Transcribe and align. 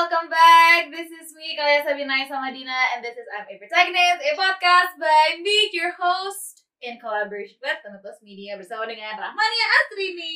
welcome 0.00 0.32
back. 0.32 0.88
This 0.88 1.12
is 1.12 1.36
me, 1.36 1.52
Kalia 1.60 1.84
Sabina 1.84 2.24
sama 2.24 2.48
Dina, 2.48 2.72
and 2.96 3.04
this 3.04 3.20
is 3.20 3.28
I'm 3.36 3.44
a 3.44 3.54
Protagonist, 3.60 4.24
a 4.24 4.32
podcast 4.32 4.96
by 4.96 5.36
me, 5.44 5.68
your 5.76 5.92
host, 5.92 6.64
in 6.80 6.96
collaboration 6.96 7.60
with 7.60 7.84
Plus 7.84 8.16
Media 8.24 8.56
bersama 8.56 8.88
dengan 8.88 9.20
Rahmania 9.20 9.66
Astrini. 9.76 10.32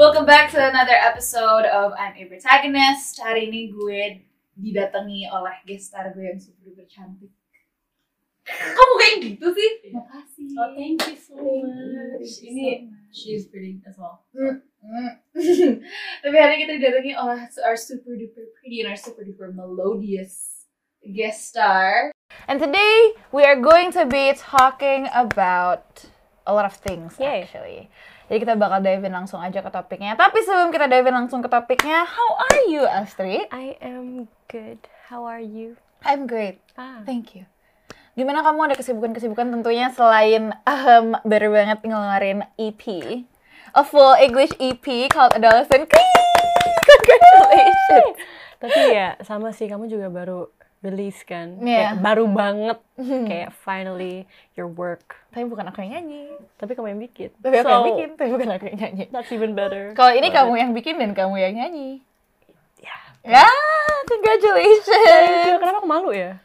Welcome 0.00 0.24
back 0.24 0.50
to 0.50 0.56
another 0.56 0.94
episode 0.94 1.68
of 1.68 1.92
I'm 1.92 2.16
a 2.16 2.24
Protagonist. 2.24 3.20
Hari 3.20 3.52
ini 3.52 3.68
gue 3.68 4.24
didatangi 4.56 5.28
oleh 5.28 5.60
guest 5.68 5.92
star 5.92 6.08
gue 6.16 6.24
yang 6.24 6.40
super 6.40 6.72
duper 6.72 6.88
cantik. 6.88 7.28
Kamu 8.48 8.92
kayak 8.96 9.16
gitu 9.28 9.52
sih? 9.52 9.92
Makasih. 9.92 10.56
Oh, 10.56 10.72
thank 10.72 11.04
you 11.04 11.20
so 11.20 11.36
much. 11.36 12.16
Thank 12.16 12.32
you 12.32 12.48
Ini 12.48 12.64
so 12.64 12.88
much. 12.88 13.12
she's 13.12 13.44
pretty 13.52 13.84
as 13.84 14.00
well. 14.00 14.24
Mm. 14.32 14.64
Tapi 16.24 16.36
hari 16.40 16.52
ini 16.56 16.60
kita 16.64 16.72
didatangi 16.80 17.12
oleh 17.20 17.40
our 17.68 17.76
super 17.76 18.16
duper 18.16 18.48
pretty 18.56 18.80
and 18.80 18.88
our 18.88 18.96
super 18.96 19.20
duper 19.20 19.52
melodious 19.52 20.64
guest 21.04 21.52
star. 21.52 22.08
And 22.48 22.56
today 22.56 23.20
we 23.36 23.44
are 23.44 23.60
going 23.60 23.92
to 24.00 24.08
be 24.08 24.32
talking 24.32 25.12
about 25.12 26.08
a 26.48 26.56
lot 26.56 26.64
of 26.64 26.72
things 26.72 27.20
Yay. 27.20 27.44
actually. 27.44 27.92
Jadi 28.30 28.46
kita 28.46 28.54
bakal 28.54 28.78
dive 28.78 29.02
in 29.02 29.10
langsung 29.10 29.42
aja 29.42 29.58
ke 29.58 29.66
topiknya. 29.74 30.14
Tapi 30.14 30.38
sebelum 30.46 30.70
kita 30.70 30.86
dive 30.86 31.10
in 31.10 31.18
langsung 31.18 31.42
ke 31.42 31.50
topiknya, 31.50 32.06
how 32.06 32.30
are 32.38 32.62
you 32.70 32.86
Astrid? 32.86 33.50
I 33.50 33.74
am 33.82 34.30
good. 34.46 34.78
How 35.10 35.26
are 35.26 35.42
you? 35.42 35.74
I'm 36.06 36.30
great. 36.30 36.62
Ah. 36.78 37.02
Thank 37.02 37.34
you. 37.34 37.50
Gimana 38.14 38.46
kamu 38.46 38.70
ada 38.70 38.78
kesibukan-kesibukan 38.78 39.50
tentunya 39.50 39.90
selain 39.90 40.54
um, 40.62 41.18
baru 41.26 41.50
banget 41.50 41.82
ngeluarin 41.82 42.46
EP, 42.54 42.82
a 43.74 43.82
full 43.82 44.14
English 44.22 44.54
EP 44.62 45.10
called 45.10 45.34
Adolescent. 45.34 45.90
Congratulations. 45.90 48.14
Tapi 48.62 48.80
ya 48.94 49.18
sama 49.26 49.50
sih 49.50 49.66
kamu 49.66 49.90
juga 49.90 50.06
baru 50.06 50.54
release 50.80 51.20
kan. 51.22 51.60
Iya. 51.60 51.92
Kayak 51.92 51.94
baru 52.00 52.24
banget. 52.26 52.78
Kayak 53.00 53.50
finally 53.60 54.24
your 54.54 54.66
work. 54.66 55.20
Tapi 55.28 55.44
bukan 55.44 55.68
aku 55.68 55.80
yang 55.80 56.00
nyanyi. 56.00 56.32
Tapi 56.56 56.72
kamu 56.72 56.88
yang 56.90 57.00
bikin. 57.00 57.30
Tapi 57.36 57.54
aku 57.56 57.68
yang 57.68 57.84
So, 57.84 57.88
bikin, 57.92 58.08
tapi 58.16 58.30
bukan 58.32 58.48
aku 58.50 58.64
yang 58.66 58.78
nyanyi. 58.80 59.04
That's 59.12 59.30
even 59.30 59.52
better. 59.52 59.92
Kalau 59.92 60.12
ini 60.12 60.28
But- 60.28 60.36
kamu 60.40 60.52
yang 60.56 60.70
bikin 60.72 60.94
dan 60.96 61.10
kamu 61.12 61.34
yang 61.38 61.54
nyanyi. 61.54 62.00
Ya. 62.80 62.96
Ya, 63.20 63.44
Thank 63.44 63.44
you. 63.44 64.08
congratulations. 64.08 65.60
Kenapa 65.60 65.78
aku 65.78 65.88
malu 65.88 66.10
ya? 66.10 66.40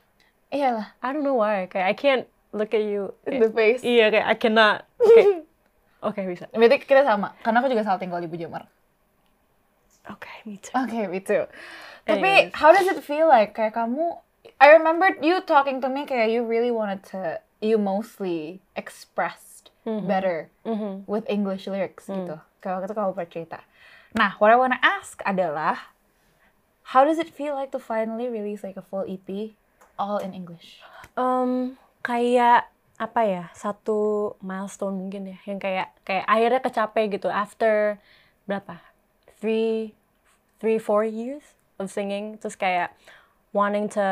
Iyalah, 0.51 0.91
I 0.99 1.07
don't 1.11 1.23
know 1.23 1.39
why. 1.39 1.67
Kayak 1.67 1.87
I 1.87 1.95
can't 1.95 2.25
look 2.51 2.71
at 2.71 2.83
you. 2.83 3.15
in 3.23 3.39
the 3.39 3.51
face. 3.51 3.79
Iya 3.81 4.11
kayak 4.11 4.27
I 4.27 4.35
cannot. 4.35 4.83
Oke. 4.99 5.23
Oke 6.11 6.21
bisa. 6.27 6.45
Berarti 6.51 6.83
kita 6.83 7.01
sama, 7.01 7.33
karena 7.41 7.59
aku 7.59 7.67
juga 7.67 7.81
salah 7.81 7.97
tinggal 7.97 8.19
di 8.19 8.27
Bujamar. 8.27 8.67
Oke, 10.05 10.29
me 10.45 10.61
too. 10.61 10.69
Oke, 10.77 10.99
me 11.09 11.17
too. 11.17 11.49
Tapi 12.05 12.53
how 12.53 12.69
does 12.69 12.85
it 12.85 13.01
feel 13.01 13.25
like 13.25 13.57
kayak 13.57 13.73
kamu 13.73 14.13
I 14.55 14.71
remember 14.71 15.11
you 15.19 15.41
talking 15.41 15.83
to 15.83 15.89
me 15.89 16.05
kayak 16.05 16.31
you 16.31 16.41
really 16.41 16.71
wanted 16.71 17.03
to 17.11 17.39
you 17.59 17.75
mostly 17.75 18.63
expressed 18.73 19.69
better 19.85 20.49
Mhm. 20.65 21.05
with 21.05 21.23
English 21.27 21.67
lyrics 21.67 22.09
gitu. 22.09 22.41
Kalau 22.57 22.81
waktu 22.81 22.89
itu 22.89 22.95
kamu 22.95 23.11
bercerita. 23.13 23.59
Nah, 24.13 24.33
what 24.41 24.49
I 24.49 24.57
wanna 24.57 24.81
ask 24.81 25.21
adalah 25.21 25.93
how 26.95 27.05
does 27.05 27.17
it 27.17 27.29
feel 27.29 27.53
like 27.53 27.69
to 27.69 27.77
finally 27.77 28.25
release 28.25 28.63
like 28.63 28.73
a 28.75 28.85
full 28.85 29.05
EP 29.05 29.53
all 29.97 30.17
in 30.17 30.33
English? 30.33 30.81
um, 31.13 31.77
kayak 32.01 32.67
apa 32.95 33.21
ya 33.27 33.43
satu 33.51 34.33
milestone 34.39 34.95
mungkin 34.95 35.27
ya 35.27 35.37
yang 35.43 35.59
kayak 35.59 35.91
kayak 36.01 36.23
akhirnya 36.25 36.61
kecapai 36.63 37.03
gitu 37.11 37.27
after 37.27 37.99
berapa 38.47 38.79
three 39.37 39.91
three 40.63 40.79
four 40.79 41.03
years 41.03 41.43
of 41.75 41.91
singing 41.91 42.39
terus 42.39 42.55
kayak 42.55 42.95
wanting 43.55 43.87
to 43.87 44.03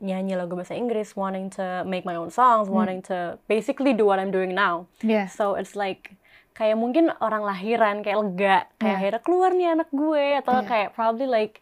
nyanyi 0.00 0.32
lagu 0.32 0.56
bahasa 0.56 0.72
Inggris 0.72 1.12
wanting 1.12 1.52
to 1.52 1.84
make 1.84 2.08
my 2.08 2.16
own 2.16 2.32
songs 2.32 2.72
wanting 2.72 3.04
to 3.04 3.36
basically 3.44 3.92
do 3.92 4.08
what 4.08 4.16
I'm 4.16 4.32
doing 4.32 4.56
now 4.56 4.88
Yes. 5.04 5.36
so 5.36 5.52
it's 5.54 5.76
like 5.76 6.16
kayak 6.56 6.80
mungkin 6.80 7.12
orang 7.20 7.44
lahiran 7.44 8.00
kayak 8.00 8.16
lega 8.18 8.56
kayak 8.74 8.80
Yeah. 8.80 8.96
akhirnya 8.96 9.20
keluar 9.20 9.50
nih 9.52 9.68
anak 9.70 9.88
gue 9.92 10.24
atau 10.40 10.52
Yeah. 10.58 10.66
kayak 10.66 10.88
probably 10.96 11.28
like 11.28 11.60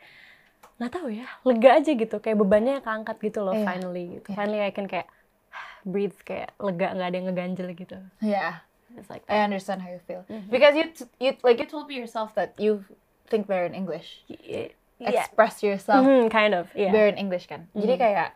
nggak 0.79 0.95
tahu 0.95 1.11
ya 1.11 1.27
lega 1.43 1.71
aja 1.75 1.91
gitu 1.91 2.17
kayak 2.19 2.39
bebannya 2.39 2.79
keangkat 2.81 3.17
gitu 3.19 3.43
loh 3.43 3.53
Yeah. 3.53 3.67
finally 3.67 4.05
gitu 4.23 4.29
Yeah. 4.31 4.39
finally 4.39 4.61
I 4.62 4.71
can 4.71 4.87
kayak 4.87 5.11
breathe 5.91 6.15
kayak 6.23 6.55
lega 6.56 6.95
nggak 6.95 7.09
ada 7.11 7.17
yang 7.19 7.27
ngeganjel 7.27 7.69
gitu 7.75 7.99
Yeah. 8.23 8.62
it's 8.95 9.11
like 9.11 9.27
I 9.27 9.43
understand 9.43 9.83
how 9.83 9.91
you 9.91 10.03
feel. 10.03 10.23
Because 10.50 10.75
you 10.75 10.87
you 11.19 11.35
like 11.43 11.59
you 11.59 11.67
told 11.67 11.87
me 11.87 11.95
yourself 11.95 12.35
that 12.35 12.55
you 12.59 12.83
think 13.27 13.47
better 13.47 13.67
in 13.67 13.75
English. 13.75 14.23
yeah 14.31 14.71
Express 15.00 15.60
yourself 15.60 16.03
Mhm, 16.03 16.26
kind 16.28 16.53
of 16.53 16.66
yeah 16.72 16.91
better 16.91 17.06
in 17.09 17.16
English 17.16 17.47
kan. 17.47 17.70
Jadi 17.70 17.94
kayak 17.97 18.34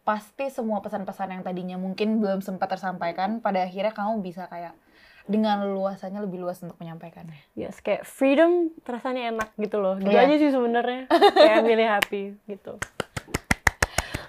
pasti 0.00 0.48
semua 0.48 0.78
pesan-pesan 0.78 1.28
yang 1.30 1.42
tadinya 1.42 1.76
mungkin 1.76 2.18
belum 2.18 2.40
sempat 2.40 2.68
tersampaikan 2.70 3.38
pada 3.38 3.62
akhirnya 3.62 3.90
kamu 3.90 4.20
bisa 4.20 4.44
kayak 4.46 4.76
dengan 5.24 5.64
leluasannya 5.64 6.20
lebih 6.20 6.36
luas 6.38 6.60
untuk 6.60 6.76
menyampaikannya. 6.76 7.32
yes 7.54 7.80
kayak 7.80 8.04
freedom 8.04 8.68
rasanya 8.82 9.32
enak 9.32 9.56
gitu 9.56 9.76
loh 9.78 9.96
gitu 9.96 10.12
Iya. 10.12 10.28
aja 10.28 10.34
sih 10.36 10.50
sebenarnya 10.50 11.08
kayak 11.08 11.60
really 11.66 11.88
happy 11.88 12.36
gitu 12.44 12.76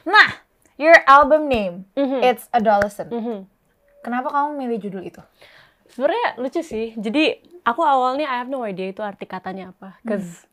Nah, 0.05 0.39
your 0.75 0.95
album 1.05 1.47
name 1.47 1.83
Mhm. 1.93 2.23
it's 2.23 2.47
Adolescent. 2.49 3.09
Mhm. 3.09 3.43
Kenapa 3.99 4.29
kamu 4.29 4.49
milih 4.57 4.77
judul 4.81 5.03
itu? 5.03 5.19
sebenarnya 5.85 6.27
lucu 6.37 6.59
sih 6.59 6.97
jadi 6.97 7.39
aku 7.61 7.79
awalnya 7.79 8.25
I 8.25 8.37
have 8.37 8.49
no 8.49 8.63
idea 8.63 8.89
itu 8.89 8.99
arti 8.99 9.23
katanya 9.23 9.69
apa 9.69 10.01
cause 10.01 10.43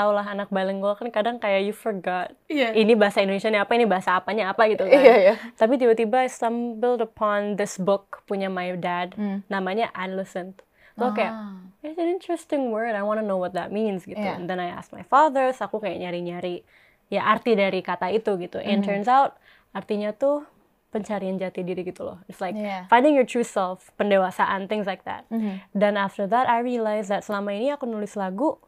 tau 0.00 0.10
lah 0.10 0.24
anak 0.24 0.48
bilingual 0.48 0.96
kan 0.96 1.08
kadang 1.08 1.36
kayak 1.36 1.60
you 1.62 1.76
forgot 1.76 2.32
Iya. 2.46 2.72
ini 2.72 2.96
bahasa 2.96 3.20
Indonesia 3.20 3.52
apa 3.54 3.72
ini 3.74 3.84
bahasa 3.84 4.16
apanya 4.16 4.48
apa 4.48 4.64
gitu 4.66 4.82
kan 4.82 4.96
Iya, 4.96 5.16
iya. 5.20 5.34
tapi 5.54 5.76
tiba-tiba 5.76 6.24
I 6.24 6.28
stumbled 6.28 7.00
upon 7.00 7.54
this 7.54 7.76
book 7.76 8.24
punya 8.24 8.48
my 8.48 8.72
dad 8.74 9.12
Hmm. 9.12 9.44
namanya 9.46 9.92
adolescent 9.92 10.64
so 10.96 11.12
kayak 11.12 11.32
Ah. 11.32 11.60
it's 11.80 11.96
an 11.96 12.08
interesting 12.08 12.68
word 12.68 12.92
I 12.92 13.00
want 13.00 13.16
to 13.16 13.26
know 13.26 13.36
what 13.36 13.52
that 13.52 13.68
means 13.68 14.02
gitu 14.02 14.16
Iya. 14.16 14.36
and 14.36 14.48
then 14.48 14.56
I 14.56 14.68
asked 14.68 14.90
my 14.90 15.02
father 15.02 15.52
so 15.52 15.64
aku 15.64 15.78
kayak 15.78 15.96
nyari-nyari 15.98 16.64
ya 17.08 17.26
arti 17.26 17.52
dari 17.52 17.80
kata 17.80 18.08
itu 18.08 18.36
gitu 18.38 18.56
Hmm. 18.56 18.70
and 18.70 18.80
turns 18.80 19.04
out 19.04 19.36
artinya 19.70 20.10
tuh 20.10 20.48
pencarian 20.90 21.36
jati 21.36 21.62
diri 21.62 21.82
gitu 21.82 22.02
loh 22.02 22.18
it's 22.26 22.40
like 22.40 22.52
Iya. 22.52 22.88
finding 22.88 23.14
your 23.14 23.22
true 23.22 23.46
self 23.46 23.92
pendewasaan 23.94 24.66
things 24.66 24.84
like 24.84 25.04
that 25.04 25.22
Mhm. 25.28 25.62
dan 25.70 25.94
after 25.94 26.24
that 26.24 26.46
I 26.46 26.58
realized 26.58 27.08
that 27.08 27.22
selama 27.22 27.52
ini 27.52 27.70
aku 27.70 27.84
nulis 27.84 28.14
lagu 28.14 28.58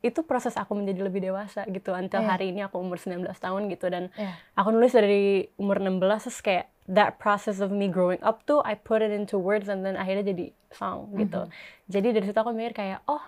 itu 0.00 0.22
proses 0.22 0.54
aku 0.54 0.72
menjadi 0.72 1.02
lebih 1.02 1.18
dewasa 1.20 1.66
gitu 1.66 1.90
until 1.90 2.20
Iya. 2.20 2.28
hari 2.30 2.50
ini 2.50 2.62
aku 2.62 2.76
umur 2.76 2.96
19 2.96 3.26
tahun 3.34 3.66
gitu 3.68 3.86
dan 3.86 4.14
Iya. 4.14 4.32
aku 4.54 4.68
nulis 4.70 4.90
dari 4.90 5.22
umur 5.56 5.78
16 5.78 5.98
terus 6.22 6.38
kayak 6.38 6.66
that 6.86 7.18
process 7.18 7.58
of 7.58 7.68
me 7.68 7.86
growing 7.86 8.20
up 8.20 8.40
tuh 8.42 8.62
I 8.62 8.74
put 8.74 9.00
it 9.00 9.10
into 9.10 9.36
words 9.36 9.66
and 9.66 9.82
then 9.82 9.94
akhirnya 9.94 10.22
jadi 10.24 10.46
song 10.70 11.12
gitu 11.16 11.50
jadi 11.86 12.12
dari 12.12 12.24
situ 12.24 12.36
aku 12.36 12.50
mikir 12.50 12.72
kayak 12.74 13.02
oh 13.04 13.20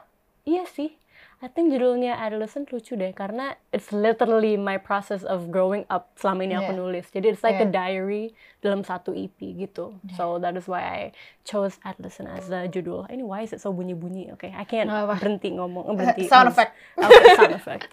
iya 0.42 0.62
sih 0.64 0.94
I 1.40 1.48
think 1.48 1.72
judulnya 1.72 2.20
adolescent 2.20 2.68
lucu 2.68 2.94
deh 2.94 3.16
karena 3.16 3.56
it's 3.72 3.88
literally 3.90 4.60
my 4.60 4.76
process 4.76 5.24
of 5.24 5.48
growing 5.48 5.88
up 5.88 6.12
selama 6.14 6.44
ini 6.44 6.54
aku 6.54 6.72
Yeah. 6.72 6.80
nulis 6.84 7.06
jadi 7.08 7.32
it's 7.32 7.40
like 7.40 7.56
a 7.56 7.64
Yeah. 7.64 7.72
diary 7.72 8.24
dalam 8.60 8.84
satu 8.84 9.16
EP 9.16 9.40
gitu 9.56 9.96
so 10.12 10.36
that 10.36 10.52
is 10.52 10.68
why 10.68 10.84
I 10.84 11.00
chose 11.42 11.80
adolescent 11.80 12.28
as 12.28 12.52
the 12.52 12.68
judul 12.68 13.08
ini 13.08 13.24
why 13.24 13.40
is 13.40 13.56
it 13.56 13.64
so 13.64 13.72
bunyi-bunyi 13.72 14.28
oke 14.30 14.44
I 14.44 14.64
can't 14.68 14.92
apa. 14.92 15.16
berhenti 15.16 15.56
ngomong 15.56 15.88
berhenti 15.96 16.28
Sound 16.28 16.52
effect. 16.52 16.76
okay, 17.00 17.32
sound 17.32 17.56
effect 17.60 17.88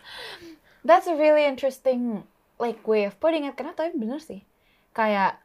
That's 0.84 1.08
a 1.08 1.16
really 1.16 1.44
interesting 1.44 2.24
like 2.60 2.84
way 2.84 3.04
of 3.04 3.20
putting 3.20 3.44
it. 3.44 3.60
Karena 3.60 3.76
tapi 3.76 3.92
bener 3.96 4.24
sih. 4.24 4.48
Kayak 4.92 5.36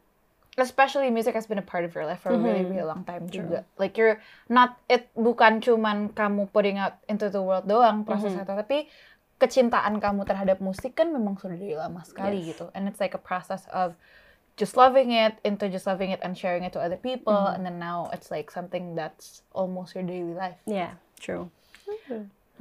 especially 0.55 1.09
music 1.09 1.33
has 1.33 1.49
been 1.49 1.57
a 1.57 1.65
part 1.65 1.85
of 1.85 1.97
your 1.97 2.05
life 2.05 2.21
for 2.21 2.33
a 2.33 2.37
really 2.37 2.61
Mhm. 2.61 2.71
really 2.77 2.85
long 2.85 3.03
time 3.05 3.25
juga. 3.27 3.65
Like 3.81 3.97
you're 3.97 4.21
not 4.53 4.77
it 4.85 5.09
bukan 5.17 5.65
cuman 5.65 6.13
kamu 6.13 6.53
putting 6.53 6.77
out 6.77 7.01
into 7.09 7.33
the 7.33 7.41
world 7.41 7.65
doang 7.65 8.05
prosesnya 8.05 8.45
tapi 8.45 8.85
kecintaan 9.41 9.99
kamu 9.99 10.23
terhadap 10.23 10.61
musik 10.61 10.95
kan 10.95 11.09
memang 11.09 11.35
sudah 11.35 11.57
dari 11.57 11.75
lama 11.75 12.05
sekali 12.05 12.45
Yes. 12.45 12.55
gitu. 12.55 12.65
And 12.77 12.85
it's 12.85 13.01
like 13.01 13.17
a 13.17 13.23
process 13.23 13.65
of 13.73 13.97
just 14.55 14.77
loving 14.77 15.09
it 15.11 15.41
into 15.43 15.67
just 15.67 15.89
loving 15.89 16.13
it 16.13 16.21
and 16.21 16.37
sharing 16.37 16.61
it 16.63 16.77
to 16.77 16.81
other 16.81 17.01
people 17.01 17.33
Mm-hmm. 17.33 17.57
and 17.57 17.63
then 17.65 17.81
now 17.81 18.13
it's 18.13 18.29
like 18.29 18.53
something 18.53 18.93
that's 18.93 19.41
almost 19.57 19.97
your 19.97 20.05
daily 20.05 20.37
life. 20.37 20.61
yeah 20.69 21.01
true 21.17 21.49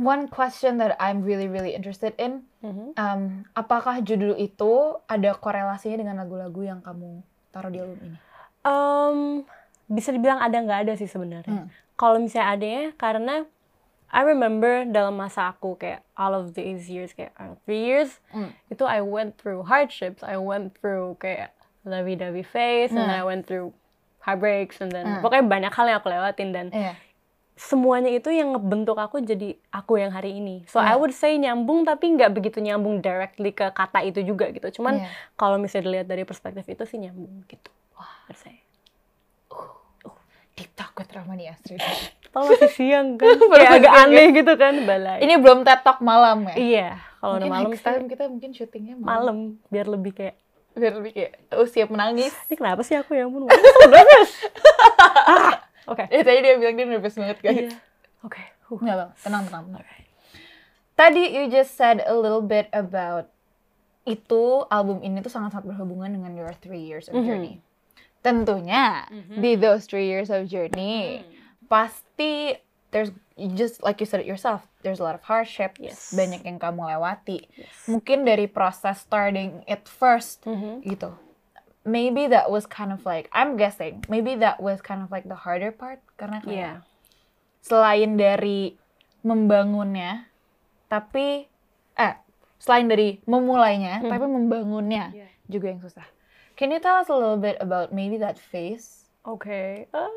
One 0.02 0.32
question 0.32 0.82
that 0.82 0.98
I'm 0.98 1.22
really 1.22 1.46
really 1.52 1.76
interested 1.76 2.16
in 2.18 2.48
Mhm. 2.64 2.96
Um, 2.96 3.22
apakah 3.54 4.00
judul 4.02 4.38
itu 4.38 4.98
ada 5.06 5.36
korelasinya 5.36 6.00
dengan 6.00 6.16
lagu-lagu 6.22 6.62
yang 6.62 6.80
kamu 6.80 7.22
taruh 7.52 7.68
di 7.68 7.80
album 7.80 8.00
ini? 8.02 8.18
Um, 8.62 9.44
bisa 9.86 10.10
dibilang 10.10 10.40
ada 10.40 10.56
nggak 10.56 10.80
ada 10.88 10.94
sih 10.96 11.06
sebenarnya. 11.06 11.66
Hmm. 11.66 11.70
Kalau 11.94 12.18
misalnya 12.18 12.48
adanya 12.50 12.86
karena 12.96 13.36
I 14.12 14.22
remember 14.22 14.84
dalam 14.84 15.16
masa 15.16 15.48
aku 15.48 15.76
kayak 15.76 16.04
all 16.14 16.32
of 16.32 16.52
these 16.52 16.88
years 16.88 17.12
kayak 17.12 17.32
uh, 17.36 17.56
three 17.64 17.80
years 17.82 18.20
Mm. 18.32 18.52
itu 18.68 18.84
I 18.84 19.00
went 19.00 19.36
through 19.36 19.64
hardships 19.64 20.20
I 20.20 20.36
went 20.36 20.76
through 20.76 21.16
kayak 21.16 21.56
lovey-dovey 21.84 22.44
phase 22.44 22.92
and 22.92 23.00
then 23.02 23.14
I 23.14 23.24
went 23.24 23.48
through 23.48 23.72
heartbreaks 24.20 24.84
and 24.84 24.92
then 24.92 25.08
Mm. 25.08 25.24
pokoknya 25.24 25.46
banyak 25.48 25.72
hal 25.72 25.86
yang 25.88 25.98
aku 25.98 26.12
lewatin 26.12 26.50
dan 26.52 26.68
Iya. 26.70 26.94
Semuanya 27.62 28.10
itu 28.10 28.28
yang 28.28 28.52
ngebentuk 28.52 28.98
aku 28.98 29.22
jadi 29.22 29.54
aku 29.70 29.96
yang 29.96 30.10
hari 30.10 30.34
ini. 30.34 30.66
So 30.66 30.78
I 30.78 30.92
Iya. 30.92 30.98
would 30.98 31.14
say 31.14 31.38
nyambung 31.38 31.86
tapi 31.86 32.10
nggak 32.10 32.32
begitu 32.32 32.58
nyambung 32.58 33.00
directly 33.00 33.52
ke 33.52 33.70
kata 33.70 34.02
itu 34.02 34.26
juga 34.26 34.50
gitu. 34.50 34.82
Cuman 34.82 34.98
Iya. 34.98 35.10
kalau 35.36 35.56
misalnya 35.56 35.86
dilihat 35.86 36.08
dari 36.08 36.24
perspektif 36.24 36.66
itu 36.66 36.84
sih 36.84 36.98
nyambung 36.98 37.46
gitu. 37.46 37.70
Wah, 37.94 38.10
menurut 38.26 38.40
saya. 38.40 38.58
Deep 40.52 40.74
talk 40.74 40.92
with 40.96 41.10
Rahmani 41.10 41.48
Astrid. 41.48 41.78
Kalau 42.32 42.48
masih 42.48 42.72
siang 42.72 43.08
kan, 43.16 43.28
kayak 43.52 43.72
agak 43.78 43.92
siang, 43.92 44.08
aneh 44.10 44.26
gitu 44.32 44.54
kan, 44.56 44.74
balai. 44.82 45.20
Ini 45.20 45.36
belum 45.36 45.62
TED 45.62 45.80
Talk 45.82 46.00
malam 46.00 46.48
ya? 46.48 46.56
Iya, 46.56 46.88
kalau 47.20 47.34
udah 47.38 47.48
malam 47.50 47.68
next 47.68 47.78
sih 47.78 47.88
time 47.90 48.06
kita 48.08 48.24
mungkin 48.26 48.50
syutingnya 48.52 48.96
malam. 48.96 49.06
malam 49.06 49.38
biar 49.68 49.86
lebih 49.86 50.12
kayak 50.14 50.36
Biar 50.72 50.96
lebih 50.96 51.12
kayak, 51.12 51.32
oh 51.52 51.68
siap 51.68 51.88
menangis. 51.88 52.32
ini 52.48 52.56
kenapa 52.56 52.80
sih 52.82 52.96
aku 52.96 53.12
ya 53.12 53.28
ampun 53.28 53.52
nervous. 53.84 54.32
Oke. 55.88 56.06
Eh 56.10 56.22
tadi 56.22 56.40
dia 56.42 56.56
bilang 56.56 56.76
dia 56.76 56.86
nervous 56.86 57.16
banget 57.16 57.38
guys. 57.40 57.58
Iya. 57.58 57.78
Oke. 58.22 58.42
Nggak 58.72 58.96
bang, 58.98 59.12
tenang 59.20 59.44
tenang. 59.46 59.64
tenang. 59.68 59.86
Tadi 60.94 61.24
you 61.32 61.44
just 61.48 61.74
said 61.74 62.04
a 62.06 62.14
little 62.14 62.42
bit 62.42 62.70
about 62.72 63.28
itu 64.02 64.66
album 64.68 65.02
ini 65.02 65.22
tuh 65.22 65.30
sangat-sangat 65.30 65.66
berhubungan 65.68 66.10
dengan 66.10 66.34
your 66.34 66.54
three 66.58 66.82
years 66.82 67.06
of 67.06 67.16
Mhm. 67.16 67.26
journey. 67.26 67.54
Tentunya 68.22 69.06
Mhm. 69.10 69.42
di 69.42 69.52
those 69.56 69.86
three 69.86 70.06
years 70.06 70.30
of 70.30 70.46
journey 70.46 71.26
pasti 71.66 72.58
there's 72.92 73.10
just 73.56 73.82
like 73.82 73.98
you 73.98 74.06
said 74.06 74.20
it 74.20 74.28
yourself 74.28 74.68
there's 74.84 75.00
a 75.00 75.06
lot 75.06 75.16
of 75.16 75.24
hardship 75.24 75.80
Yes. 75.80 76.12
banyak 76.12 76.44
yang 76.44 76.60
kamu 76.60 76.86
lewati 76.86 77.48
Yes. 77.56 77.72
mungkin 77.88 78.22
dari 78.22 78.46
proses 78.46 79.00
starting 79.00 79.64
it 79.66 79.88
first 79.88 80.44
Mhm. 80.44 80.84
gitu 80.84 81.16
maybe 81.82 82.30
that 82.30 82.50
was 82.50 82.70
kind 82.70 82.94
of 82.94 83.02
like 83.04 83.26
I'm 83.34 83.58
guessing 83.58 84.06
maybe 84.06 84.38
that 84.40 84.62
was 84.62 84.82
kind 84.82 85.02
of 85.02 85.10
like 85.10 85.26
the 85.26 85.38
harder 85.38 85.74
part 85.74 86.00
karena 86.16 86.38
kayak 86.42 86.54
Iya. 86.54 86.74
selain 87.62 88.18
dari 88.18 88.78
membangunnya 89.22 90.30
tapi 90.86 91.46
eh 91.96 92.14
selain 92.58 92.86
dari 92.86 93.22
memulainya 93.26 94.02
Hmm. 94.02 94.10
tapi 94.10 94.26
membangunnya 94.26 95.10
Iya. 95.14 95.28
juga 95.50 95.74
yang 95.74 95.82
susah 95.82 96.06
can 96.58 96.70
you 96.70 96.78
tell 96.78 97.02
us 97.02 97.10
a 97.10 97.16
little 97.18 97.38
bit 97.40 97.58
about 97.58 97.90
maybe 97.90 98.18
that 98.18 98.38
phase 98.38 99.10
Oke. 99.22 99.86
Ah, 99.94 100.10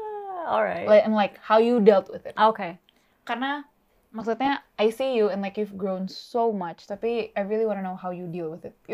alright. 0.49 0.89
like 0.89 1.05
and 1.05 1.13
like 1.13 1.37
how 1.41 1.61
you 1.61 1.81
dealt 1.81 2.09
with 2.09 2.25
it 2.25 2.33
Oke. 2.37 2.77
karena 3.25 3.65
maksudnya 4.13 4.61
I 4.77 4.89
see 4.89 5.13
you 5.17 5.29
and 5.29 5.41
like 5.41 5.57
you've 5.57 5.77
grown 5.77 6.09
so 6.09 6.53
much 6.53 6.85
tapi 6.85 7.33
I 7.33 7.45
really 7.45 7.65
wanna 7.69 7.81
know 7.85 7.97
how 7.97 8.13
you 8.13 8.29
deal 8.29 8.49
with 8.53 8.65
it 8.65 8.73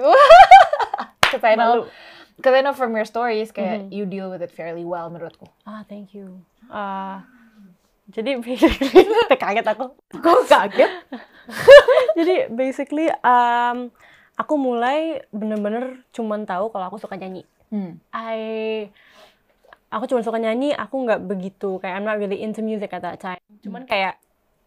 gitu 1.31 1.39
Cause 1.39 1.47
I 1.47 1.55
know, 1.55 1.87
Malu. 1.87 1.91
cause 2.37 2.53
I 2.53 2.61
know 2.61 2.73
from 2.73 2.91
your 2.93 3.05
stories 3.05 3.49
kayak 3.49 3.87
Mhm. 3.87 3.89
you 3.91 4.05
deal 4.05 4.27
with 4.27 4.41
it 4.41 4.51
fairly 4.51 4.83
well 4.83 5.07
menurutku. 5.07 5.47
Ah, 5.63 5.83
thank 5.85 6.11
you. 6.11 6.43
Ah, 6.67 7.23
jadi 8.09 8.39
basically, 8.39 9.07
kaget 9.39 9.63
aku. 9.65 9.95
Kok 10.13 10.41
kaget? 10.45 10.91
jadi 12.19 12.35
basically, 12.49 13.07
um, 13.21 13.95
aku 14.35 14.55
mulai 14.57 15.23
bener-bener 15.31 16.03
cuman 16.11 16.43
tahu 16.43 16.69
kalau 16.69 16.89
aku 16.89 16.99
suka 16.99 17.15
nyanyi. 17.15 17.47
Hmm. 17.69 18.03
I, 18.11 18.91
aku 19.89 20.07
cuma 20.07 20.23
suka 20.23 20.39
nyanyi. 20.39 20.73
Aku 20.73 20.99
nggak 21.01 21.23
begitu 21.23 21.79
kayak 21.79 21.95
I'm 21.95 22.05
not 22.05 22.19
really 22.19 22.41
into 22.41 22.61
music 22.61 22.91
at 22.91 23.03
that 23.03 23.19
time. 23.19 23.39
Cuman 23.61 23.87
kayak 23.87 24.19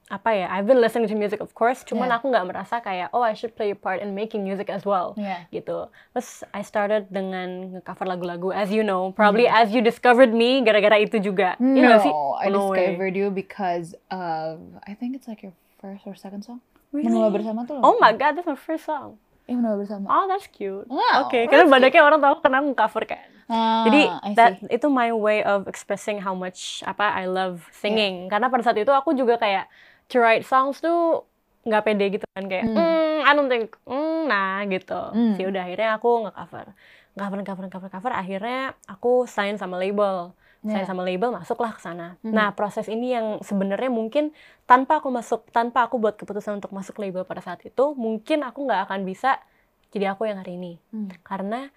apa 0.05 0.29
ya? 0.31 0.47
I've 0.47 0.65
been 0.65 0.77
listening 0.77 1.07
to 1.07 1.15
music 1.15 1.39
of 1.39 1.51
course. 1.51 1.81
Cuman 1.81 2.05
Yeah. 2.05 2.17
aku 2.17 2.27
nggak 2.27 2.45
merasa 2.45 2.75
kayak 2.77 3.09
oh 3.11 3.19
I 3.19 3.31
should 3.31 3.53
play 3.53 3.71
a 3.71 3.77
part 3.77 3.99
in 3.99 4.11
making 4.11 4.43
music 4.43 4.67
as 4.67 4.83
well. 4.83 5.15
Yeah. 5.15 5.47
gitu. 5.49 5.87
Terus 6.11 6.43
I 6.49 6.61
started 6.61 7.07
dengan 7.07 7.73
nge-cover 7.73 8.05
lagu-lagu 8.05 8.51
as 8.51 8.69
you 8.69 8.81
know, 8.81 9.11
probably 9.11 9.45
as 9.45 9.71
you 9.71 9.79
discovered 9.79 10.29
me 10.29 10.59
gara-gara 10.59 10.97
itu 10.97 11.17
juga. 11.17 11.55
No, 11.57 11.73
Iya 11.73 11.83
nggak 11.87 12.01
sih? 12.03 12.13
I 12.13 12.47
No 12.47 12.69
way. 12.69 12.93
discovered 12.93 13.15
you 13.15 13.27
because 13.29 13.95
of 14.07 14.59
I 14.83 14.93
think 14.93 15.15
it's 15.15 15.25
like 15.25 15.41
your 15.41 15.55
first 15.79 16.03
or 16.03 16.13
second 16.13 16.43
song. 16.43 16.59
Really? 16.91 17.09
Menua 17.09 17.33
bersama 17.33 17.65
tuh. 17.65 17.79
Oh 17.79 17.97
my 17.97 18.13
god, 18.13 18.37
that's 18.37 18.45
my 18.45 18.55
first 18.55 18.85
song. 18.85 19.17
Eh, 19.43 19.57
menua 19.57 19.75
bersama. 19.75 20.07
Oh, 20.07 20.23
that's 20.29 20.45
cute. 20.47 20.85
Wow, 20.87 21.27
Oke, 21.27 21.35
that's 21.35 21.49
karena 21.49 21.67
banyaknya 21.67 21.99
orang 21.99 22.19
tahu 22.21 22.35
karena 22.39 22.57
aku 22.61 22.71
cover 22.71 23.03
kan. 23.03 23.27
Ah, 23.43 23.83
Jadi 23.83 24.01
that 24.39 24.55
itu 24.71 24.87
my 24.87 25.11
way 25.11 25.43
of 25.43 25.67
expressing 25.67 26.15
how 26.15 26.31
much 26.31 26.79
apa 26.83 27.11
I 27.11 27.27
love 27.27 27.67
singing. 27.75 28.31
Karena 28.31 28.47
pada 28.47 28.63
saat 28.63 28.79
itu 28.79 28.87
aku 28.87 29.11
juga 29.11 29.35
kayak 29.35 29.67
to 30.13 30.21
write 30.21 30.45
songs 30.45 30.77
tuh 30.77 31.25
nggak 31.65 31.83
pede 31.83 32.05
gitu 32.13 32.25
kan 32.31 32.45
kayak 32.45 32.69
Hmm. 32.69 32.77
hmm, 32.77 33.17
I 33.25 33.31
don't 33.33 33.49
think 33.49 33.73
hmm, 33.83 34.21
nah 34.29 34.61
gitu. 34.67 35.01
Hmm. 35.11 35.35
Ya 35.35 35.45
udah 35.49 35.61
akhirnya 35.65 35.89
aku 35.97 36.09
nge-cover. 36.29 36.67
Cover 37.13 37.39
cover 37.41 37.65
cover 37.69 37.89
cover 37.89 38.11
akhirnya 38.13 38.77
aku 38.85 39.25
sign 39.25 39.57
sama 39.57 39.81
label. 39.81 40.31
Sign 40.63 40.79
Yeah. 40.79 40.87
sama 40.87 41.03
label 41.03 41.35
masuklah 41.35 41.75
ke 41.75 41.83
sana. 41.83 42.15
Mhm. 42.23 42.31
Nah, 42.31 42.55
proses 42.55 42.87
ini 42.87 43.11
yang 43.11 43.43
sebenarnya 43.43 43.91
mungkin 43.91 44.31
tanpa 44.63 45.03
aku 45.03 45.11
masuk 45.11 45.43
tanpa 45.51 45.83
aku 45.83 45.99
buat 45.99 46.15
keputusan 46.15 46.55
untuk 46.63 46.71
masuk 46.71 47.03
label 47.03 47.27
pada 47.27 47.43
saat 47.43 47.59
itu, 47.67 47.91
mungkin 47.99 48.47
aku 48.47 48.63
nggak 48.63 48.87
akan 48.87 49.03
bisa 49.03 49.43
jadi 49.91 50.15
aku 50.15 50.23
yang 50.23 50.39
hari 50.39 50.55
ini 50.55 50.79
Hmm. 50.95 51.11
karena 51.19 51.67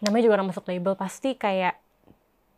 namanya 0.00 0.22
juga 0.24 0.34
orang 0.40 0.48
masuk 0.50 0.64
label 0.66 0.96
pasti 0.96 1.36
kayak 1.36 1.76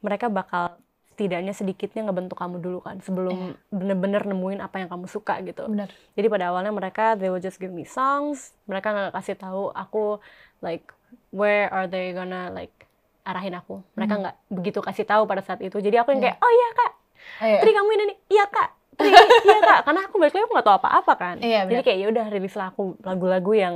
mereka 0.00 0.30
bakal 0.30 0.78
setidaknya 1.14 1.54
sedikitnya 1.54 2.02
ngebentuk 2.02 2.34
kamu 2.34 2.58
dulu 2.58 2.82
kan 2.82 2.98
sebelum 2.98 3.54
bener-bener 3.70 4.26
nemuin 4.26 4.58
apa 4.58 4.82
yang 4.82 4.90
kamu 4.90 5.06
suka 5.06 5.38
gitu. 5.40 5.62
Benar. 5.64 5.86
Jadi 6.12 6.26
pada 6.26 6.50
awalnya 6.50 6.68
mereka 6.68 7.14
they 7.14 7.30
will 7.30 7.38
just 7.38 7.56
give 7.56 7.70
me 7.70 7.86
songs, 7.86 8.50
mereka 8.66 8.90
nggak 8.90 9.14
kasih 9.14 9.38
tahu 9.38 9.70
aku 9.70 10.18
like 10.58 10.90
where 11.30 11.70
are 11.70 11.86
they 11.86 12.10
gonna 12.10 12.50
like 12.50 12.74
arahin 13.22 13.54
aku. 13.54 13.78
Mereka 13.94 14.10
Hmm. 14.12 14.22
nggak 14.26 14.36
begitu 14.50 14.78
kasih 14.82 15.06
tahu 15.06 15.22
pada 15.24 15.40
saat 15.40 15.62
itu. 15.62 15.78
Jadi 15.78 15.94
aku 15.94 16.10
yang 16.12 16.20
Iya. 16.20 16.26
kayak 16.28 16.38
oh 16.40 16.50
iya 16.50 16.68
kak, 16.74 16.92
Oh, 17.40 17.46
iya. 17.46 17.60
Tri 17.62 17.70
kamu 17.72 17.90
ini 17.90 18.04
nih, 18.04 18.18
iya 18.28 18.44
kak. 18.44 18.68
Tri, 18.94 19.08
iya 19.08 19.60
kak. 19.60 19.80
Karena 19.86 20.00
aku 20.02 20.14
balik 20.18 20.34
lagi 20.34 20.44
aku 20.44 20.52
nggak 20.52 20.66
tahu 20.66 20.76
apa-apa 20.76 21.12
kan. 21.14 21.36
Iya, 21.38 21.64
Jadi 21.64 21.80
kayak 21.80 21.98
ya 21.98 22.06
udah 22.10 22.26
rilislah 22.28 22.66
aku 22.68 22.82
lagu-lagu 23.00 23.52
yang 23.54 23.74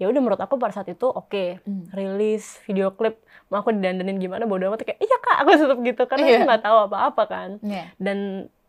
ya 0.00 0.08
udah 0.08 0.18
menurut 0.18 0.40
aku 0.40 0.56
pada 0.56 0.72
saat 0.72 0.88
itu 0.88 1.04
oke 1.04 1.60
Hmm. 1.62 1.84
rilis 1.92 2.56
video 2.64 2.90
klip 2.90 3.20
mau 3.46 3.60
aku 3.60 3.70
didandanin 3.70 4.16
gimana 4.16 4.42
bodo 4.44 4.66
amat 4.66 4.82
kayak 4.82 4.98
iya 4.98 5.16
kak 5.18 5.36
aku 5.38 5.50
tetap 5.54 5.78
gitu 5.78 6.02
karena 6.06 6.24
Iya. 6.24 6.32
aku 6.32 6.44
nggak 6.46 6.64
tahu 6.64 6.78
apa-apa 6.82 7.22
kan 7.26 7.50
Iya. 7.60 7.84
dan 7.96 8.18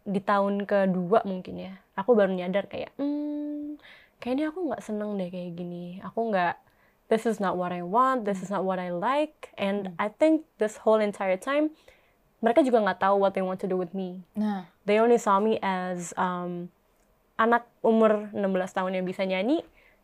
di 0.03 0.19
tahun 0.19 0.65
kedua 0.65 1.23
mungkin 1.23 1.55
ya 1.57 1.73
aku 1.93 2.11
baru 2.11 2.29
nyadar 2.29 2.65
kayak 2.65 2.91
hmm 2.97 3.79
kayaknya 4.17 4.51
aku 4.51 4.59
nggak 4.67 4.83
seneng 4.83 5.15
deh 5.15 5.29
kayak 5.29 5.55
gini 5.55 5.97
aku 6.01 6.19
nggak 6.27 6.59
this 7.07 7.23
is 7.23 7.37
not 7.37 7.55
what 7.55 7.69
I 7.69 7.79
want 7.79 8.23
this 8.23 8.39
is 8.39 8.49
not 8.49 8.61
what 8.61 8.77
I 8.77 8.89
like 8.89 9.55
and 9.55 9.95
I 9.95 10.09
think 10.09 10.43
this 10.57 10.75
whole 10.77 10.99
entire 10.99 11.37
time 11.37 11.71
mereka 12.39 12.59
juga 12.59 12.81
nggak 12.81 12.99
tahu 12.99 13.15
what 13.17 13.31
they 13.31 13.41
want 13.41 13.61
to 13.61 13.69
do 13.69 13.77
with 13.77 13.93
me 13.93 14.25
Nah, 14.33 14.65
they 14.83 14.97
only 14.97 15.15
saw 15.15 15.37
me 15.37 15.55
as 15.59 16.11
um, 16.15 16.67
anak 17.35 17.65
umur 17.79 18.29
16 18.31 18.41
tahun 18.71 18.91
yang 18.93 19.05
bisa 19.05 19.21
nyanyi 19.23 19.61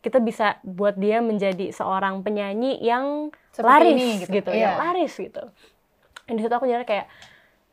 kita 0.08 0.24
bisa 0.24 0.56
buat 0.64 0.96
dia 0.96 1.20
menjadi 1.20 1.68
seorang 1.70 2.24
penyanyi 2.24 2.80
yang 2.80 3.28
Seperti 3.52 3.68
laris 3.68 4.00
ini, 4.00 4.10
gitu, 4.24 4.32
gitu. 4.32 4.52
yang 4.56 4.80
Iya. 4.80 4.80
laris 4.80 5.14
gitu. 5.14 5.44
Dan 6.24 6.34
di 6.34 6.42
situ 6.42 6.54
aku 6.54 6.64
nyadar 6.64 6.88
kayak 6.88 7.12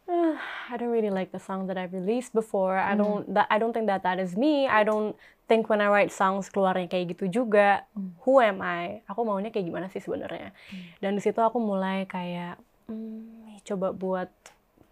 "Ah, 0.05 0.37
I 0.69 0.77
don't 0.77 0.91
really 0.91 1.09
like 1.09 1.31
the 1.31 1.39
song 1.39 1.71
that 1.71 1.79
I've 1.79 1.95
released 1.95 2.35
before. 2.35 2.75
I 2.75 2.93
Hmm. 2.93 3.01
don't 3.01 3.25
that 3.31 3.47
I 3.47 3.57
don't 3.57 3.71
think 3.71 3.87
that 3.87 4.03
that 4.03 4.19
is 4.19 4.35
me. 4.35 4.67
I 4.67 4.83
don't 4.83 5.15
think 5.47 5.71
when 5.71 5.79
I 5.79 5.87
write 5.87 6.11
songs 6.11 6.51
keluarnya 6.51 6.91
kayak 6.91 7.15
gitu 7.15 7.31
juga. 7.31 7.87
Hmm. 7.95 8.19
Who 8.27 8.43
am 8.43 8.59
I? 8.61 9.07
Aku 9.07 9.23
maunya 9.23 9.49
kayak 9.49 9.65
gimana 9.65 9.87
sih 9.89 10.03
sebenarnya? 10.03 10.51
Hmm. 10.51 10.83
Dan 10.99 11.11
di 11.15 11.23
situ 11.23 11.39
aku 11.39 11.57
mulai 11.57 12.05
kayak 12.05 12.59
hmm, 12.91 13.63
coba 13.65 13.95
buat 13.95 14.29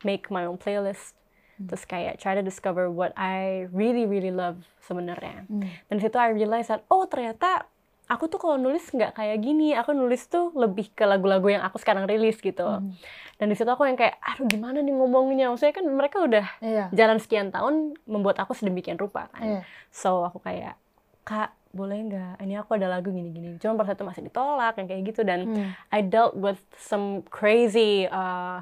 make 0.01 0.31
my 0.31 0.47
own 0.47 0.57
playlist. 0.57 1.13
Hmm. 1.55 1.69
Terus 1.69 1.85
kayak 1.85 2.17
try 2.17 2.33
to 2.33 2.41
discover 2.41 2.89
what 2.89 3.13
I 3.13 3.69
really 3.71 4.05
really 4.05 4.31
love 4.31 4.61
sebenarnya. 4.83 5.45
Hmm. 5.47 5.69
Dan 5.87 5.97
situ 5.99 6.17
I 6.17 6.31
realize 6.31 6.67
that 6.67 6.83
oh 6.89 7.05
ternyata 7.05 7.69
aku 8.09 8.29
tuh 8.29 8.37
kalau 8.37 8.57
nulis 8.57 8.85
nggak 8.87 9.13
kayak 9.13 9.39
gini. 9.39 9.73
Aku 9.73 9.93
nulis 9.93 10.25
tuh 10.27 10.53
lebih 10.53 10.93
ke 10.93 11.03
lagu-lagu 11.03 11.49
yang 11.49 11.63
aku 11.63 11.77
sekarang 11.77 12.05
rilis 12.05 12.37
gitu. 12.39 12.65
Hmm. 12.65 12.93
Dan 13.37 13.49
di 13.49 13.57
situ 13.57 13.67
aku 13.67 13.85
yang 13.85 13.97
kayak 13.97 14.17
aduh 14.19 14.45
gimana 14.45 14.81
nih 14.81 14.93
ngomongnya. 14.93 15.49
Maksudnya 15.49 15.73
kan 15.73 15.87
mereka 15.87 16.17
udah 16.21 16.47
Iya. 16.61 16.85
jalan 16.93 17.19
sekian 17.19 17.49
tahun 17.49 17.97
membuat 18.05 18.37
aku 18.39 18.53
sedemikian 18.53 18.97
rupa 18.97 19.29
kan. 19.33 19.43
Iya. 19.43 19.61
So 19.89 20.25
aku 20.25 20.41
kayak 20.41 20.77
kak 21.23 21.53
boleh 21.73 22.05
nggak? 22.05 22.33
Ini 22.45 22.61
aku 22.61 22.77
ada 22.77 22.85
lagu 22.87 23.09
gini-gini. 23.09 23.57
Cuma 23.57 23.81
saat 23.81 23.97
itu 23.97 24.05
masih 24.05 24.23
ditolak 24.25 24.77
yang 24.77 24.89
kayak 24.89 25.03
gitu 25.09 25.21
dan 25.23 25.49
Hmm. 25.49 25.71
I 25.89 26.05
dealt 26.05 26.37
with 26.37 26.61
some 26.77 27.25
crazy 27.29 28.05
uh, 28.07 28.61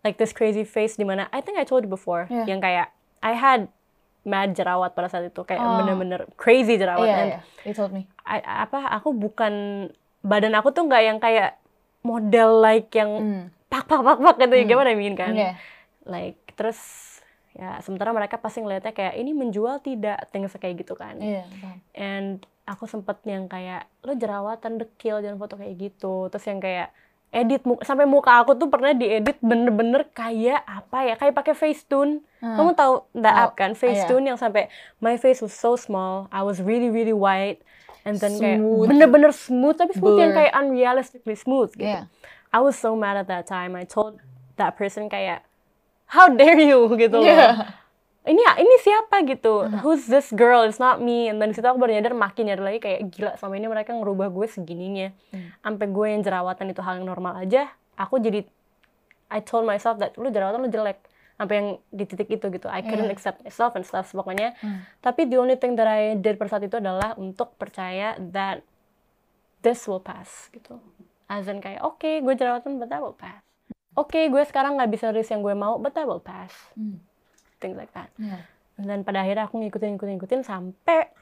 like 0.00 0.16
this 0.16 0.30
crazy 0.30 0.62
face 0.62 0.94
di 0.94 1.04
mana 1.04 1.28
I 1.28 1.40
think 1.40 1.56
I 1.56 1.64
told 1.64 1.82
you 1.82 1.90
before 1.90 2.24
Yeah. 2.26 2.46
yang 2.46 2.58
kayak 2.58 2.88
I 3.20 3.32
had 3.32 3.68
mad 4.20 4.52
jerawat 4.52 4.92
pada 4.92 5.08
saat 5.08 5.26
itu 5.26 5.40
kayak 5.40 5.58
Oh. 5.58 5.80
bener-bener 5.80 6.28
crazy 6.34 6.76
jerawat 6.76 7.04
Iya, 7.04 7.16
dan 7.16 7.26
iya. 7.26 7.40
You 7.62 7.72
told 7.72 7.90
me. 7.90 8.04
I- 8.22 8.44
apa 8.64 8.84
aku 8.90 9.12
bukan 9.12 9.52
badan 10.20 10.52
aku 10.52 10.70
tuh 10.70 10.84
nggak 10.84 11.02
yang 11.02 11.18
kayak 11.18 11.56
model 12.00 12.60
like 12.60 12.92
yang 12.92 13.10
Hmm. 13.10 13.44
pak 13.66 13.84
pak 13.84 14.00
pak 14.00 14.18
pak 14.18 14.34
gitu 14.38 14.54
Hmm. 14.54 14.68
gimana 14.68 14.88
I 14.88 14.96
mean 14.96 15.14
kan 15.14 15.32
Iya. 15.32 15.56
like 16.04 16.40
terus 16.52 16.76
ya 17.50 17.80
sementara 17.80 18.10
mereka 18.10 18.36
pasti 18.36 18.60
ngeliatnya 18.60 18.90
kayak 18.90 19.16
ini 19.16 19.32
menjual 19.32 19.80
tidak 19.80 20.28
things 20.28 20.54
kayak 20.54 20.78
gitu 20.78 20.94
kan 20.94 21.18
paham. 21.18 21.76
and 21.92 22.28
aku 22.62 22.86
sempet 22.86 23.18
yang 23.24 23.46
kayak 23.46 23.84
lo 24.00 24.14
jerawatan 24.14 24.78
dekil 24.78 25.18
jangan 25.18 25.36
foto 25.36 25.56
kayak 25.56 25.74
gitu 25.76 26.28
terus 26.28 26.46
yang 26.46 26.56
kayak 26.58 26.94
edit 27.30 27.62
muka 27.62 27.82
sampai 27.84 28.04
muka 28.04 28.42
aku 28.42 28.54
tuh 28.54 28.66
pernah 28.66 28.90
diedit 28.90 29.38
bener-bener 29.38 30.02
kayak 30.10 30.60
apa 30.60 30.98
ya 31.04 31.14
kayak 31.14 31.30
pakai 31.32 31.54
Facetune 31.54 32.26
kamu 32.40 32.74
tahu 32.74 33.06
that 33.14 33.30
Tahu. 33.30 33.42
app 33.44 33.52
kan 33.54 33.70
iya. 33.70 33.78
Facetune 33.78 34.24
yang 34.26 34.34
sampai 34.34 34.66
my 34.98 35.14
face 35.14 35.38
was 35.38 35.52
so 35.52 35.74
small 35.74 36.26
I 36.28 36.42
was 36.42 36.58
really 36.58 36.90
really 36.90 37.14
white 37.14 37.62
and 38.02 38.16
then 38.16 38.34
kayak 38.34 38.58
Smooth. 38.58 38.86
bener-bener 38.88 39.30
smooth 39.30 39.76
tapi 39.76 39.94
smooth 39.94 40.18
yang 40.18 40.32
Blur. 40.32 40.38
kayak 40.42 40.52
unrealistically 40.54 41.36
smooth 41.36 41.70
gitu 41.72 41.86
Iya. 41.86 42.10
I 42.50 42.58
was 42.58 42.74
so 42.74 42.92
mad 42.92 43.14
at 43.14 43.26
that 43.26 43.46
time 43.46 43.72
I 43.72 43.86
told 43.86 44.18
that 44.56 44.74
person 44.74 45.06
kayak 45.06 45.46
how 46.08 46.26
dare 46.26 46.58
you 46.58 46.90
gitu 46.98 47.14
loh 47.14 47.24
Iya. 47.24 47.78
Ini 48.30 48.38
ini 48.38 48.74
siapa 48.78 49.26
gitu? 49.26 49.66
Who's 49.82 50.06
this 50.06 50.30
girl? 50.30 50.62
It's 50.62 50.78
not 50.78 51.02
me. 51.02 51.26
And 51.26 51.36
then 51.36 51.50
di 51.50 51.58
situ 51.58 51.66
aku 51.66 51.76
baru 51.76 51.98
nyadar 51.98 52.14
makin 52.14 52.46
nyadar 52.46 52.64
lagi 52.64 52.78
kayak 52.78 53.00
gila 53.10 53.32
selama 53.34 53.54
ini 53.56 53.66
mereka 53.66 53.90
ngerubah 53.90 54.30
gue 54.30 54.46
segininya. 54.46 55.08
Hmm. 55.34 55.50
sampai 55.60 55.86
gue 55.86 56.06
yang 56.08 56.22
jerawatan 56.22 56.66
itu 56.68 56.80
hal 56.80 56.96
yang 56.96 57.06
normal 57.06 57.34
aja 57.36 57.68
aku 57.94 58.16
jadi 58.16 58.46
I 59.28 59.38
told 59.40 59.62
myself 59.62 59.98
that 59.98 60.14
lu 60.14 60.30
jerawatan 60.30 60.62
lu 60.62 60.70
jelek. 60.70 61.02
Sampai 61.34 61.54
yang 61.56 61.68
di 61.88 62.04
titik 62.04 62.28
itu 62.28 62.46
gitu. 62.48 62.68
I 62.68 62.80
couldn't 62.80 63.08
Iya. 63.08 63.16
accept 63.16 63.40
myself 63.40 63.72
and 63.72 63.82
stuff 63.82 64.12
pokoknya. 64.12 64.54
Hmm. 64.58 64.84
tapi 65.00 65.24
the 65.24 65.36
only 65.36 65.56
thing 65.56 65.74
that 65.74 65.86
I 65.86 66.14
did 66.14 66.36
pada 66.36 66.52
saat 66.52 66.62
itu 66.62 66.76
adalah 66.76 67.16
untuk 67.16 67.56
percaya 67.56 68.14
that 68.30 68.60
this 69.60 69.84
will 69.84 70.00
pass 70.00 70.48
gitu. 70.50 70.78
As 71.26 71.46
in 71.46 71.58
kayak 71.58 71.80
oke 71.80 71.98
gue 72.04 72.34
jerawatan 72.34 72.76
but 72.76 72.88
that 72.88 73.00
will 73.00 73.14
pass. 73.14 73.40
Oke 73.92 74.28
gue 74.28 74.42
sekarang 74.44 74.76
nggak 74.76 74.90
bisa 74.90 75.08
rilis 75.08 75.26
yang 75.26 75.40
gue 75.40 75.52
mau 75.52 75.76
but 75.76 75.92
that 75.92 76.04
will 76.04 76.20
pass. 76.20 76.52
Hmm. 76.76 77.00
Things 77.60 77.76
like 77.76 77.92
that 77.92 78.08
Iya. 78.16 78.42
dan 78.76 79.04
pada 79.04 79.20
akhirnya 79.20 79.44
aku 79.44 79.60
ngikutin 79.60 79.94
ngikutin 79.94 80.14
ngikutin 80.16 80.42
sampai 80.42 81.12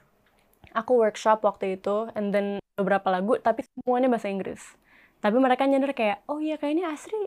aku 0.70 0.94
workshop 0.96 1.42
waktu 1.42 1.74
itu 1.74 2.08
and 2.12 2.30
then 2.30 2.46
beberapa 2.72 3.08
lagu 3.08 3.36
tapi 3.36 3.66
semuanya 3.66 4.06
bahasa 4.06 4.26
Inggris 4.26 4.62
tapi 5.18 5.36
mereka 5.36 5.66
nyadar 5.66 5.90
kayak 5.92 6.22
oh 6.24 6.38
iya 6.38 6.54
kayaknya 6.54 6.88
Asri 6.88 7.18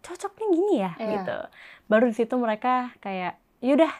cocoknya 0.00 0.46
gini 0.50 0.74
ya 0.76 0.92
Iya. 0.96 1.08
gitu 1.14 1.38
baru 1.86 2.04
di 2.06 2.16
situ 2.16 2.34
mereka 2.34 2.72
kayak 2.98 3.38
yaudah 3.60 3.92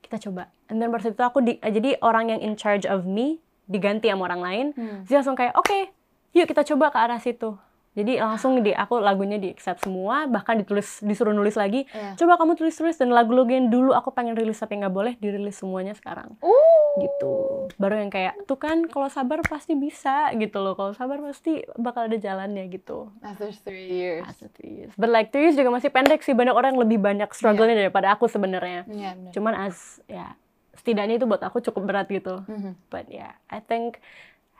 kita 0.00 0.20
coba 0.20 0.50
and 0.66 0.76
then 0.76 0.90
baru 0.90 1.06
situ 1.06 1.18
aku 1.18 1.40
di, 1.40 1.56
jadi 1.56 1.96
orang 2.00 2.28
yang 2.28 2.40
in 2.42 2.54
charge 2.54 2.84
of 2.84 3.04
me 3.04 3.38
diganti 3.64 4.10
sama 4.10 4.26
orang 4.26 4.42
lain 4.42 4.66
Hmm. 4.72 5.06
dia 5.06 5.18
langsung 5.18 5.34
kayak 5.34 5.54
oke 5.54 5.88
yuk 6.32 6.44
kita 6.44 6.66
coba 6.66 6.90
ke 6.90 6.98
arah 6.98 7.18
situ 7.18 7.54
jadi 8.00 8.12
langsung 8.22 8.58
di 8.58 8.72
aku 8.72 8.98
lagunya 8.98 9.36
di 9.36 9.48
accept 9.48 9.82
semua 9.82 10.24
bahkan 10.26 10.56
ditulis 10.56 11.00
disuruh 11.00 11.30
nulis 11.30 11.54
lagi 11.54 11.84
Iya. 11.86 12.16
coba 12.16 12.36
kamu 12.36 12.54
tulis 12.54 12.72
tulis 12.72 12.94
dan 12.94 13.08
lagu-lagu 13.08 13.48
yang 13.48 13.68
dulu 13.68 13.92
aku 13.92 14.10
pengen 14.10 14.32
rilis 14.32 14.56
tapi 14.56 14.76
nggak 14.76 14.90
boleh 14.90 15.14
dirilis 15.16 15.56
semuanya 15.56 15.92
sekarang 15.92 16.34
Uh. 16.40 16.56
gitu 16.98 17.32
baru 17.76 17.98
yang 17.98 18.08
kayak 18.08 18.34
tuh 18.44 18.56
kan 18.56 18.82
kalau 18.84 19.06
sabar 19.06 19.38
pasti 19.42 19.72
bisa 19.74 20.10
gitu 20.34 20.58
loh 20.58 20.72
kalau 20.72 20.90
sabar 20.90 21.20
pasti 21.20 21.60
bakal 21.76 22.04
ada 22.04 22.16
jalannya 22.16 22.66
gitu 22.68 23.12
After 23.20 23.46
three 23.52 23.86
years. 23.86 24.24
After 24.24 24.48
three 24.48 24.72
years. 24.76 24.92
But 24.94 25.08
like 25.08 25.30
three 25.30 25.44
years 25.44 25.54
juga 25.54 25.70
masih 25.70 25.88
pendek 25.88 26.20
sih 26.20 26.32
banyak 26.32 26.50
orang 26.50 26.74
yang 26.74 26.82
lebih 26.82 26.98
banyak 26.98 27.30
struggle-nya 27.30 27.78
daripada 27.78 28.10
aku 28.10 28.26
sebenarnya 28.26 28.84
Iya, 28.86 29.14
benar. 29.14 29.32
cuman 29.32 29.52
as 29.60 29.78
ya 30.04 30.34
setidaknya 30.72 31.14
itu 31.16 31.26
buat 31.26 31.40
aku 31.40 31.60
cukup 31.62 31.82
berat 31.84 32.08
gitu 32.08 32.40
Mhm. 32.42 32.72
but 32.86 33.06
yeah 33.06 33.36
I 33.46 33.60
think 33.60 34.00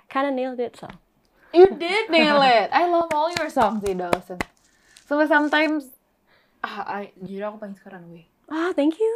kinda 0.07 0.29
nailed 0.29 0.59
it 0.59 0.75
so 0.75 0.87
You 1.53 1.67
did 1.75 2.11
nail 2.11 2.43
it. 2.43 2.71
I 2.73 2.87
love 2.87 3.11
all 3.11 3.31
your 3.35 3.51
songs 3.51 3.83
sih, 3.83 3.95
Dawson. 3.95 4.39
So 5.07 5.19
sometimes 5.27 5.91
ah, 6.63 7.03
I, 7.03 7.11
jujur 7.19 7.51
aku 7.51 7.57
paling 7.59 7.75
sekarang 7.75 8.03
weh. 8.15 8.31
ah 8.47 8.71
thank 8.75 8.99
you 9.03 9.15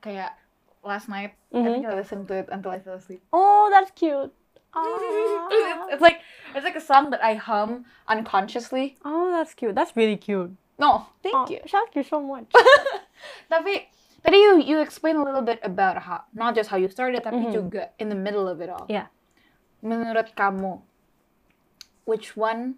Kayak 0.00 0.36
last 0.84 1.08
night, 1.08 1.36
I 1.52 1.56
Mhm. 1.60 1.72
think 1.72 1.84
I 1.88 1.94
listened 1.96 2.28
to 2.28 2.34
it 2.36 2.48
until 2.52 2.72
I 2.72 2.80
fell 2.80 2.96
asleep. 3.00 3.24
oh 3.32 3.68
that's 3.72 3.92
cute 3.96 4.32
it's, 5.50 5.98
it's 5.98 6.04
like 6.04 6.20
it's 6.54 6.62
like 6.64 6.76
a 6.78 6.84
song 6.84 7.10
that 7.10 7.18
I 7.24 7.34
hum 7.34 7.84
unconsciously. 8.06 8.96
oh 9.04 9.32
that's 9.34 9.52
cute 9.52 9.74
that's 9.74 9.96
really 9.96 10.16
cute 10.16 10.52
No, 10.78 11.04
thank 11.20 11.36
oh, 11.36 11.44
you. 11.48 11.60
thank 11.68 11.92
you 11.96 12.04
so 12.04 12.20
much 12.24 12.48
Tapi 13.52 13.84
tadi 14.24 14.36
you 14.40 14.60
you 14.60 14.76
explain 14.80 15.16
a 15.20 15.24
little 15.24 15.44
bit 15.44 15.60
about 15.60 16.00
how 16.04 16.24
not 16.32 16.52
just 16.56 16.68
how 16.72 16.76
you 16.80 16.88
started, 16.88 17.20
tapi 17.20 17.48
Mhm. 17.48 17.52
juga 17.52 17.82
in 18.00 18.08
the 18.08 18.16
middle 18.16 18.48
of 18.48 18.60
it 18.64 18.72
all. 18.72 18.88
Yeah. 18.88 19.12
Menurut 19.84 20.32
kamu, 20.32 20.80
which 22.04 22.36
one 22.36 22.76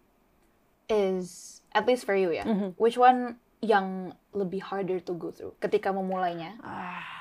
is 0.88 1.60
at 1.72 1.86
least 1.86 2.04
for 2.04 2.14
you 2.14 2.30
ya? 2.30 2.44
Mhm. 2.44 2.74
Which 2.76 2.96
one 2.96 3.38
yang 3.62 4.12
lebih 4.34 4.58
harder 4.60 4.98
to 4.98 5.14
go 5.14 5.30
through 5.30 5.54
ketika 5.62 5.94
memulainya 5.94 6.58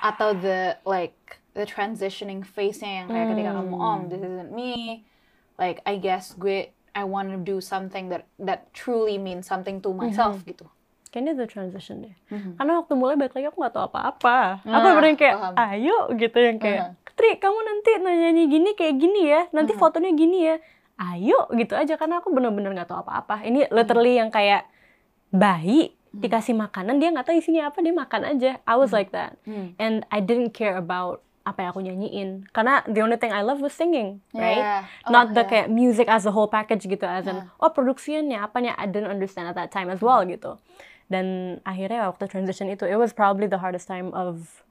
atau 0.01 0.34
the 0.34 0.74
like 0.84 1.13
the 1.53 1.70
transitioning 1.70 2.41
phase-nya 2.41 3.05
yang 3.05 3.08
kayak 3.08 3.27
ketika 3.29 3.51
kamu 3.53 3.75
oh 3.75 3.96
Hmm. 4.01 4.10
this 4.10 4.22
isn't 4.22 4.50
me 4.50 5.05
like 5.62 5.86
I 5.86 6.01
guess 6.01 6.34
gue 6.34 6.74
I 6.91 7.03
want 7.05 7.29
to 7.29 7.38
do 7.38 7.62
something 7.62 8.10
that 8.10 8.25
that 8.41 8.74
truly 8.74 9.22
means 9.22 9.46
something 9.46 9.86
to 9.86 9.93
myself 9.93 10.41
gitu 10.43 10.65
kayaknya 11.13 11.38
the 11.38 11.46
transition 11.46 12.10
deh 12.10 12.15
Mhm. 12.34 12.58
karena 12.58 12.81
waktu 12.81 12.93
mulai 12.98 13.15
balik 13.15 13.38
lagi 13.38 13.46
aku 13.46 13.62
nggak 13.62 13.75
tahu 13.77 13.86
apa-apa 13.86 14.65
aku 14.65 14.74
Ah, 14.81 14.93
bener 14.98 15.13
kayak 15.13 15.36
paham. 15.38 15.53
ayo 15.62 15.98
gitu 16.17 16.38
yang 16.41 16.58
kayak 16.58 16.79
Aha. 16.89 17.13
Tri 17.13 17.38
kamu 17.38 17.60
nanti 17.62 17.91
nyanyi 18.01 18.43
gini 18.50 18.70
kayak 18.74 18.96
gini 18.98 19.22
ya 19.29 19.46
nanti 19.51 19.75
Aha. 19.75 19.79
fotonya 19.79 20.10
gini 20.12 20.39
ya 20.41 20.55
ayo 21.01 21.50
gitu 21.51 21.74
aja 21.74 21.98
karena 21.98 22.22
aku 22.22 22.29
bener-bener 22.29 22.70
nggak 22.72 22.88
tahu 22.88 23.01
apa-apa 23.01 23.41
ini 23.41 23.65
literally 23.74 24.22
yang 24.22 24.29
kayak 24.29 24.70
bayi 25.29 25.98
Hmm. 26.12 26.27
dikasih 26.27 26.51
makanan 26.51 27.00
dia 27.00 27.08
nggak 27.08 27.24
tahu 27.24 27.39
isinya 27.39 27.72
apa 27.72 27.79
dia 27.79 27.96
makan 27.96 28.22
aja 28.27 28.60
I 28.67 28.75
was 28.75 28.91
like 28.91 29.15
that 29.15 29.39
Hmm. 29.48 29.72
and 29.79 30.03
I 30.12 30.20
didn't 30.20 30.51
care 30.51 30.75
about 30.75 31.24
apa 31.41 31.63
yang 31.63 31.70
aku 31.72 31.81
nyanyiin 31.81 32.29
karena 32.51 32.84
the 32.84 33.00
only 33.00 33.15
thing 33.15 33.31
I 33.31 33.39
love 33.41 33.63
was 33.63 33.72
singing 33.72 34.20
right 34.36 34.60
Yeah. 34.60 34.84
Oh, 35.08 35.15
not 35.15 35.31
the 35.31 35.41
yeah. 35.41 35.50
kayak 35.50 35.67
music 35.72 36.12
as 36.12 36.27
a 36.27 36.34
whole 36.36 36.51
package 36.51 36.84
gitu 36.84 37.08
as 37.08 37.25
in 37.25 37.39
Yeah. 37.39 37.63
oh 37.63 37.72
produksinya 37.72 38.43
apanya 38.43 38.75
I 38.75 38.91
didn't 38.91 39.08
understand 39.08 39.48
at 39.48 39.55
that 39.55 39.72
time 39.72 39.88
as 39.88 40.03
well 40.03 40.20
gitu 40.27 40.60
dan 41.08 41.58
akhirnya 41.63 42.12
waktu 42.12 42.27
transition 42.27 42.67
itu 42.67 42.84
it 42.84 43.00
was 43.00 43.15
probably 43.15 43.48
the 43.48 43.63
hardest 43.63 43.88
time 43.88 44.12
of 44.12 44.62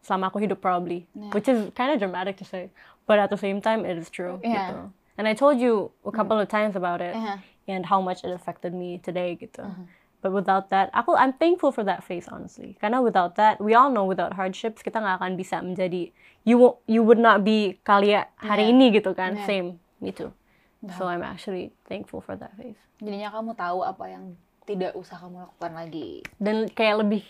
selama 0.00 0.32
aku 0.32 0.40
hidup 0.40 0.64
probably 0.64 1.04
Yeah. 1.12 1.28
which 1.36 1.44
is 1.44 1.68
kind 1.76 1.92
of 1.92 2.00
dramatic 2.00 2.40
to 2.40 2.48
say 2.48 2.72
but 3.04 3.20
at 3.20 3.28
the 3.28 3.36
same 3.36 3.60
time 3.60 3.84
it 3.84 4.00
is 4.00 4.08
true 4.08 4.40
Yeah. 4.40 4.72
gitu 4.72 4.95
and 5.16 5.24
I 5.24 5.34
told 5.34 5.58
you 5.58 5.90
a 6.04 6.12
couple 6.12 6.36
of 6.36 6.46
times 6.46 6.74
about 6.74 7.00
it 7.00 7.12
Uh-huh. 7.12 7.36
and 7.66 7.86
how 7.86 7.98
much 7.98 8.22
it 8.22 8.30
affected 8.30 8.72
me 8.72 8.98
today 8.98 9.34
gitu 9.34 9.64
Uh-huh. 9.64 9.86
But 10.24 10.32
without 10.32 10.74
that, 10.74 10.90
aku 10.90 11.14
I'm 11.14 11.36
thankful 11.36 11.70
for 11.70 11.86
that 11.86 12.02
phase 12.02 12.26
honestly. 12.26 12.74
Karena 12.76 12.98
without 12.98 13.38
that, 13.38 13.60
we 13.62 13.78
all 13.78 13.88
know 13.88 14.02
without 14.02 14.34
hardships 14.34 14.82
kita 14.82 14.98
nggak 14.98 15.22
akan 15.22 15.38
bisa 15.38 15.60
menjadi 15.60 16.10
you 16.42 16.56
you 16.84 17.04
would 17.04 17.20
not 17.20 17.46
be 17.46 17.78
Kalia 17.86 18.26
hari 18.34 18.66
Yeah. 18.66 18.72
ini 18.74 18.86
gitu 18.90 19.14
kan. 19.14 19.38
Yeah. 19.38 19.46
Same, 19.46 19.68
me 20.02 20.10
too. 20.10 20.32
So 20.98 21.06
I'm 21.06 21.22
actually 21.22 21.70
thankful 21.84 22.18
for 22.18 22.34
that 22.34 22.54
phase. 22.54 22.80
jadinya 22.96 23.28
kamu 23.28 23.54
tahu 23.54 23.84
apa 23.84 24.04
yang 24.08 24.34
tidak 24.64 24.96
usah 24.96 25.20
kamu 25.20 25.46
lakukan 25.46 25.72
lagi 25.76 26.24
Dan 26.40 26.66
kayak 26.70 27.06
lebih 27.06 27.22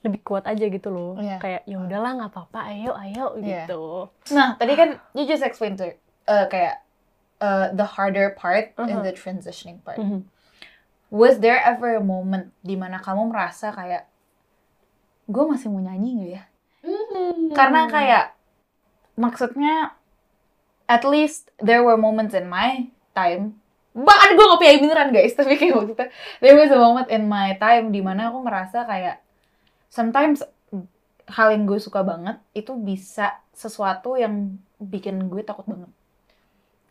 lebih 0.00 0.20
kuat 0.22 0.44
aja 0.44 0.64
gitu 0.64 0.88
loh. 0.92 1.16
Iya. 1.18 1.40
Kayak 1.40 1.62
ya 1.66 1.76
udahlah 1.80 2.10
nggak 2.20 2.30
apa-apa, 2.30 2.60
ayo 2.70 2.92
ayo 2.94 3.26
Iya. 3.36 3.64
gitu. 3.66 4.06
Nah, 4.32 4.54
tadi 4.54 4.76
kan 4.76 5.00
you 5.12 5.24
just 5.24 5.42
explained 5.42 5.76
to 5.76 5.88
uh, 6.24 6.46
kayak 6.46 6.84
uh, 7.40 7.72
the 7.72 7.96
harder 7.96 8.30
part 8.32 8.76
and 8.76 9.00
Mhm. 9.00 9.04
the 9.04 9.12
transitioning 9.12 9.80
part. 9.82 9.98
Mhm. 9.98 10.28
Was 11.10 11.42
there 11.42 11.58
ever 11.58 11.98
a 11.98 12.04
moment 12.04 12.54
di 12.62 12.78
mana 12.78 13.02
kamu 13.02 13.34
merasa 13.34 13.74
kayak 13.74 14.06
gue 15.26 15.44
masih 15.44 15.66
mau 15.66 15.82
nyanyi 15.82 16.10
nggak 16.14 16.30
ya? 16.30 16.42
Karena 17.52 17.90
kayak 17.90 18.24
maksudnya 19.18 19.92
at 20.86 21.02
least 21.02 21.50
there 21.58 21.82
were 21.82 21.98
moments 21.98 22.32
in 22.32 22.46
my 22.46 22.88
time 23.12 23.58
bahkan 23.90 24.38
gue 24.38 24.46
nggak 24.46 24.62
PI 24.62 24.76
beneran 24.80 25.10
guys 25.10 25.34
tapi 25.38 25.58
kayak 25.58 25.74
maksudnya 25.74 26.08
there 26.38 26.54
was 26.54 26.70
a 26.70 26.78
moment 26.78 27.10
in 27.10 27.26
my 27.26 27.58
time 27.58 27.90
di 27.90 27.98
mana 27.98 28.30
aku 28.30 28.46
ngerasa 28.46 28.86
kayak 28.86 29.18
sometimes 29.90 30.46
hal 31.26 31.50
yang 31.50 31.66
gue 31.66 31.78
suka 31.78 32.06
banget 32.06 32.38
itu 32.54 32.70
bisa 32.74 33.38
sesuatu 33.50 34.14
yang 34.14 34.56
bikin 34.78 35.26
gue 35.26 35.42
takut 35.42 35.66
banget 35.66 35.90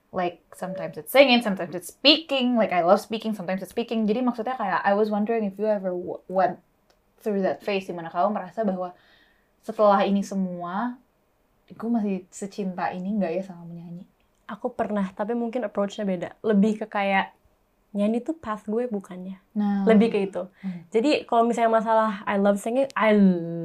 like 0.09 0.41
sometimes 0.57 0.97
it's 0.97 1.13
singing 1.13 1.41
sometimes 1.41 1.73
it's 1.73 1.93
speaking 1.93 2.57
like 2.57 2.73
I 2.73 2.81
love 2.81 2.97
speaking 3.01 3.37
sometimes 3.37 3.61
it's 3.61 3.73
speaking 3.73 4.09
jadi 4.09 4.25
maksudnya 4.25 4.57
kayak 4.57 4.81
I 4.81 4.97
was 4.97 5.13
wondering 5.13 5.45
if 5.45 5.55
you 5.61 5.69
ever 5.69 5.93
went 6.25 6.57
through 7.21 7.45
that 7.45 7.61
phase 7.61 7.85
di 7.85 7.93
mana 7.93 8.09
kamu 8.09 8.33
merasa 8.33 8.65
bahwa 8.65 8.97
setelah 9.61 10.01
ini 10.07 10.25
semua 10.25 10.97
gue 11.69 11.89
masih 11.89 12.25
secinta 12.33 12.89
ini 12.89 13.13
nggak 13.21 13.31
ya 13.37 13.43
sama 13.45 13.69
menyanyi 13.69 14.09
Aku 14.49 14.73
pernah, 14.73 15.05
tapi 15.13 15.37
mungkin 15.37 15.61
approach-nya 15.61 16.09
beda. 16.09 16.29
Lebih 16.41 16.81
ke 16.81 16.85
kayak 16.89 17.37
nyanyi 17.97 18.21
tuh 18.21 18.35
path 18.37 18.69
gue 18.69 18.85
bukannya. 18.87 19.37
nah 19.57 19.81
lebih 19.89 20.07
ke 20.13 20.19
itu. 20.29 20.41
Hmm. 20.61 20.85
Jadi 20.93 21.25
kalau 21.25 21.43
misalnya 21.49 21.71
masalah 21.81 22.21
I 22.29 22.37
love 22.37 22.61
singing, 22.61 22.85
I 22.93 23.11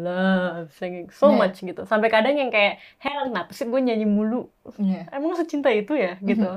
love 0.07 0.73
singing 0.73 1.13
so 1.13 1.29
Yeah. 1.29 1.39
much 1.45 1.61
gitu. 1.61 1.83
Sampai 1.85 2.09
kadang 2.09 2.35
yang 2.41 2.49
kayak 2.49 2.81
heran 3.05 3.31
kenapa 3.33 3.51
sih 3.53 3.69
gue 3.69 3.81
nyanyi 3.85 4.07
mulu? 4.09 4.49
yeah. 4.81 5.05
Emang 5.13 5.37
secinta 5.37 5.69
itu 5.73 5.93
ya 5.95 6.17
Mm-hmm. 6.17 6.29
gitu. 6.31 6.51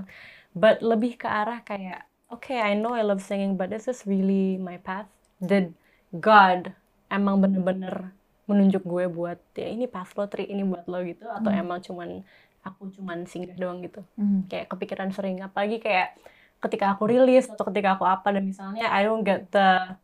But 0.58 0.82
lebih 0.82 1.20
ke 1.22 1.28
arah 1.30 1.60
kayak 1.62 2.08
okay, 2.32 2.60
I 2.60 2.74
know 2.76 2.96
I 2.96 3.04
love 3.04 3.24
singing, 3.24 3.56
but 3.60 3.72
is 3.76 3.86
this 3.88 4.04
really 4.08 4.58
my 4.60 4.80
path? 4.80 5.08
Did 5.40 5.76
God 6.12 6.72
emang 7.08 7.40
bener-bener 7.44 8.12
menunjuk 8.48 8.84
gue 8.88 9.06
buat 9.12 9.40
ya 9.56 9.68
ini 9.68 9.86
pas 9.92 10.08
lo 10.16 10.24
tri 10.32 10.48
ini 10.48 10.64
buat 10.64 10.88
lo 10.88 11.04
gitu 11.04 11.28
atau 11.28 11.52
Hmm. 11.52 11.62
emang 11.64 11.80
cuman 11.84 12.24
aku 12.64 12.92
cuman 12.96 13.28
singgah 13.28 13.56
doang 13.60 13.80
gitu 13.84 14.04
Mhm. 14.20 14.48
kayak 14.52 14.68
kepikiran 14.72 15.12
sering 15.12 15.40
apalagi 15.44 15.80
kayak 15.84 16.16
ketika 16.58 16.92
aku 16.92 17.06
rilis 17.06 17.46
atau 17.46 17.64
ketika 17.66 17.96
aku 17.96 18.04
apa 18.04 18.28
dan 18.30 18.44
misalnya 18.44 18.88
I 18.88 19.04
don't 19.04 19.22
get 19.22 19.48
the 19.50 19.98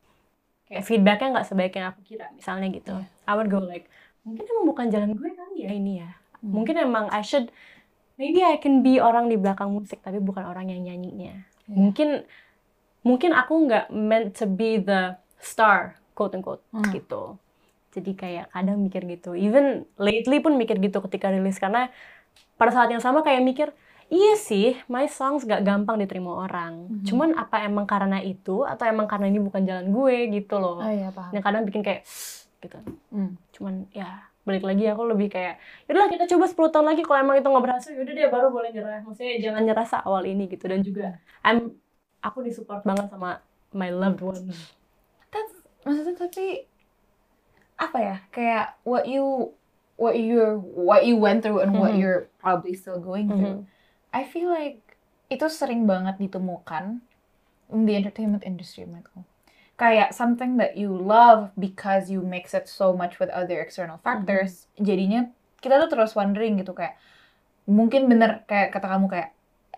kayak 0.65 0.83
feedbacknya 0.83 1.29
nggak 1.33 1.47
sebaik 1.47 1.73
yang 1.73 1.89
aku 1.89 2.01
kira 2.01 2.29
misalnya 2.31 2.67
gitu 2.69 2.93
Iya. 2.93 3.05
I 3.25 3.33
would 3.33 3.49
go 3.49 3.59
like 3.59 3.89
mungkin 4.21 4.45
emang 4.45 4.65
bukan 4.65 4.85
jalan 4.87 5.09
gue 5.11 5.29
kali 5.29 5.59
ya 5.61 5.71
ini 5.71 5.93
ya 5.99 6.11
Hmm. 6.39 6.59
mungkin 6.59 6.75
emang 6.75 7.07
I 7.07 7.23
should 7.23 7.47
maybe 8.15 8.39
I 8.39 8.57
can 8.57 8.79
be 8.79 8.99
orang 8.99 9.27
di 9.27 9.39
belakang 9.39 9.71
musik 9.71 9.99
tapi 9.99 10.19
bukan 10.19 10.43
orang 10.43 10.67
yang 10.67 10.83
nyanyinya 10.83 11.39
Iya. 11.65 11.71
mungkin 11.71 12.09
mungkin 13.01 13.31
aku 13.31 13.53
nggak 13.63 13.85
meant 13.89 14.35
to 14.35 14.45
be 14.45 14.75
the 14.77 15.15
star 15.39 15.95
quote 16.11 16.31
unquote 16.33 16.59
Hmm. 16.69 16.83
gitu 16.89 17.39
jadi 17.91 18.11
kayak 18.11 18.45
kadang 18.49 18.79
mikir 18.79 19.05
gitu 19.05 19.33
even 19.33 19.85
lately 19.95 20.37
pun 20.37 20.53
mikir 20.53 20.77
gitu 20.77 20.99
ketika 21.01 21.29
rilis 21.29 21.55
karena 21.57 21.87
pada 22.55 22.71
saat 22.71 22.89
yang 22.89 22.99
sama 22.99 23.21
kayak 23.21 23.39
mikir 23.39 23.69
iya 24.13 24.37
sih 24.37 24.77
my 24.85 25.09
songs 25.09 25.41
gak 25.43 25.65
gampang 25.65 25.97
diterima 25.97 26.37
orang 26.37 26.85
Mhm. 26.85 27.05
cuman 27.09 27.29
apa 27.33 27.65
emang 27.65 27.89
karena 27.89 28.21
itu 28.21 28.61
atau 28.61 28.85
emang 28.85 29.09
karena 29.09 29.25
ini 29.25 29.41
bukan 29.41 29.65
jalan 29.65 29.89
gue 29.89 30.17
gitu 30.31 30.55
loh 30.55 30.77
Oh 30.79 30.91
iya 30.91 31.09
paham. 31.09 31.33
yang 31.33 31.41
kadang 31.41 31.63
bikin 31.65 31.81
kayak 31.81 32.05
gitu 32.61 32.77
Hmm. 33.09 33.33
cuman 33.51 33.89
ya 33.89 34.29
balik 34.43 34.61
lagi 34.61 34.83
aku 34.85 35.07
lebih 35.07 35.27
kayak 35.27 35.55
yaudah 35.87 36.07
kita 36.07 36.27
coba 36.29 36.45
10 36.45 36.69
tahun 36.69 36.85
lagi 36.85 37.01
kalau 37.01 37.19
emang 37.19 37.39
itu 37.39 37.47
nggak 37.47 37.63
berhasil 37.63 37.91
yaudah 37.91 38.13
deh 38.13 38.27
baru 38.29 38.47
boleh 38.51 38.69
nyerah 38.69 39.01
maksudnya 39.01 39.39
jangan 39.41 39.61
nyerah 39.63 39.87
awal 40.03 40.23
ini 40.23 40.45
gitu 40.45 40.65
dan 40.67 40.79
juga 40.79 41.17
I'm 41.41 41.73
aku 42.19 42.43
disupport 42.43 42.83
banget 42.83 43.07
sama 43.09 43.41
my 43.71 43.89
loved 43.89 44.21
ones 44.21 44.75
That's 45.31 45.55
maksudnya 45.81 46.13
tapi 46.13 46.69
apa 47.73 47.97
ya 47.97 48.15
kayak 48.29 48.77
what 48.83 49.09
you 49.09 49.55
what 49.97 50.13
you 50.13 50.39
what 50.77 51.01
you 51.03 51.17
went 51.17 51.41
through 51.41 51.59
and 51.59 51.73
what 51.73 51.91
Mhm. 51.91 51.99
you're 51.99 52.21
probably 52.37 52.73
still 52.73 52.99
going 52.99 53.27
through. 53.27 53.65
Mhm. 53.65 53.71
I 54.13 54.23
feel 54.29 54.53
like 54.53 54.95
itu 55.27 55.49
sering 55.49 55.89
banget 55.89 56.21
ditemukan 56.21 57.01
in 57.73 57.81
the 57.89 57.97
entertainment 57.97 58.45
industry 58.45 58.85
menurutku. 58.85 59.25
Kayak 59.73 60.13
something 60.13 60.61
that 60.61 60.77
you 60.77 60.93
love 60.93 61.49
because 61.57 62.13
you 62.13 62.21
mix 62.21 62.53
it 62.53 62.69
so 62.69 62.93
much 62.93 63.17
with 63.17 63.33
other 63.33 63.57
external 63.57 63.97
factors. 64.05 64.69
Jadinya 64.77 65.33
kita 65.57 65.81
tuh 65.81 65.89
terus 65.89 66.13
wondering 66.13 66.61
gitu 66.61 66.77
kayak 66.77 67.01
mungkin 67.65 68.05
bener 68.05 68.45
kayak 68.45 68.69
kata 68.69 68.85
kamu 68.85 69.09
kayak 69.09 69.29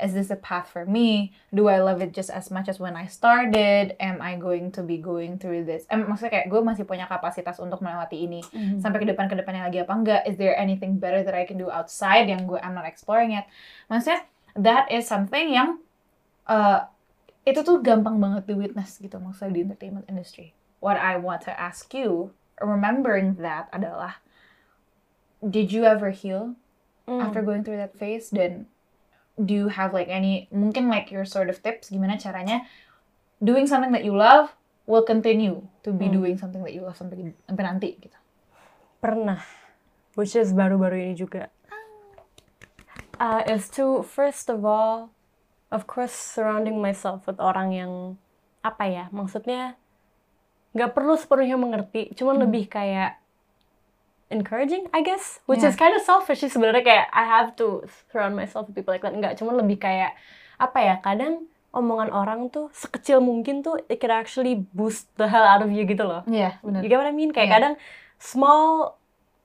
is 0.04 0.12
this 0.12 0.28
a 0.28 0.36
path 0.36 0.68
for 0.68 0.84
me? 0.84 1.32
Do 1.52 1.72
I 1.72 1.80
love 1.80 2.04
it 2.04 2.12
just 2.12 2.28
as 2.28 2.52
much 2.52 2.68
as 2.68 2.80
when 2.80 2.96
I 2.96 3.08
started? 3.08 3.96
Am 4.00 4.20
I 4.20 4.36
going 4.36 4.72
to 4.76 4.84
be 4.84 5.00
going 5.00 5.40
through 5.40 5.64
this? 5.64 5.88
Em, 5.88 6.04
maksudnya 6.04 6.44
kayak 6.44 6.48
gue 6.52 6.60
masih 6.60 6.84
punya 6.84 7.08
kapasitas 7.08 7.60
untuk 7.64 7.80
melewati 7.80 8.28
ini 8.28 8.44
sampai 8.84 9.00
ke 9.00 9.08
depan 9.08 9.32
ke 9.32 9.36
depannya 9.40 9.64
lagi 9.68 9.80
apa 9.82 9.94
enggak? 9.96 10.22
Is 10.28 10.36
there 10.36 10.56
anything 10.56 11.00
better 11.00 11.24
that 11.24 11.32
I 11.32 11.48
can 11.48 11.56
do 11.56 11.72
outside 11.72 12.28
yang 12.28 12.44
gue 12.44 12.60
I'm 12.60 12.76
not 12.76 12.84
exploring 12.84 13.32
yet? 13.32 13.48
Maksudnya 13.88 14.28
that 14.60 14.92
is 14.92 15.08
something 15.08 15.52
yang 15.52 15.80
uh, 16.48 16.88
itu 17.46 17.62
tuh 17.62 17.80
gampang 17.80 18.18
banget 18.18 18.50
di 18.50 18.56
witness 18.58 18.98
gitu 18.98 19.16
maksudnya 19.22 19.56
di 19.56 19.62
entertainment 19.64 20.06
industry. 20.12 20.52
What 20.84 21.00
I 21.00 21.16
want 21.18 21.46
to 21.48 21.54
ask 21.56 21.94
you, 21.94 22.36
remembering 22.60 23.40
that 23.40 23.72
adalah, 23.72 24.20
did 25.40 25.72
you 25.72 25.86
ever 25.88 26.12
heal 26.12 26.60
Hmm. 27.06 27.22
after 27.22 27.46
going 27.46 27.62
through 27.62 27.78
that 27.78 27.94
phase? 27.94 28.34
Dan 28.34 28.66
do 29.36 29.52
you 29.54 29.68
have 29.68 29.92
like 29.92 30.08
any 30.08 30.48
mungkin 30.50 30.88
like 30.88 31.12
your 31.12 31.28
sort 31.28 31.52
of 31.52 31.60
tips 31.60 31.92
gimana 31.92 32.16
caranya 32.16 32.64
doing 33.44 33.68
something 33.68 33.92
that 33.92 34.04
you 34.08 34.16
love 34.16 34.56
will 34.88 35.04
continue 35.04 35.66
to 35.84 35.92
be 35.92 36.08
Hmm. 36.08 36.24
doing 36.24 36.36
something 36.40 36.64
that 36.64 36.72
you 36.72 36.82
love 36.82 36.96
sampai 36.96 37.36
sampai 37.44 37.64
nanti 37.68 38.00
gitu. 38.00 38.16
pernah 39.04 39.44
which 40.16 40.34
is 40.34 40.56
baru-baru 40.56 41.12
ini 41.12 41.14
juga 41.14 41.52
uh, 43.20 43.44
is 43.46 43.68
to 43.68 44.02
first 44.02 44.48
of 44.48 44.64
all 44.64 45.12
of 45.72 45.84
course 45.86 46.14
surrounding 46.14 46.80
myself 46.80 47.28
with 47.28 47.40
orang 47.42 47.76
yang 47.76 47.92
apa 48.64 48.88
ya 48.88 49.06
maksudnya 49.12 49.76
nggak 50.76 50.92
perlu 50.96 51.16
sepenuhnya 51.16 51.60
mengerti 51.60 52.12
cuman 52.16 52.40
Hmm. 52.40 52.44
lebih 52.48 52.68
kayak 52.68 53.20
encouraging 54.28 54.90
I 54.92 55.02
guess 55.02 55.40
which 55.46 55.62
Yeah. 55.62 55.70
is 55.70 55.78
kind 55.78 55.94
of 55.94 56.02
selfish 56.02 56.42
sih 56.42 56.50
sebenarnya 56.50 56.82
kayak 56.82 57.06
I 57.14 57.24
have 57.24 57.54
to 57.58 57.86
surround 58.10 58.34
myself 58.34 58.66
with 58.66 58.76
people 58.76 58.92
like 58.92 59.06
that 59.06 59.14
nggak 59.14 59.38
cuman 59.38 59.62
lebih 59.62 59.78
kayak 59.78 60.18
apa 60.58 60.80
ya 60.80 60.96
kadang 61.00 61.46
omongan 61.70 62.10
orang 62.10 62.48
tuh 62.48 62.72
sekecil 62.72 63.20
mungkin 63.20 63.60
tuh 63.60 63.76
it 63.86 64.00
can 64.00 64.10
actually 64.10 64.56
boost 64.72 65.12
the 65.20 65.28
hell 65.28 65.44
out 65.44 65.60
of 65.60 65.70
you 65.70 65.84
gitu 65.84 66.02
loh 66.02 66.24
Iya, 66.26 66.58
benar. 66.64 66.80
You 66.82 66.88
get 66.88 66.98
what 66.98 67.06
I 67.06 67.12
mean? 67.12 67.30
Kayak 67.30 67.48
Iya. 67.48 67.56
kadang 67.60 67.74
small 68.16 68.96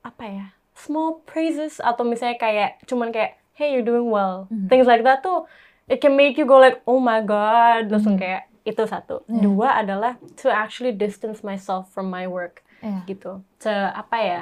apa 0.01 0.23
ya? 0.25 0.45
Small 0.73 1.21
praises 1.27 1.77
atau 1.77 2.01
misalnya 2.01 2.39
kayak 2.39 2.81
cuman 2.87 3.11
kayak 3.11 3.37
hey 3.53 3.75
you're 3.75 3.85
doing 3.85 4.07
well. 4.07 4.47
Mhm. 4.49 4.65
Things 4.65 4.87
like 4.87 5.03
that 5.03 5.21
tuh 5.21 5.45
it 5.85 5.99
can 5.99 6.15
make 6.15 6.39
you 6.39 6.47
go 6.47 6.57
like 6.57 6.79
oh 6.87 6.97
my 6.97 7.19
god 7.19 7.91
langsung 7.91 8.15
Mhm. 8.15 8.23
kayak 8.23 8.43
itu 8.63 8.81
satu. 8.81 9.27
Iya. 9.27 9.41
Dua 9.43 9.69
adalah 9.75 10.15
to 10.39 10.47
actually 10.47 10.95
distance 10.95 11.43
myself 11.43 11.91
from 11.91 12.07
my 12.07 12.25
work 12.25 12.63
Iya. 12.79 13.03
gitu. 13.05 13.43
To 13.61 13.71
apa 13.91 14.17
ya? 14.17 14.41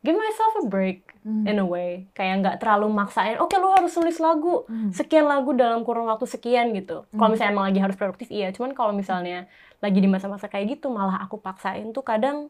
Give 0.00 0.16
myself 0.16 0.56
a 0.56 0.66
break 0.66 1.04
Hmm. 1.20 1.44
in 1.44 1.56
a 1.56 1.66
way. 1.66 2.08
Kayak 2.10 2.34
nggak 2.40 2.56
terlalu 2.58 2.88
maksain, 2.90 3.36
oke 3.36 3.52
lu 3.54 3.68
harus 3.68 3.92
nulis 3.92 4.16
lagu 4.16 4.64
Hmm. 4.64 4.88
sekian 4.88 5.24
lagu 5.24 5.52
dalam 5.52 5.84
kurun 5.84 6.08
waktu 6.08 6.24
sekian 6.24 6.72
gitu. 6.72 7.04
Kalau 7.06 7.28
Hmm. 7.28 7.32
misalnya 7.32 7.52
emang 7.52 7.66
lagi 7.68 7.76
harus 7.78 7.92
produktif 7.94 8.28
iya, 8.30 8.48
cuman 8.48 8.72
kalau 8.72 8.90
misalnya 8.90 9.44
lagi 9.78 9.96
di 9.96 10.08
masa-masa 10.08 10.46
kayak 10.46 10.74
gitu 10.74 10.88
malah 10.88 11.20
aku 11.20 11.36
paksain 11.36 11.84
tuh 11.90 12.00
kadang 12.00 12.48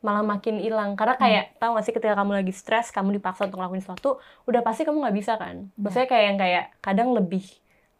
malah 0.00 0.20
makin 0.20 0.58
hilang 0.58 0.96
karena 0.96 1.14
kayak 1.14 1.44
tahu 1.56 1.72
gak 1.72 1.84
sih 1.86 1.92
ketika 1.92 2.14
kamu 2.14 2.32
lagi 2.34 2.50
stres 2.50 2.90
kamu 2.90 3.14
dipaksa 3.14 3.46
untuk 3.46 3.56
ngelakuin 3.56 3.80
sesuatu 3.80 4.10
udah 4.44 4.60
pasti 4.60 4.82
kamu 4.82 4.98
nggak 4.98 5.14
bisa 5.14 5.32
kan 5.36 5.70
maksudnya 5.76 6.10
kayak 6.10 6.24
yang 6.26 6.36
kayak 6.36 6.64
kadang 6.80 7.14
lebih 7.14 7.46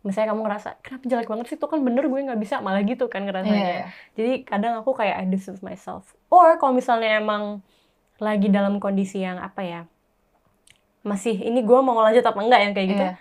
misalnya 0.02 0.34
kamu 0.34 0.42
ngerasa 0.42 0.68
kenapa 0.82 1.04
jelek 1.06 1.28
banget 1.30 1.46
sih 1.46 1.54
itu 1.54 1.62
kan 1.64 1.78
bener 1.78 2.04
gue 2.04 2.18
nggak 2.18 2.40
bisa 2.42 2.58
malah 2.58 2.82
gitu 2.82 3.06
kan 3.06 3.22
ngerasanya 3.22 3.54
Iya. 3.54 3.84
jadi 4.12 4.32
kadang 4.42 4.74
aku 4.76 4.90
kayak 4.92 5.14
I 5.14 5.30
distance 5.30 5.62
myself 5.62 6.10
or 6.26 6.58
kalau 6.58 6.74
misalnya 6.74 7.22
emang 7.22 7.62
lagi 8.22 8.46
dalam 8.48 8.78
kondisi 8.78 9.18
yang 9.18 9.42
apa 9.42 9.60
ya 9.62 9.80
masih 11.02 11.34
ini 11.34 11.60
gue 11.60 11.78
mau 11.82 11.98
lanjut 11.98 12.22
apa 12.22 12.38
enggak 12.38 12.60
yang 12.62 12.72
kayak 12.72 12.88
gitu 12.88 13.04
Iya. 13.04 13.14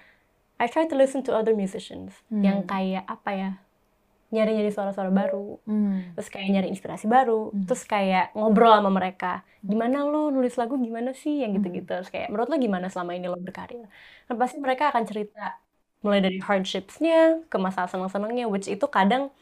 I 0.62 0.70
try 0.70 0.86
to 0.86 0.94
listen 0.94 1.26
to 1.26 1.34
other 1.34 1.58
musicians 1.58 2.14
Hmm. 2.30 2.46
yang 2.46 2.58
kayak 2.64 3.02
apa 3.10 3.32
ya 3.34 3.50
nyari-nyari 4.32 4.70
suara-suara 4.70 5.10
baru 5.12 5.58
Hmm. 5.66 6.14
terus 6.14 6.30
kayak 6.30 6.48
nyari 6.54 6.68
inspirasi 6.70 7.10
baru 7.10 7.50
Hmm. 7.50 7.66
terus 7.66 7.84
kayak 7.84 8.32
ngobrol 8.32 8.70
sama 8.72 8.94
mereka 8.94 9.42
gimana 9.60 10.06
lo 10.06 10.30
nulis 10.30 10.56
lagu 10.56 10.78
gimana 10.78 11.12
sih 11.12 11.42
yang 11.42 11.52
Hmm. 11.52 11.58
gitu-gitu 11.60 11.90
terus 11.90 12.08
kayak 12.08 12.30
menurut 12.30 12.48
lo 12.48 12.58
gimana 12.58 12.86
selama 12.88 13.18
ini 13.18 13.26
lo 13.26 13.36
berkarir 13.36 13.90
dan 14.30 14.36
pasti 14.38 14.62
mereka 14.62 14.94
akan 14.94 15.04
cerita 15.04 15.58
mulai 16.02 16.22
dari 16.22 16.38
hardships-nya 16.38 17.46
ke 17.46 17.58
masalah 17.58 17.90
senang-senangnya 17.90 18.46
which 18.46 18.66
itu 18.66 18.86
kadang 18.88 19.34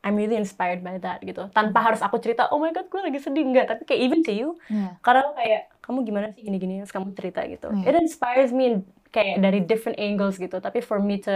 I'm 0.00 0.14
really 0.14 0.34
inspired 0.34 0.80
by 0.80 0.96
that 0.98 1.18
gitu 1.20 1.50
tanpa 1.50 1.82
harus 1.82 1.98
aku 1.98 2.16
cerita 2.16 2.46
oh 2.48 2.56
my 2.56 2.70
god 2.70 2.86
gue 2.86 3.00
lagi 3.00 3.18
sedih 3.18 3.42
enggak 3.42 3.66
tapi 3.68 3.82
kayak 3.84 4.00
even 4.00 4.20
to 4.20 4.30
you 4.30 4.54
Iya. 4.66 4.94
karena 5.00 5.20
lo 5.22 5.32
kayak 5.34 5.62
kamu 5.80 5.98
gimana 6.02 6.26
sih 6.30 6.40
gini-gini 6.40 6.80
terus 6.80 6.90
kamu 6.90 7.12
cerita 7.12 7.42
gitu 7.44 7.68
Iya. 7.72 7.84
it 7.84 7.94
inspires 7.98 8.50
me 8.50 8.64
in- 8.68 8.86
kayak 9.08 9.38
dari 9.38 9.60
different 9.60 9.96
angles 9.96 10.36
gitu 10.36 10.56
tapi 10.56 10.78
for 10.78 10.98
me 10.98 11.18
to 11.18 11.32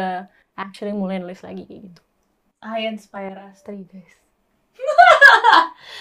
actually 0.55 0.93
mulai 0.93 1.17
nulis 1.17 1.41
lagi 1.41 1.65
kayak 1.65 1.83
gitu 1.89 2.03
I 2.61 2.87
inspire 2.87 3.35
Astri 3.45 3.83
guys. 3.85 4.15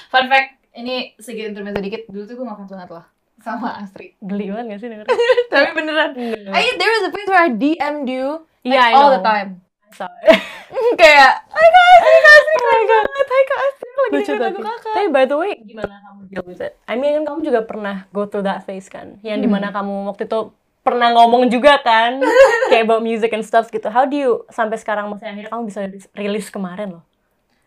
Fun 0.08 0.26
fact, 0.28 0.62
ini 0.72 1.18
sedikit 1.18 1.52
intermezzo 1.52 1.80
dikit. 1.80 2.06
Dulu 2.06 2.24
tuh 2.24 2.36
gue 2.36 2.46
ngefans 2.46 2.70
banget 2.70 2.90
loh 2.92 3.06
sama 3.40 3.74
Astri. 3.76 4.14
geli 4.20 4.54
banget 4.54 4.66
gak 4.68 4.80
sih 4.80 4.88
denger 4.88 5.08
Tapi 5.52 5.68
beneran. 5.74 6.14
I, 6.48 6.78
there 6.78 6.92
was 6.92 7.04
a 7.04 7.12
place 7.12 7.26
where 7.26 7.42
I 7.42 7.50
DM'd 7.50 8.06
you 8.06 8.46
like, 8.62 8.78
Iya, 8.78 8.82
I 8.84 8.92
all 8.94 9.10
know. 9.10 9.18
the 9.18 9.24
time. 9.24 9.50
So, 9.92 10.06
Kayak, 11.00 11.32
Hai 11.48 11.68
kak 11.68 11.86
Astri, 11.88 12.16
kak 12.18 12.34
Astri, 12.34 12.56
Oh 12.56 12.66
my 12.66 12.82
God. 12.84 13.06
Hai 13.22 13.44
kak 13.44 13.60
Astri, 13.62 13.88
aku 13.88 14.00
lagi 14.00 14.12
lucu 14.12 14.22
dengerin 14.24 14.42
lagu 14.42 14.52
tapi. 14.54 14.70
kakak. 14.70 14.94
Tapi 14.94 15.08
by 15.10 15.26
the 15.26 15.38
way, 15.38 15.52
gimana 15.62 15.96
kamu 16.02 16.20
deal 16.28 16.46
with 16.46 16.62
it? 16.62 16.74
I 16.84 16.94
mean, 16.96 17.12
kan 17.14 17.24
kamu 17.26 17.40
juga 17.44 17.60
pernah 17.62 17.96
go 18.10 18.24
through 18.26 18.46
that 18.46 18.64
phase 18.64 18.88
kan? 18.88 19.20
Yang 19.22 19.38
Hmm. 19.38 19.46
di 19.46 19.50
mana 19.50 19.68
kamu 19.70 19.94
waktu 20.08 20.24
itu 20.26 20.40
pernah 20.82 21.10
ngomong 21.12 21.44
juga 21.48 21.78
kan? 21.78 22.18
kayak 22.72 22.84
about 22.84 23.02
music 23.02 23.30
and 23.30 23.44
stuff 23.44 23.68
gitu. 23.68 23.88
How 23.88 24.04
do 24.04 24.16
you, 24.16 24.32
sampai 24.48 24.78
sekarang 24.78 25.08
maksudnya 25.08 25.34
akhirnya 25.34 25.52
kamu 25.52 25.64
bisa 25.68 25.80
rilis- 25.84 26.12
rilis 26.14 26.48
kemarin 26.48 27.00
loh? 27.00 27.04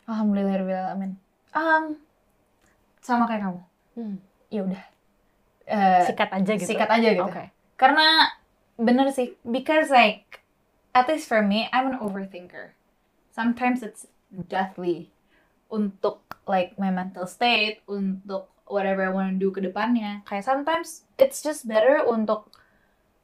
Alhamdulillah, 0.04 0.92
amin. 0.92 1.16
Um, 1.50 1.96
sama 2.98 3.24
kayak 3.24 3.42
kamu. 3.42 3.60
Hmm. 3.94 4.16
Ya 4.48 4.60
udah. 4.62 4.82
Eh, 5.64 6.02
Sikat 6.04 6.28
aja 6.30 6.52
gitu? 6.54 6.68
sikat 6.68 6.90
aja 6.90 7.08
gitu. 7.10 7.24
Oke. 7.24 7.48
Karena 7.74 8.28
bener 8.76 9.08
sih, 9.10 9.32
because 9.42 9.88
like 9.88 10.44
at 10.92 11.08
least 11.08 11.24
for 11.24 11.40
me, 11.40 11.68
I'm 11.68 11.88
an 11.90 11.98
overthinker. 11.98 12.76
Sometimes 13.34 13.82
it's 13.82 14.06
deathly 14.30 15.10
untuk 15.66 16.38
like 16.46 16.78
my 16.78 16.94
mental 16.94 17.26
state, 17.26 17.82
untuk 17.90 18.46
whatever 18.70 19.02
I 19.02 19.10
want 19.10 19.34
to 19.34 19.36
do 19.42 19.50
ke 19.50 19.58
depannya. 19.58 20.22
Kayak 20.22 20.46
sometimes 20.46 21.02
it's 21.18 21.42
just 21.42 21.66
better 21.66 22.06
untuk 22.06 22.54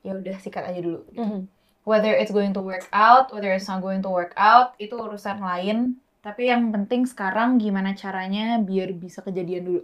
ya 0.02 0.18
udah 0.18 0.36
sikat 0.42 0.66
aja 0.66 0.80
dulu. 0.82 1.06
gitu. 1.14 1.22
Mhm. 1.22 1.40
Whether 1.86 2.12
it's 2.12 2.34
going 2.34 2.52
to 2.52 2.60
work 2.60 2.90
out, 2.92 3.30
whether 3.32 3.54
it's 3.54 3.70
not 3.70 3.80
going 3.80 4.02
to 4.04 4.10
work 4.10 4.34
out, 4.36 4.74
itu 4.82 4.98
urusan 4.98 5.40
lain. 5.40 6.02
Tapi 6.20 6.52
yang 6.52 6.68
penting 6.68 7.08
sekarang 7.08 7.56
gimana 7.56 7.96
caranya 7.96 8.60
biar 8.60 8.92
bisa 8.92 9.24
kejadian 9.24 9.64
dulu. 9.64 9.82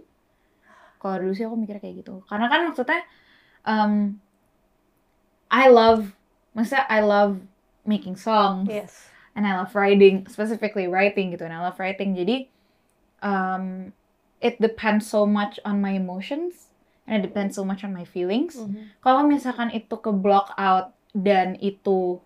Kalau 1.01 1.15
dulu 1.23 1.33
sih 1.33 1.47
aku 1.47 1.57
mikir 1.57 1.81
kayak 1.81 2.05
gitu. 2.05 2.21
Karena 2.29 2.51
kan 2.51 2.69
maksudnya 2.69 3.01
um, 3.65 4.21
I 5.49 5.71
love 5.71 6.13
maksudnya 6.53 6.85
I 6.85 6.99
love 7.01 7.41
making 7.87 8.19
songs 8.19 8.67
Yes. 8.69 9.09
And 9.37 9.45
I 9.45 9.53
love 9.61 9.77
writing, 9.77 10.25
specifically 10.25 10.89
writing 10.89 11.29
gitu. 11.29 11.45
And 11.45 11.53
I 11.53 11.61
love 11.61 11.77
writing. 11.77 12.17
Jadi 12.17 12.49
um, 13.21 13.93
it 14.41 14.57
depends 14.57 15.05
so 15.05 15.29
much 15.29 15.61
on 15.61 15.77
my 15.77 15.93
emotions 15.93 16.73
and 17.05 17.21
it 17.21 17.23
depends 17.29 17.53
so 17.53 17.61
much 17.61 17.85
on 17.85 17.93
my 17.93 18.03
feelings. 18.03 18.57
Mhm. 18.57 18.97
Kalau 19.05 19.21
misalkan 19.29 19.69
itu 19.69 19.93
ke 19.93 20.09
block 20.09 20.57
out 20.57 20.97
dan 21.13 21.53
itu 21.61 22.17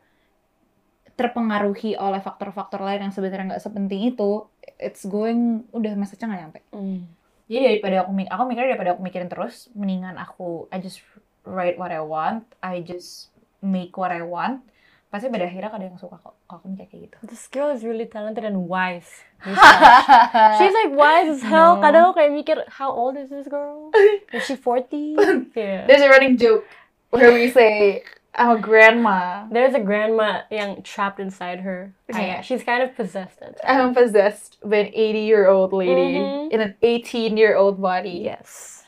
terpengaruhi 1.19 1.99
oleh 1.99 2.17
faktor-faktor 2.23 2.81
lain 2.81 3.05
yang 3.05 3.13
sebenarnya 3.13 3.53
nggak 3.53 3.61
sepenting 3.61 4.15
itu, 4.15 4.47
it's 4.81 5.05
going 5.05 5.67
udah 5.69 5.93
message-nya 5.93 6.25
nggak 6.31 6.41
nyampe. 6.47 6.59
Mm. 6.73 7.05
Jadi 7.45 7.61
daripada 7.67 7.95
aku 8.07 8.11
aku 8.15 8.43
mikir 8.47 8.63
daripada 8.65 8.89
aku 8.95 9.01
mikirin 9.05 9.29
terus, 9.29 9.69
mendingan 9.77 10.17
aku 10.17 10.65
I 10.73 10.81
just 10.81 11.03
write 11.45 11.77
what 11.77 11.93
I 11.93 12.01
want, 12.01 12.47
I 12.63 12.81
just 12.81 13.29
make 13.61 13.99
what 13.99 14.09
I 14.09 14.25
want. 14.25 14.65
Pasti 15.11 15.27
pada 15.27 15.43
akhirnya 15.43 15.67
ada 15.67 15.91
yang 15.91 15.99
suka 15.99 16.15
kok 16.23 16.39
kalau 16.47 16.63
kayak 16.71 16.87
gitu. 17.11 17.17
This 17.27 17.51
girl 17.51 17.67
is 17.75 17.83
really 17.83 18.07
talented 18.07 18.47
and 18.47 18.63
wise. 18.71 19.27
She's 19.43 20.71
like 20.71 20.95
wise 20.95 21.27
as 21.27 21.43
hell. 21.43 21.75
No. 21.75 21.83
Kadang 21.83 22.01
aku 22.07 22.13
kayak 22.23 22.31
mikir, 22.31 22.57
how 22.79 22.95
old 22.95 23.19
is 23.19 23.27
this 23.27 23.51
girl? 23.51 23.91
Is 24.31 24.47
she 24.47 24.55
40? 24.55 25.19
yeah. 25.55 25.83
There's 25.83 25.99
a 25.99 26.07
running 26.07 26.39
joke 26.39 26.63
where 27.11 27.35
we 27.35 27.51
say 27.51 28.07
I'm 28.31 28.55
a 28.55 28.59
grandma. 28.63 29.51
There's 29.51 29.75
a 29.75 29.83
grandma 29.83 30.47
yang 30.47 30.79
trapped 30.87 31.19
inside 31.19 31.59
her. 31.67 31.91
Yeah. 32.07 32.39
She's 32.39 32.63
kind 32.63 32.79
of 32.79 32.95
possessed. 32.95 33.43
I'm 33.67 33.91
possessed 33.93 34.63
by 34.63 34.87
an 34.87 34.91
80 34.95 35.19
year 35.27 35.51
old 35.51 35.75
lady 35.75 36.15
Mhm. 36.23 36.55
in 36.55 36.59
an 36.63 36.75
18 36.79 37.35
year 37.35 37.59
old 37.59 37.81
body. 37.83 38.23
Yes. 38.23 38.80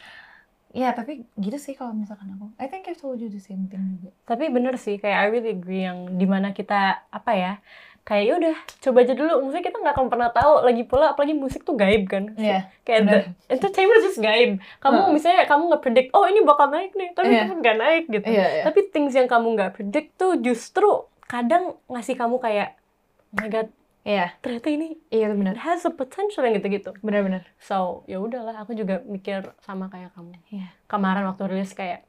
Ya, 0.73 0.89
tapi 0.97 1.21
gitu 1.37 1.57
sih 1.61 1.77
kalau 1.77 1.93
misalkan 1.93 2.33
aku. 2.33 2.49
I 2.57 2.65
think 2.65 2.89
I 2.89 2.97
told 2.97 3.21
you 3.21 3.29
the 3.29 3.37
same 3.37 3.69
thing 3.69 4.01
juga. 4.01 4.09
Tapi 4.25 4.49
bener 4.49 4.73
sih, 4.81 4.97
kayak 4.97 5.17
I 5.21 5.27
really 5.29 5.53
agree 5.53 5.85
yang 5.85 6.17
di 6.17 6.25
mana 6.25 6.49
kita 6.49 7.05
apa 7.13 7.31
ya, 7.37 7.53
kayak 8.01 8.23
ya 8.25 8.33
udah 8.41 8.55
coba 8.81 8.97
aja 9.05 9.13
dulu. 9.13 9.33
Maksudnya 9.45 9.65
kita 9.69 9.77
nggak 9.77 9.93
akan 9.93 10.07
pernah 10.09 10.29
tahu. 10.33 10.65
Lagi 10.65 10.83
pula, 10.89 11.13
apalagi 11.13 11.37
musik 11.37 11.61
tuh 11.61 11.77
gaib 11.77 12.09
kan. 12.09 12.33
Iya. 12.33 12.73
Kayak 12.81 13.01
the 13.05 13.17
entertainment 13.53 14.01
is 14.01 14.05
just 14.09 14.17
gaib. 14.17 14.57
Kamu 14.81 14.97
Heeh. 14.97 15.13
misalnya 15.13 15.45
kamu 15.45 15.61
nggak 15.69 15.83
predict, 15.85 16.09
oh 16.17 16.25
ini 16.25 16.41
bakal 16.41 16.67
naik 16.73 16.91
nih, 16.97 17.09
tapi 17.13 17.29
Iya. 17.29 17.45
itu 17.45 17.53
nggak 17.53 17.77
naik 17.77 18.03
gitu. 18.09 18.27
Iya, 18.33 18.45
iya. 18.49 18.63
Tapi 18.65 18.79
things 18.89 19.13
yang 19.13 19.29
kamu 19.29 19.47
nggak 19.53 19.71
predict 19.77 20.09
tuh 20.17 20.41
justru 20.41 20.89
kadang 21.29 21.77
ngasih 21.85 22.17
kamu 22.17 22.41
kayak, 22.41 22.81
oh 23.29 23.45
my 23.45 23.49
god, 23.53 23.69
Iya, 24.03 24.35
ternyata 24.43 24.67
ini 24.67 24.99
iya 25.07 25.31
benar. 25.31 25.55
has 25.63 25.87
a 25.87 25.91
potential 25.91 26.43
yang 26.43 26.59
gitu-gitu. 26.59 26.91
Benar-benar. 26.99 27.47
So 27.55 28.03
ya 28.03 28.19
udahlah, 28.19 28.59
aku 28.59 28.75
juga 28.75 28.99
mikir 29.07 29.47
sama 29.63 29.87
kayak 29.87 30.11
kamu. 30.11 30.35
Iya. 30.51 30.67
Kemarin 30.91 31.23
waktu 31.23 31.47
rilis 31.47 31.71
kayak, 31.71 32.03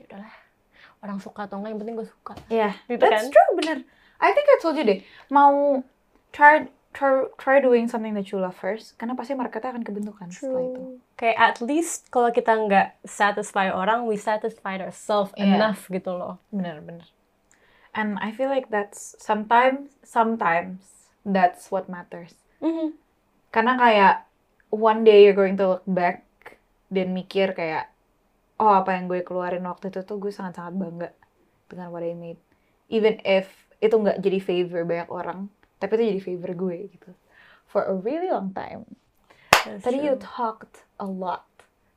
ya 0.00 0.02
udahlah, 0.08 0.32
orang 1.04 1.20
suka 1.20 1.44
atau 1.44 1.60
enggak 1.60 1.76
yang 1.76 1.80
penting 1.84 1.96
gue 2.00 2.08
suka. 2.08 2.32
Iya, 2.48 2.72
Gitu 2.88 3.04
that's 3.04 3.28
kan? 3.28 3.36
true, 3.36 3.52
benar. 3.60 3.78
I 4.16 4.32
think 4.32 4.48
I 4.48 4.56
told 4.64 4.80
you 4.80 4.84
deh, 4.88 5.04
mau 5.28 5.84
try 6.32 6.72
try 6.96 7.28
try 7.36 7.60
doing 7.60 7.84
something 7.84 8.16
that 8.16 8.32
you 8.32 8.40
love 8.40 8.56
first, 8.56 8.96
karena 8.96 9.12
pasti 9.12 9.36
marketnya 9.36 9.76
akan 9.76 9.84
kebentuk 9.84 10.16
kan 10.16 10.32
setelah 10.32 10.64
itu. 10.64 10.80
Kayak 11.20 11.36
at 11.36 11.56
least 11.60 12.08
kalau 12.08 12.32
kita 12.32 12.56
nggak 12.56 12.96
satisfy 13.04 13.68
orang, 13.68 14.08
we 14.08 14.16
satisfied 14.16 14.80
ourselves 14.80 15.36
Iya. 15.36 15.60
enough 15.60 15.84
gitu 15.92 16.16
loh. 16.16 16.40
Benar, 16.48 16.80
benar. 16.80 17.12
And 17.92 18.16
I 18.24 18.32
feel 18.32 18.48
like 18.48 18.72
that's 18.72 19.12
sometimes 19.20 19.92
sometimes 20.00 20.95
that's 21.26 21.74
what 21.74 21.90
matters. 21.90 22.38
Mhm. 22.62 22.94
Karena 23.50 23.74
kayak 23.74 24.14
one 24.70 25.02
day 25.02 25.26
you're 25.26 25.36
going 25.36 25.58
to 25.58 25.76
look 25.76 25.86
back 25.86 26.22
dan 26.86 27.10
mikir 27.10 27.50
kayak 27.52 27.90
oh 28.62 28.78
apa 28.78 28.94
yang 28.94 29.10
gue 29.10 29.20
keluarin 29.26 29.66
waktu 29.66 29.90
itu 29.90 30.06
tuh 30.06 30.16
gue 30.22 30.30
sangat-sangat 30.30 30.74
bangga 30.78 31.10
dengan 31.66 31.90
what 31.90 32.06
I 32.06 32.14
made. 32.14 32.38
Even 32.86 33.18
if 33.26 33.50
itu 33.82 33.92
nggak 33.92 34.22
jadi 34.22 34.38
favor 34.40 34.86
banyak 34.86 35.10
orang, 35.10 35.50
tapi 35.82 35.98
itu 35.98 36.04
jadi 36.16 36.20
favor 36.22 36.50
gue 36.54 36.76
gitu. 36.94 37.10
For 37.66 37.82
a 37.84 37.92
really 37.92 38.30
long 38.30 38.54
time. 38.54 38.86
That's 39.66 39.82
Tadi 39.82 39.98
you 39.98 40.14
true. 40.14 40.22
talked 40.22 40.86
a 41.02 41.04
lot 41.04 41.44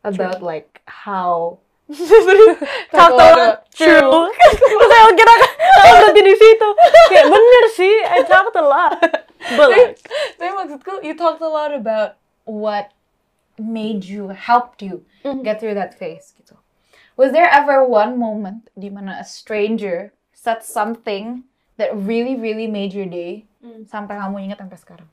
about 0.01 0.41
like 0.41 0.81
how 0.89 1.61
Talk 2.93 3.11
lot. 3.11 3.65
True. 3.73 4.29
Terus 4.29 4.87
saya 4.93 5.09
kira 5.13 5.33
kalau 5.73 5.93
berhenti 5.97 6.21
di 6.21 6.35
situ. 6.37 6.67
Kayak 7.09 7.27
bener 7.33 7.63
sih, 7.73 7.93
I 8.05 8.19
talked 8.23 8.53
a 8.53 8.61
lot. 8.61 9.01
But 9.57 9.67
like, 9.73 9.97
Tapi 10.37 10.51
maksudku, 10.53 11.01
you 11.01 11.17
talked 11.17 11.41
a 11.41 11.49
lot 11.49 11.73
about 11.73 12.21
what 12.45 12.93
made 13.57 14.05
you, 14.05 14.29
helped 14.31 14.79
you 14.79 15.01
Mhm. 15.25 15.41
get 15.43 15.57
through 15.57 15.73
that 15.75 15.97
phase 15.97 16.31
gitu. 16.37 16.55
Was 17.17 17.33
there 17.35 17.49
ever 17.49 17.83
one 17.83 18.15
moment 18.15 18.71
di 18.77 18.87
mana 18.87 19.19
a 19.19 19.25
stranger 19.27 20.15
said 20.31 20.63
something 20.63 21.43
that 21.75 21.91
really, 21.91 22.37
really 22.39 22.69
made 22.69 22.93
your 22.95 23.09
day 23.09 23.43
Mm. 23.59 23.83
sampai 23.91 24.15
kamu 24.15 24.47
ingat 24.47 24.61
sampai 24.63 24.79
sekarang? 24.79 25.09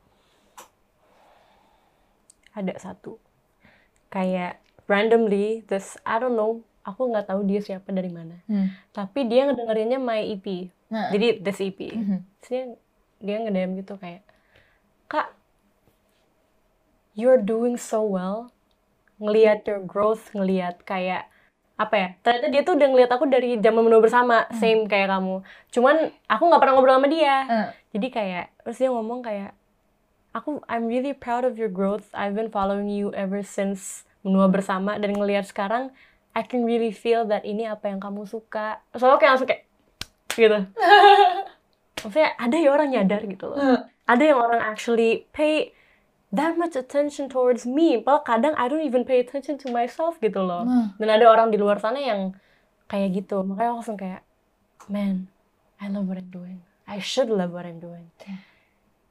ada 2.57 2.73
satu. 2.81 3.21
Kayak 4.09 4.62
randomly, 4.87 5.66
this 5.66 5.99
I 6.07 6.18
don't 6.18 6.35
know, 6.35 6.62
aku 6.87 7.11
nggak 7.11 7.27
tahu 7.27 7.42
dia 7.46 7.61
siapa 7.62 7.90
dari 7.90 8.11
mana. 8.11 8.38
Hmm. 8.46 8.70
Tapi 8.94 9.27
dia 9.27 9.51
ngedengerinnya 9.51 9.99
my 9.99 10.22
EP. 10.22 10.70
Nah. 10.87 11.11
Jadi 11.11 11.42
this 11.42 11.59
EP. 11.59 11.81
Mhm. 11.90 12.18
Terus 12.38 12.49
dia, 12.49 12.62
dia 13.18 13.37
nge-DM 13.42 13.70
gitu 13.83 13.99
kayak, 13.99 14.22
Kak, 15.11 15.35
you're 17.18 17.42
doing 17.42 17.75
so 17.75 18.07
well. 18.07 18.55
Ngeliat 19.18 19.66
your 19.66 19.83
growth, 19.83 20.31
ngeliat 20.37 20.85
kayak, 20.85 21.27
apa 21.77 21.94
ya, 21.96 22.09
ternyata 22.20 22.46
dia 22.53 22.62
tuh 22.64 22.75
udah 22.77 22.88
ngeliat 22.88 23.11
aku 23.12 23.25
dari 23.29 23.57
zaman 23.61 23.83
menua 23.85 24.01
bersama, 24.01 24.44
same 24.57 24.85
kayak 24.85 25.09
kamu. 25.12 25.40
Cuman, 25.72 26.12
aku 26.29 26.42
nggak 26.49 26.61
pernah 26.61 26.75
ngobrol 26.77 26.96
sama 27.01 27.09
dia. 27.09 27.37
Eh, 27.49 27.68
Jadi 27.96 28.09
kayak, 28.12 28.46
terus 28.64 28.77
dia 28.77 28.92
ngomong 28.92 29.25
kayak, 29.25 29.57
aku, 30.37 30.61
I'm 30.68 30.85
really 30.85 31.16
proud 31.16 31.49
of 31.49 31.57
your 31.57 31.72
growth. 31.72 32.12
I've 32.12 32.37
been 32.37 32.53
following 32.53 32.92
you 32.92 33.12
ever 33.16 33.40
since 33.40 34.05
menua 34.27 34.51
bersama, 34.51 34.99
dan 34.99 35.15
ngeliat 35.15 35.47
sekarang, 35.47 35.95
I 36.35 36.43
can 36.43 36.67
really 36.67 36.91
feel 36.91 37.23
that 37.31 37.47
ini 37.47 37.65
apa 37.65 37.87
yang 37.87 38.03
kamu 38.03 38.27
suka. 38.27 38.83
Soalnya 38.93 39.17
kayak 39.17 39.31
langsung 39.33 39.49
kayak, 39.49 39.62
gitu. 40.35 40.59
Maksudnya 42.05 42.31
ada 42.37 42.57
ya 42.59 42.69
orang 42.71 42.89
nyadar 42.93 43.23
gitu 43.25 43.45
loh. 43.49 43.57
eh, 43.57 43.81
Ada 44.05 44.23
yang 44.35 44.39
orang 44.39 44.61
actually 44.61 45.25
pay 45.33 45.73
that 46.31 46.55
much 46.55 46.77
attention 46.77 47.27
towards 47.27 47.65
me. 47.65 47.97
Padahal 47.97 48.23
kadang 48.23 48.55
I 48.55 48.69
don't 48.69 48.85
even 48.85 49.03
pay 49.03 49.19
attention 49.19 49.57
to 49.65 49.73
myself 49.73 50.21
gitu 50.21 50.43
loh. 50.45 50.62
Hmm. 50.62 50.93
Dan 51.01 51.09
ada 51.09 51.25
orang 51.27 51.49
di 51.49 51.57
luar 51.57 51.81
sana 51.81 51.99
yang 51.99 52.37
kayak 52.87 53.17
gitu. 53.17 53.41
Makanya 53.43 53.73
aku 53.73 53.77
langsung 53.81 53.99
kayak, 53.99 54.21
man, 54.87 55.27
I 55.81 55.89
love 55.89 56.07
what 56.07 56.21
I'm 56.21 56.29
doing. 56.29 56.61
I 56.87 57.01
should 57.03 57.33
love 57.33 57.51
what 57.51 57.67
I'm 57.67 57.81
doing. 57.83 58.12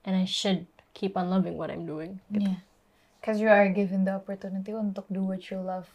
And 0.05 0.13
I 0.15 0.23
should 0.23 0.69
keep 0.95 1.17
on 1.17 1.27
loving 1.27 1.57
what 1.59 1.67
I'm 1.73 1.83
doing. 1.83 2.21
Yeah. 2.31 2.61
Because 3.25 3.41
you 3.41 3.49
are 3.49 3.65
given 3.67 4.05
the 4.05 4.21
opportunity 4.21 4.69
untuk 4.69 5.09
do 5.09 5.25
what 5.25 5.41
you 5.49 5.57
love 5.57 5.89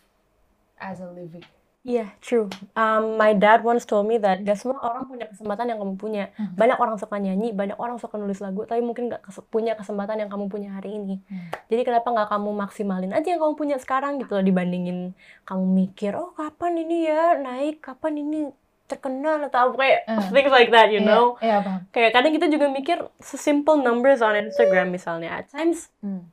as 0.82 0.98
a 0.98 1.06
living. 1.06 1.46
Yeah, 1.80 2.10
true. 2.18 2.50
Um, 2.74 3.16
my 3.16 3.32
dad 3.32 3.62
once 3.62 3.86
told 3.86 4.04
me 4.04 4.18
that 4.18 4.42
gak 4.42 4.58
semua 4.58 4.82
orang 4.82 5.06
punya 5.06 5.30
kesempatan 5.30 5.70
yang 5.70 5.78
kamu 5.78 5.94
punya. 5.94 6.24
Hmm. 6.34 6.52
Banyak 6.52 6.76
orang 6.76 6.98
suka 6.98 7.16
nyanyi, 7.16 7.54
banyak 7.54 7.78
orang 7.78 7.96
suka 7.96 8.18
nulis 8.18 8.42
lagu, 8.42 8.66
tapi 8.66 8.82
mungkin 8.82 9.08
gak 9.08 9.22
kes- 9.24 9.46
punya 9.46 9.72
kesempatan 9.72 10.18
yang 10.18 10.28
kamu 10.28 10.50
punya 10.50 10.74
hari 10.74 10.92
ini. 10.92 11.22
Hmm. 11.24 11.48
Jadi 11.70 11.86
kenapa 11.86 12.04
nggak 12.04 12.28
kamu 12.28 12.50
maksimalin 12.66 13.12
aja 13.14 13.28
yang 13.30 13.40
kamu 13.40 13.54
punya 13.54 13.76
sekarang 13.78 14.18
gitu 14.18 14.34
loh 14.34 14.42
dibandingin 14.42 15.14
kamu 15.46 15.64
mikir, 15.64 16.18
oh 16.18 16.34
kapan 16.34 16.82
ini 16.82 17.06
ya 17.06 17.38
naik, 17.38 17.78
kapan 17.80 18.18
ini 18.18 18.38
terkenal 18.84 19.38
atau 19.46 19.70
apa 19.70 19.76
kayak 19.78 20.00
Hmm. 20.04 20.20
things 20.34 20.50
like 20.50 20.68
that, 20.68 20.90
you 20.90 21.00
know. 21.00 21.38
Iya, 21.38 21.62
paham. 21.62 21.80
Kayak 21.94 22.10
kadang 22.12 22.32
kita 22.34 22.46
juga 22.50 22.66
mikir 22.68 22.98
simple 23.22 23.78
numbers 23.78 24.18
on 24.18 24.34
Instagram 24.36 24.90
misalnya. 24.90 25.30
At 25.32 25.48
times, 25.48 25.88
Hmm. 26.02 26.26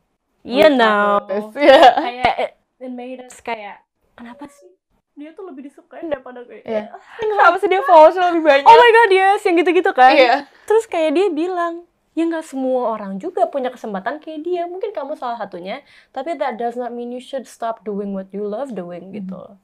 You 0.48 0.70
know, 0.72 1.20
Yeah. 1.60 1.92
kayak 2.00 2.34
it, 2.40 2.52
it 2.80 2.92
made 2.92 3.20
us 3.20 3.38
kayak 3.44 3.84
kenapa 4.16 4.48
sih 4.48 4.72
dia 5.18 5.34
tuh 5.34 5.50
lebih 5.50 5.66
disukain 5.68 6.08
daripada 6.08 6.46
gue? 6.46 6.62
Iya. 6.62 6.94
Kenapa 7.20 7.58
sih 7.58 7.66
dia 7.66 7.82
followersnya 7.82 8.30
lebih 8.38 8.44
banyak? 8.46 8.66
oh 8.70 8.78
my 8.78 8.92
god 8.94 9.12
yes 9.12 9.42
yang 9.50 9.56
gitu-gitu 9.58 9.92
kan? 9.92 10.14
Iya. 10.14 10.36
terus 10.70 10.86
kayak 10.86 11.12
dia 11.18 11.28
bilang 11.34 11.90
ya 12.14 12.26
nggak 12.26 12.46
semua 12.46 12.94
orang 12.94 13.18
juga 13.18 13.50
punya 13.50 13.74
kesempatan 13.74 14.22
kayak 14.22 14.46
dia. 14.46 14.64
Mungkin 14.70 14.94
kamu 14.94 15.18
salah 15.18 15.42
satunya 15.42 15.82
tapi 16.14 16.38
that 16.38 16.62
does 16.62 16.78
not 16.78 16.94
mean 16.94 17.10
you 17.10 17.18
should 17.22 17.50
stop 17.50 17.82
doing 17.82 18.14
what 18.14 18.30
you 18.30 18.46
love 18.46 18.72
doing 18.78 19.10
gitu. 19.12 19.34
Loh. 19.36 19.58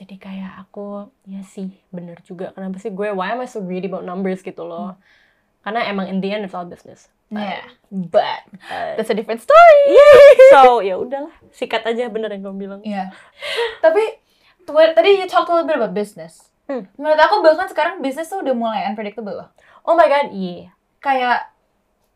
jadi 0.00 0.16
kayak 0.16 0.52
aku 0.64 1.12
ya 1.28 1.44
sih 1.46 1.70
bener 1.94 2.18
juga. 2.26 2.50
Kenapa 2.56 2.82
sih 2.82 2.90
gue 2.90 3.14
why 3.14 3.30
am 3.30 3.42
I 3.42 3.46
so 3.46 3.62
greedy 3.62 3.86
about 3.86 4.02
numbers? 4.02 4.42
gitu 4.42 4.66
loh. 4.66 4.98
Karena 5.62 5.86
emang 5.86 6.10
in 6.10 6.18
the 6.18 6.34
end 6.34 6.42
it's 6.42 6.56
all 6.56 6.66
business 6.66 7.06
Yeah. 7.30 7.62
But 7.90 8.46
Uh, 8.70 8.94
that's 8.94 9.10
a 9.10 9.14
different 9.14 9.38
story. 9.40 9.82
so 10.52 10.78
ya 10.78 10.94
udahlah 10.94 11.30
sikat 11.50 11.82
aja 11.82 12.06
bener 12.06 12.30
yang 12.30 12.42
kamu 12.42 12.58
bilang 12.60 12.80
Iya. 12.82 13.10
Tapi 13.78 14.02
tuh- 14.62 14.94
tadi 14.94 15.16
you 15.16 15.26
talked 15.26 15.46
a 15.46 15.54
little 15.54 15.66
bit 15.66 15.78
about 15.78 15.90
business. 15.90 16.50
Hmm. 16.66 16.86
Menurut 16.94 17.18
aku 17.18 17.40
bahkan 17.40 17.66
sekarang 17.66 17.98
bisnis 17.98 18.26
tuh 18.26 18.42
udah 18.42 18.54
mulai 18.54 18.82
unpredictable 18.84 19.34
loh. 19.36 19.48
oh 19.80 19.94
my 19.94 20.06
god 20.06 20.30
yeah 20.30 20.70
Kayak 20.98 21.50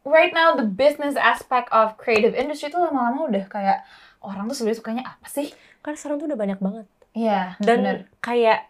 right 0.05 0.31
now 0.31 0.53
the 0.53 0.63
business 0.63 1.17
aspect 1.17 1.67
of 1.71 1.97
creative 1.97 2.35
industry 2.35 2.69
tuh 2.69 2.79
lama-lama 2.79 3.25
udah 3.25 3.45
kayak 3.49 3.83
orang 4.21 4.45
tuh 4.47 4.55
sebenarnya 4.55 4.79
sukanya 4.79 5.03
apa 5.09 5.27
sih? 5.27 5.49
Karena 5.81 5.97
sekarang 5.97 6.17
tuh 6.19 6.29
udah 6.29 6.39
banyak 6.39 6.59
banget. 6.59 6.87
Iya, 7.13 7.57
Dan 7.59 7.79
bener. 7.81 7.97
kayak 8.19 8.69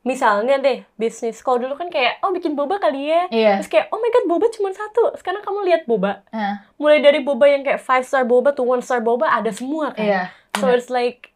misalnya 0.00 0.56
deh 0.56 0.86
bisnis. 0.94 1.38
Kalau 1.38 1.58
dulu 1.58 1.74
kan 1.74 1.88
kayak 1.88 2.22
oh 2.22 2.30
bikin 2.30 2.52
boba 2.52 2.78
kali 2.78 3.06
ya. 3.06 3.22
Iya. 3.28 3.52
Terus 3.58 3.68
kayak 3.68 3.86
oh 3.88 3.98
my 3.98 4.08
god 4.08 4.26
boba 4.26 4.46
cuma 4.48 4.70
satu. 4.70 5.12
Sekarang 5.14 5.42
kamu 5.42 5.58
lihat 5.64 5.82
boba. 5.84 6.22
Ah, 6.28 6.64
Mulai 6.76 6.98
dari 6.98 7.20
boba 7.20 7.44
yang 7.44 7.62
kayak 7.62 7.78
five 7.78 8.02
star 8.02 8.22
boba 8.22 8.50
to 8.50 8.62
one 8.62 8.80
star 8.80 8.98
boba 8.98 9.28
ada 9.28 9.50
semua 9.50 9.90
kan. 9.90 10.04
Iya. 10.04 10.22
So 10.54 10.66
it's 10.68 10.88
like 10.88 11.30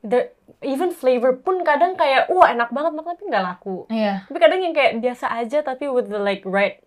the 0.00 0.30
even 0.60 0.90
flavor 0.90 1.34
pun 1.36 1.62
kadang 1.62 1.94
kayak 1.94 2.26
wah 2.26 2.46
enak 2.48 2.70
banget 2.70 2.92
banget 2.92 3.10
tapi 3.12 3.24
nggak 3.28 3.44
laku. 3.44 3.76
Iya. 3.86 4.26
Tapi 4.26 4.38
kadang 4.38 4.60
yang 4.60 4.72
kayak 4.72 4.92
biasa 4.98 5.26
aja 5.32 5.58
tapi 5.60 5.86
with 5.86 6.06
the 6.06 6.18
like 6.18 6.42
right 6.42 6.82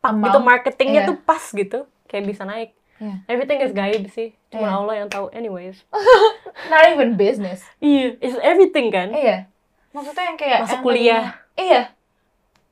pak 0.00 0.12
Amount. 0.12 0.24
gitu 0.26 0.38
marketingnya 0.40 1.00
Iya. 1.04 1.08
tuh 1.12 1.16
pas 1.20 1.44
gitu 1.46 1.78
kayak 2.04 2.24
bisa 2.26 2.42
naik. 2.44 2.72
Iya. 2.96 3.14
Everything 3.28 3.60
is 3.60 3.72
gaib 3.72 4.04
sih. 4.08 4.32
Cuma 4.48 4.66
Iya. 4.66 4.76
Allah 4.76 4.94
yang 4.96 5.08
tahu 5.08 5.28
anyways. 5.30 5.84
Not 6.72 6.84
even 6.90 7.16
business. 7.16 7.64
Iya, 7.78 8.16
it's 8.18 8.36
everything 8.40 8.88
kan. 8.88 9.12
Iya. 9.12 9.48
Maksudnya 9.90 10.24
yang 10.30 10.38
kayak 10.38 10.58
Masuk 10.66 10.78
kuliah. 10.82 11.24
Iya. 11.58 11.82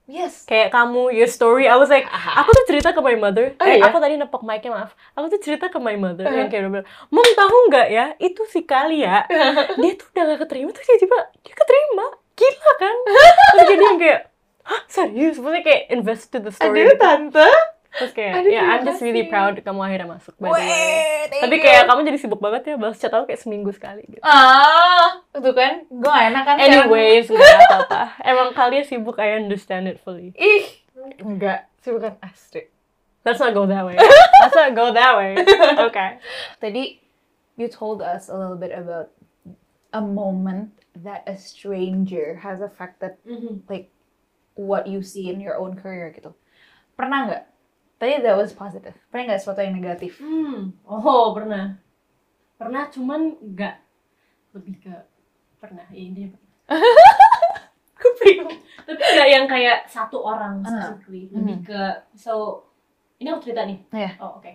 Yes. 0.08 0.48
Kayak 0.48 0.72
kamu, 0.72 1.12
your 1.12 1.28
story, 1.28 1.68
I 1.68 1.76
was 1.76 1.92
like, 1.92 2.08
aku 2.08 2.48
tuh 2.48 2.64
cerita 2.64 2.96
ke 2.96 3.00
my 3.04 3.12
mother. 3.20 3.52
Oh, 3.60 3.68
eh, 3.68 3.76
iya? 3.76 3.92
aku 3.92 4.00
tadi 4.00 4.16
nepok 4.16 4.40
mic-nya 4.40 4.72
maaf. 4.72 4.96
Aku 5.12 5.28
tuh 5.28 5.36
cerita 5.36 5.68
ke 5.68 5.76
my 5.76 6.00
mother 6.00 6.24
Uh-huh. 6.24 6.40
yang 6.40 6.48
kayak 6.48 6.64
udah 6.64 6.80
bilang, 6.80 6.88
Mom 7.12 7.28
tahu 7.36 7.56
nggak 7.68 7.88
ya, 7.92 8.06
itu 8.16 8.40
si 8.48 8.64
Kalia, 8.64 9.28
dia 9.76 9.92
tuh 10.00 10.08
udah 10.16 10.22
gak 10.32 10.40
keterima, 10.48 10.72
terus 10.72 10.88
dia 10.88 11.00
tiba 11.04 11.18
dia 11.44 11.52
keterima. 11.52 12.06
Gila 12.32 12.72
kan? 12.80 12.96
Terus 13.52 13.64
dia 13.68 13.76
yang 13.82 13.98
kayak, 14.00 14.20
hah 14.64 14.82
serius? 14.88 15.36
Maksudnya 15.42 15.64
kayak 15.66 15.82
invest 15.92 16.24
to 16.32 16.38
the 16.40 16.54
story. 16.54 16.86
Aduh, 16.86 16.96
tante. 16.96 17.50
Terus 17.88 18.12
kayak, 18.12 18.34
Aduh, 18.44 18.50
ya 18.52 18.62
I'm 18.68 18.84
just 18.84 19.00
really 19.00 19.26
proud 19.26 19.56
kamu 19.64 19.80
akhirnya 19.80 20.08
masuk. 20.12 20.36
By 20.36 20.52
the 20.52 20.60
way. 20.60 21.26
Tapi 21.40 21.56
you. 21.56 21.64
kayak 21.64 21.82
kamu 21.88 22.00
jadi 22.04 22.18
sibuk 22.20 22.40
banget 22.40 22.62
ya, 22.68 22.74
balas 22.76 23.00
chat 23.00 23.10
aku 23.10 23.24
kayak 23.32 23.40
seminggu 23.40 23.70
sekali 23.72 24.04
gitu. 24.06 24.22
Ah, 24.22 25.24
itu 25.32 25.50
kan 25.56 25.88
gue 25.88 26.04
gak 26.04 26.24
enak 26.30 26.42
kan. 26.44 26.56
Anyways, 26.60 27.26
nggak 27.32 27.58
apa-apa. 27.68 28.02
Emang 28.30 28.48
kalian 28.52 28.84
sibuk, 28.84 29.16
I 29.16 29.40
understand 29.40 29.88
it 29.88 29.98
fully. 30.04 30.36
Ih, 30.36 30.66
enggak. 31.24 31.66
Sih 31.80 31.90
bukan 31.90 32.20
asli. 32.20 32.68
Let's 33.24 33.40
not 33.40 33.52
go 33.52 33.66
that 33.66 33.84
way. 33.84 33.96
Let's 34.44 34.56
not 34.56 34.72
go 34.76 34.92
that 34.94 35.12
way. 35.16 35.36
Okay. 35.90 36.22
Tadi 36.60 37.02
you 37.58 37.68
told 37.68 38.00
us 38.00 38.30
a 38.30 38.36
little 38.36 38.56
bit 38.56 38.70
about 38.72 39.10
a 39.92 40.00
moment 40.00 40.72
that 41.02 41.26
a 41.26 41.36
stranger 41.36 42.40
has 42.40 42.60
affected 42.60 43.18
like 43.68 43.90
what 44.54 44.86
you 44.86 45.02
see 45.02 45.30
in 45.30 45.40
your 45.40 45.58
own 45.58 45.78
career 45.78 46.10
gitu. 46.14 46.34
Pernah 46.98 47.18
nggak? 47.30 47.44
Tadi 47.98 48.22
that 48.22 48.38
was 48.38 48.54
positive. 48.54 48.94
Pernah 49.10 49.34
nggak 49.34 49.40
sesuatu 49.42 49.58
yang 49.58 49.74
negatif? 49.74 50.22
Hmm. 50.22 50.70
Oh, 50.86 51.34
pernah. 51.34 51.74
Pernah, 52.54 52.86
cuman 52.94 53.34
nggak 53.42 53.74
lebih 54.54 54.78
ke 54.78 54.94
pernah. 55.58 55.82
Ya, 55.90 56.06
pernah. 56.30 56.38
Aku 57.98 58.08
bingung. 58.22 58.54
Tapi 58.86 59.02
nggak 59.02 59.28
yang 59.28 59.46
kayak 59.50 59.90
satu 59.90 60.22
orang 60.22 60.62
Ah. 60.62 60.94
specifically. 60.94 61.26
Lebih 61.34 61.58
ke, 61.66 61.80
so, 62.14 62.62
ini 63.18 63.34
aku 63.34 63.50
cerita 63.50 63.66
nih. 63.66 63.82
Iya. 63.90 64.10
Oh, 64.22 64.38
oke. 64.38 64.52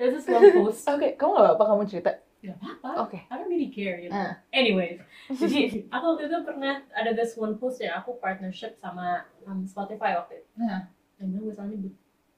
There's 0.00 0.16
this 0.16 0.24
one 0.24 0.48
post. 0.56 0.88
Oke, 0.92 1.20
kamu 1.20 1.30
nggak 1.36 1.44
apa-apa 1.52 1.64
kamu 1.68 1.82
cerita. 1.84 2.10
Gak 2.40 2.56
apa-apa. 2.56 2.88
Oke. 3.04 3.18
I 3.28 3.32
don't 3.36 3.52
really 3.52 3.68
care, 3.68 4.00
you 4.00 4.08
know. 4.08 4.16
Ah. 4.16 4.40
Anyways, 4.48 5.04
jadi 5.28 5.84
aku 5.92 6.04
waktu 6.16 6.32
itu 6.32 6.38
pernah 6.48 6.80
ada 6.96 7.12
this 7.12 7.36
one 7.36 7.60
post 7.60 7.84
yang 7.84 8.00
aku 8.00 8.16
partnership 8.16 8.80
sama 8.80 9.28
um, 9.44 9.68
Spotify 9.68 10.16
waktu 10.16 10.40
itu. 10.40 10.48
Nah. 10.56 10.88
Dan 11.20 11.32
gue 11.32 11.48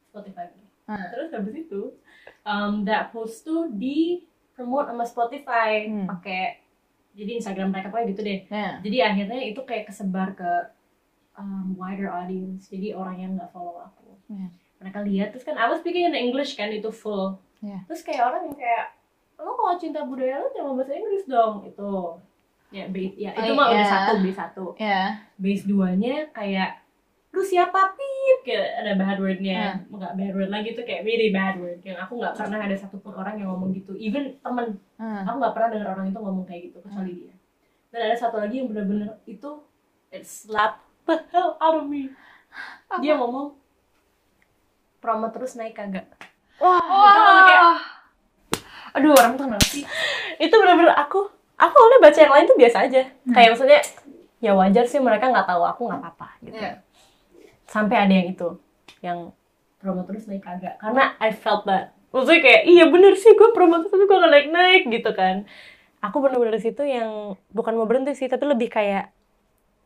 Spotify. 0.08 0.48
Ah. 0.88 1.04
Terus 1.12 1.28
habis 1.30 1.54
itu, 1.54 1.92
um, 2.42 2.82
that 2.82 3.12
post 3.12 3.44
tuh 3.44 3.68
di 3.68 4.24
promote 4.56 4.88
sama 4.88 5.04
Spotify 5.04 5.86
Hmm. 5.86 6.08
pakai 6.08 6.64
jadi 7.12 7.36
Instagram 7.36 7.70
mereka 7.70 7.90
pokoknya 7.90 8.08
gitu 8.10 8.22
deh. 8.22 8.40
Nah. 8.48 8.72
Jadi 8.80 8.96
akhirnya 9.02 9.40
itu 9.42 9.60
kayak 9.62 9.90
kesebar 9.90 10.32
ke 10.32 10.50
um, 11.34 11.74
wider 11.74 12.08
audience. 12.08 12.66
Jadi 12.66 12.94
orang 12.94 13.16
yang 13.18 13.30
nggak 13.36 13.50
follow 13.50 13.78
aku. 13.78 14.16
Iya. 14.30 14.48
Mereka 14.78 14.98
lihat 15.04 15.28
terus 15.34 15.42
kan 15.42 15.58
I 15.58 15.66
was 15.66 15.82
speaking 15.82 16.06
in 16.06 16.14
English 16.14 16.54
kan 16.54 16.70
itu 16.70 16.88
full. 16.88 17.36
Iya. 17.60 17.82
Terus 17.90 18.02
kayak 18.02 18.22
orang 18.24 18.42
yang 18.46 18.56
kayak 18.56 18.84
lo 19.38 19.54
kalau 19.54 19.74
cinta 19.78 20.02
budaya 20.02 20.38
lo 20.38 20.50
jangan 20.50 20.74
bahasa 20.74 20.94
Inggris 20.94 21.24
dong 21.26 21.62
itu. 21.62 21.92
Ya, 22.68 22.84
base, 22.84 23.16
ya 23.16 23.30
itu 23.32 23.50
Oh, 23.50 23.56
mah 23.56 23.66
udah 23.72 23.80
iya. 23.80 23.88
satu, 23.88 24.12
base 24.20 24.36
satu. 24.36 24.64
Ya. 24.76 25.02
Base 25.40 25.64
duanya 25.64 26.14
kayak 26.30 26.70
lu 27.28 27.42
siapa? 27.42 27.92
Pip. 27.92 28.38
Kayak 28.42 28.68
ada 28.78 28.92
bad 28.94 29.18
wordnya. 29.18 29.60
Nggak 29.86 30.12
bad 30.14 30.32
word 30.32 30.48
lagi 30.48 30.68
tuh 30.72 30.82
kayak 30.82 31.02
really 31.02 31.28
bad 31.28 31.56
word. 31.56 31.78
Yang 31.80 31.98
aku 32.00 32.12
nggak 32.16 32.34
pernah 32.34 32.58
ada 32.58 32.74
satupun 32.74 33.12
orang 33.12 33.34
yang 33.36 33.48
ngomong 33.48 33.70
gitu. 33.72 33.92
Even 33.94 34.36
temen. 34.38 34.80
Ah. 34.96 35.22
aku 35.22 35.36
nggak 35.38 35.52
pernah 35.52 35.68
dengar 35.70 35.88
orang 35.92 36.06
itu 36.06 36.18
ngomong 36.18 36.44
kayak 36.44 36.62
gitu 36.66 36.78
kecuali 36.80 37.12
dia. 37.14 37.34
Dan 37.88 38.00
ada 38.04 38.16
satu 38.16 38.36
lagi 38.36 38.58
yang 38.58 38.68
bener-bener 38.68 39.16
itu 39.24 39.50
it 40.08 40.22
slap 40.22 40.80
the 41.04 41.16
hell 41.28 41.56
out 41.58 41.76
of 41.76 41.84
me. 41.84 42.10
Dia 42.98 43.14
ngomong 43.14 43.54
promo 44.98 45.28
terus 45.28 45.54
naik 45.54 45.74
kagak? 45.74 46.08
Wah. 46.58 46.80
Kayak- 47.44 47.84
Aduh, 48.90 49.12
orang 49.12 49.36
tuh 49.36 49.46
kenapa 49.46 49.62
sih? 49.64 49.84
itu 50.38 50.54
bener-bener 50.54 50.90
aku 50.92 51.22
aku 51.54 51.74
awalnya 51.76 52.00
baca 52.00 52.18
yang 52.18 52.32
lain 52.32 52.46
tuh 52.46 52.56
biasa 52.56 52.78
aja. 52.82 53.02
Kayak 53.28 53.48
maksudnya 53.52 53.80
ya 54.38 54.54
wajar 54.54 54.84
sih 54.84 54.98
mereka 54.98 55.28
nggak 55.28 55.46
tahu 55.46 55.62
aku 55.62 55.86
nggak 55.86 56.00
apa-apa 56.00 56.28
gitu. 56.40 56.56
Iya. 56.56 56.82
Sampai 57.68 57.96
ada 57.98 58.12
yang 58.12 58.28
itu 58.28 58.48
yang 59.00 59.18
promo 59.76 60.02
terus 60.02 60.24
naik 60.24 60.40
kagak 60.40 60.74
karena 60.76 61.14
I 61.18 61.30
felt 61.30 61.62
that 61.64 61.92
maksudnya 62.08 62.40
kayak 62.40 62.62
iya 62.64 62.84
bener 62.86 63.14
sih 63.14 63.30
gue 63.30 63.52
promo 63.52 63.78
terus 63.78 63.92
tapi 63.92 64.04
gue 64.04 64.16
nggak 64.16 64.32
naik 64.32 64.48
naik 64.48 64.82
gitu 64.90 65.10
kan 65.12 65.44
aku 65.98 66.16
bener-bener 66.18 66.56
situ 66.56 66.82
yang 66.82 67.10
bukan 67.48 67.74
mau 67.74 67.84
berhenti 67.84 68.14
sih 68.14 68.26
tapi 68.26 68.42
lebih 68.44 68.66
kayak 68.68 69.12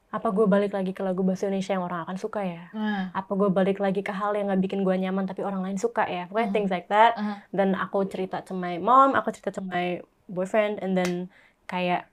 apa 0.09 0.29
gue 0.29 0.45
balik 0.45 0.71
lagi 0.71 0.93
ke 0.93 1.01
lagu 1.01 1.21
bahasa 1.21 1.45
Indonesia 1.47 1.73
yang 1.73 1.83
orang 1.83 2.05
akan 2.05 2.17
suka 2.17 2.41
ya 2.43 2.69
Nah. 2.71 3.09
apa 3.11 3.33
gue 3.33 3.49
balik 3.49 3.79
lagi 3.79 4.01
ke 4.01 4.13
hal 4.13 4.33
yang 4.33 4.47
nggak 4.47 4.63
bikin 4.63 4.81
gue 4.81 4.95
nyaman 4.95 5.25
tapi 5.25 5.41
orang 5.41 5.61
lain 5.63 5.77
suka 5.77 6.05
ya 6.05 6.29
pokoknya 6.29 6.47
Hmm. 6.47 6.55
things 6.55 6.71
like 6.71 6.87
that 6.87 7.13
Ah. 7.15 7.41
dan 7.49 7.73
aku 7.75 8.05
cerita 8.05 8.39
ke 8.39 8.53
my 8.53 8.77
mom 8.79 9.13
aku 9.13 9.33
cerita 9.33 9.51
ke 9.51 9.63
my 9.63 9.87
boyfriend 10.27 10.79
and 10.79 10.95
then 10.95 11.33
kayak 11.65 12.05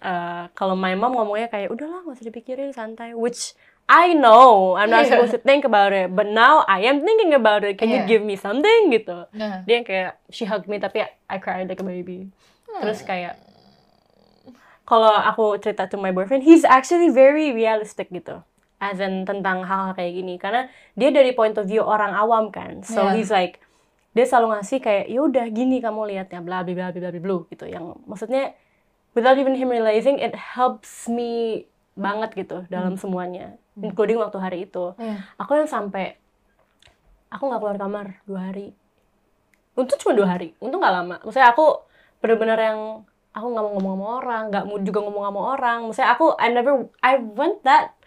eh, 0.00 0.44
kalau 0.52 0.74
my 0.74 0.92
mom 0.92 1.14
ngomongnya 1.14 1.46
kayak 1.46 1.70
udahlah 1.70 2.02
nggak 2.02 2.14
usah 2.14 2.26
dipikirin 2.26 2.70
santai 2.70 3.14
which 3.14 3.54
I 3.84 4.16
know 4.16 4.74
I'm 4.74 4.88
not 4.88 5.04
supposed 5.12 5.32
to 5.32 5.40
think 5.40 5.62
about 5.62 5.92
it 5.92 6.08
but 6.08 6.24
now 6.24 6.64
I 6.64 6.84
am 6.84 7.00
thinking 7.00 7.32
about 7.32 7.62
it. 7.62 7.76
Can 7.76 7.92
you 7.92 8.00
Iya. 8.02 8.08
give 8.08 8.22
me 8.22 8.34
something? 8.34 8.88
Gitu. 8.88 9.28
Nah. 9.30 9.60
dia 9.62 9.74
yang 9.74 9.84
kayak 9.84 10.10
she 10.28 10.44
hugged 10.44 10.66
me 10.66 10.78
tapi 10.78 11.04
I 11.04 11.36
cried 11.36 11.68
like 11.68 11.78
a 11.78 11.86
baby. 11.86 12.32
Terus 12.74 13.00
kayak 13.00 13.36
kalau 14.84 15.12
aku 15.12 15.56
cerita 15.58 15.84
to 15.86 15.96
my 15.96 16.12
boyfriend 16.12 16.44
he's 16.44 16.62
actually 16.62 17.08
very 17.08 17.52
realistic 17.52 18.08
gitu. 18.10 18.40
As 18.76 19.00
in 19.00 19.24
tentang 19.24 19.64
hal-hal 19.64 19.92
kayak 19.92 20.12
gini. 20.14 20.36
Karena 20.36 20.68
dia 20.92 21.08
dari 21.08 21.32
point 21.32 21.56
of 21.56 21.64
view 21.64 21.80
orang 21.80 22.12
awam 22.12 22.48
kan. 22.48 22.84
So 22.84 23.04
Yeah. 23.04 23.16
he's 23.16 23.28
like 23.28 23.60
dia 24.12 24.24
selalu 24.24 24.54
ngasih 24.54 24.78
kayak 24.78 25.04
ya 25.08 25.20
udah 25.20 25.46
gini 25.50 25.80
kamu 25.80 26.06
lihatnya 26.06 26.40
bla 26.40 26.62
bla 26.62 26.72
bla 26.72 26.88
bla 26.88 27.08
bla 27.10 27.20
bla 27.20 27.36
gitu. 27.48 27.64
Yang 27.64 27.84
maksudnya 28.04 28.56
without 29.12 29.36
even 29.36 29.54
him 29.54 29.68
realizing 29.68 30.16
it 30.16 30.32
helps 30.32 31.04
me 31.04 31.64
banget 31.94 32.34
gitu 32.34 32.66
dalam 32.66 32.98
semuanya 32.98 33.54
including 33.78 34.18
waktu 34.20 34.38
hari 34.38 34.58
itu. 34.70 34.94
Iya. 34.98 35.24
aku 35.38 35.58
yang 35.58 35.68
sampai 35.70 36.14
aku 37.30 37.42
nggak 37.50 37.60
keluar 37.60 37.78
kamar 37.78 38.06
dua 38.26 38.40
hari. 38.52 38.70
Untung 39.74 39.98
cuma 39.98 40.14
dua 40.14 40.28
hari. 40.38 40.54
Untung 40.62 40.78
nggak 40.78 40.94
lama. 40.94 41.16
Maksudnya 41.26 41.50
aku 41.50 41.82
bener-bener 42.22 42.58
yang 42.58 42.80
aku 43.34 43.46
nggak 43.50 43.64
mau 43.66 43.72
ngomong 43.74 43.92
sama 43.98 44.06
orang 44.22 44.42
nggak 44.54 44.64
mau 44.70 44.78
juga 44.78 44.98
ngomong 45.02 45.24
sama 45.26 45.40
orang. 45.58 45.78
Maksudnya 45.90 46.10
aku 46.14 46.26
I 46.38 46.48
never 46.54 46.72
I 47.02 47.12
went 47.18 47.66
that 47.66 47.98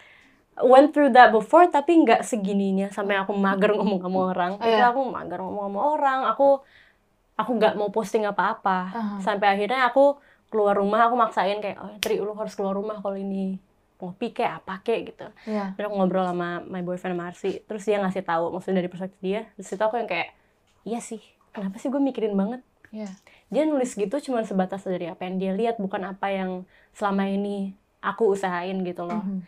went 0.63 0.95
through 0.95 1.11
that 1.13 1.29
before 1.35 1.67
tapi 1.67 1.99
nggak 2.01 2.23
segininya 2.23 2.87
sampai 2.89 3.19
aku 3.19 3.35
mager 3.35 3.75
ngomong 3.77 3.99
sama 3.99 4.19
orang. 4.31 4.51
Oh, 4.57 4.63
itu 4.63 4.79
iya. 4.79 4.89
aku 4.95 5.01
mager 5.03 5.39
ngomong 5.43 5.63
sama 5.67 5.79
orang. 5.99 6.19
Aku 6.31 6.63
aku 7.37 7.51
nggak 7.59 7.75
mau 7.75 7.91
posting 7.91 8.23
apa-apa. 8.23 8.79
Ah. 8.95 9.19
sampai 9.19 9.59
akhirnya 9.59 9.91
aku 9.91 10.17
keluar 10.47 10.79
rumah 10.79 11.11
aku 11.11 11.19
maksain 11.19 11.59
kayak 11.59 11.77
oh 11.83 11.91
Tri 11.99 12.23
lu 12.23 12.31
harus 12.31 12.55
keluar 12.55 12.71
rumah 12.71 13.03
kalau 13.03 13.19
ini 13.19 13.59
ngopi 13.97 14.29
kayak 14.29 14.61
apa 14.63 14.85
kayak 14.85 15.01
gitu 15.13 15.27
Iya. 15.49 15.73
Terus 15.73 15.85
aku 15.89 15.95
ngobrol 15.97 16.25
sama 16.29 16.61
my 16.63 16.85
boyfriend 16.85 17.17
Marsi, 17.17 17.61
terus 17.65 17.81
dia 17.83 17.97
ngasih 17.97 18.21
tahu 18.21 18.53
maksudnya 18.53 18.85
dari 18.85 18.89
perspektif 18.89 19.19
dia. 19.19 19.41
Terus 19.57 19.73
itu 19.73 19.81
aku 19.81 19.95
yang 19.97 20.09
kayak, 20.09 20.29
iya 20.85 20.99
sih, 21.01 21.21
kenapa 21.49 21.81
sih 21.81 21.89
gue 21.89 21.97
mikirin 21.97 22.37
banget? 22.37 22.61
Iya. 22.93 23.09
Dia 23.49 23.63
nulis 23.65 23.97
gitu 23.97 24.15
cuma 24.21 24.45
sebatas 24.45 24.85
dari 24.85 25.09
apa 25.09 25.25
yang 25.25 25.35
dia 25.41 25.51
lihat, 25.57 25.75
bukan 25.81 26.13
apa 26.13 26.29
yang 26.29 26.63
selama 26.93 27.25
ini 27.25 27.73
aku 27.99 28.31
usahain 28.31 28.85
gitu 28.85 29.03
loh. 29.03 29.19
Mhm. 29.25 29.39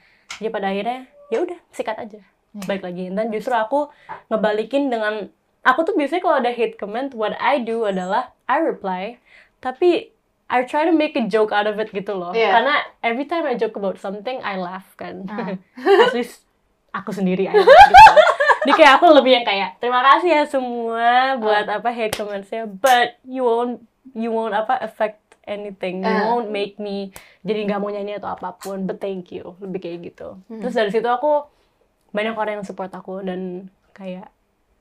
Jadi 0.41 0.49
pada 0.49 0.67
akhirnya, 0.73 0.99
ya 1.29 1.37
udah 1.45 1.59
sikat 1.69 1.97
aja, 1.99 2.21
Iya. 2.57 2.63
balik 2.65 2.83
lagi. 2.89 3.05
Dan 3.13 3.29
justru 3.29 3.53
aku 3.53 3.93
ngebalikin 4.27 4.89
dengan, 4.89 5.29
aku 5.61 5.79
tuh 5.85 5.93
biasanya 5.93 6.21
kalau 6.25 6.37
ada 6.41 6.51
hate 6.51 6.75
comment, 6.75 7.13
what 7.13 7.37
I 7.37 7.61
do 7.61 7.85
adalah 7.85 8.33
I 8.49 8.57
reply, 8.59 9.21
tapi 9.61 10.09
I 10.49 10.65
try 10.65 10.83
to 10.83 10.91
make 10.91 11.13
a 11.13 11.23
joke 11.23 11.49
out 11.49 11.65
of 11.65 11.77
it 11.77 11.89
gitu 11.89 12.11
loh. 12.11 12.33
Iya. 12.33 12.49
Karena 12.51 12.75
every 12.99 13.23
time 13.23 13.45
I 13.45 13.53
joke 13.53 13.73
about 13.73 13.97
something, 13.97 14.41
I 14.41 14.57
laugh 14.57 14.89
kan. 14.93 15.23
Ah. 15.25 15.53
At 16.03 16.11
least 16.11 16.41
aku 16.89 17.13
sendiri 17.13 17.45
aja 17.45 17.61
gitu. 17.61 17.69
Jadi 18.59 18.71
kayak 18.75 18.97
aku 18.97 19.13
lebih 19.13 19.31
yang 19.31 19.45
kayak 19.45 19.77
terima 19.77 20.01
kasih 20.03 20.29
ya 20.31 20.43
semua 20.43 21.37
buat 21.37 21.63
apa 21.63 21.89
hate 21.89 22.13
comments-nya, 22.13 22.67
but 22.67 23.15
you 23.23 23.41
won't 23.41 23.79
you 24.11 24.29
won't 24.29 24.51
apa 24.51 24.75
affect 24.79 25.21
anything 25.45 26.01
you 26.01 26.09
Ah. 26.11 26.27
won't 26.27 26.49
make 26.49 26.75
me 26.75 27.09
jadi 27.41 27.65
nggak 27.65 27.77
mau 27.77 27.89
nyanyi 27.89 28.17
atau 28.17 28.29
apa 28.29 28.53
pun 28.53 28.83
but 28.83 28.97
thank 28.97 29.29
you 29.29 29.57
lebih 29.57 29.79
kayak 29.79 29.99
gitu 30.03 30.37
Hmm. 30.45 30.61
terus 30.61 30.73
dari 30.73 30.89
situ 30.89 31.05
aku 31.05 31.45
banyak 32.09 32.33
orang 32.33 32.61
yang 32.61 32.65
support 32.65 32.89
aku 32.89 33.21
dan 33.21 33.65
kayak 33.91 34.29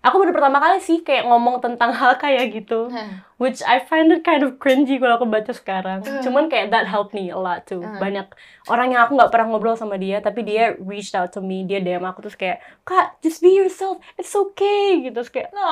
aku 0.08 0.16
baru 0.18 0.32
pertama 0.32 0.56
kali 0.56 0.78
sih 0.78 1.00
kayak 1.00 1.24
ngomong 1.24 1.58
tentang 1.58 1.92
hal 1.92 2.16
kayak 2.16 2.48
gitu 2.50 2.88
which 3.36 3.60
I 3.62 3.78
find 3.78 4.08
it 4.08 4.22
kind 4.22 4.40
of 4.40 4.56
cringy 4.56 4.96
kalau 4.96 5.14
aku 5.14 5.26
baca 5.26 5.52
sekarang 5.52 6.00
Ah. 6.00 6.18
cuman 6.18 6.48
kayak 6.48 6.68
that 6.68 6.84
helped 6.84 7.12
me 7.12 7.28
a 7.28 7.36
lot 7.36 7.62
too 7.62 7.78
Ah. 7.78 7.96
banyak 7.96 8.24
orang 8.66 8.90
yang 8.90 9.04
aku 9.04 9.14
nggak 9.14 9.28
pernah 9.28 9.46
ngobrol 9.48 9.74
sama 9.74 9.94
dia 9.94 10.18
tapi 10.18 10.42
dia 10.42 10.72
reached 10.80 11.12
out 11.12 11.28
to 11.28 11.38
me 11.38 11.62
dia 11.62 11.78
DM 11.78 12.02
aku 12.02 12.20
terus 12.20 12.34
kayak 12.34 12.58
kak 12.82 13.20
just 13.20 13.38
be 13.38 13.52
yourself 13.52 14.00
it's 14.14 14.32
okay 14.32 14.98
gitu 15.00 15.14
terus 15.14 15.28
kayak 15.28 15.50
No, 15.50 15.70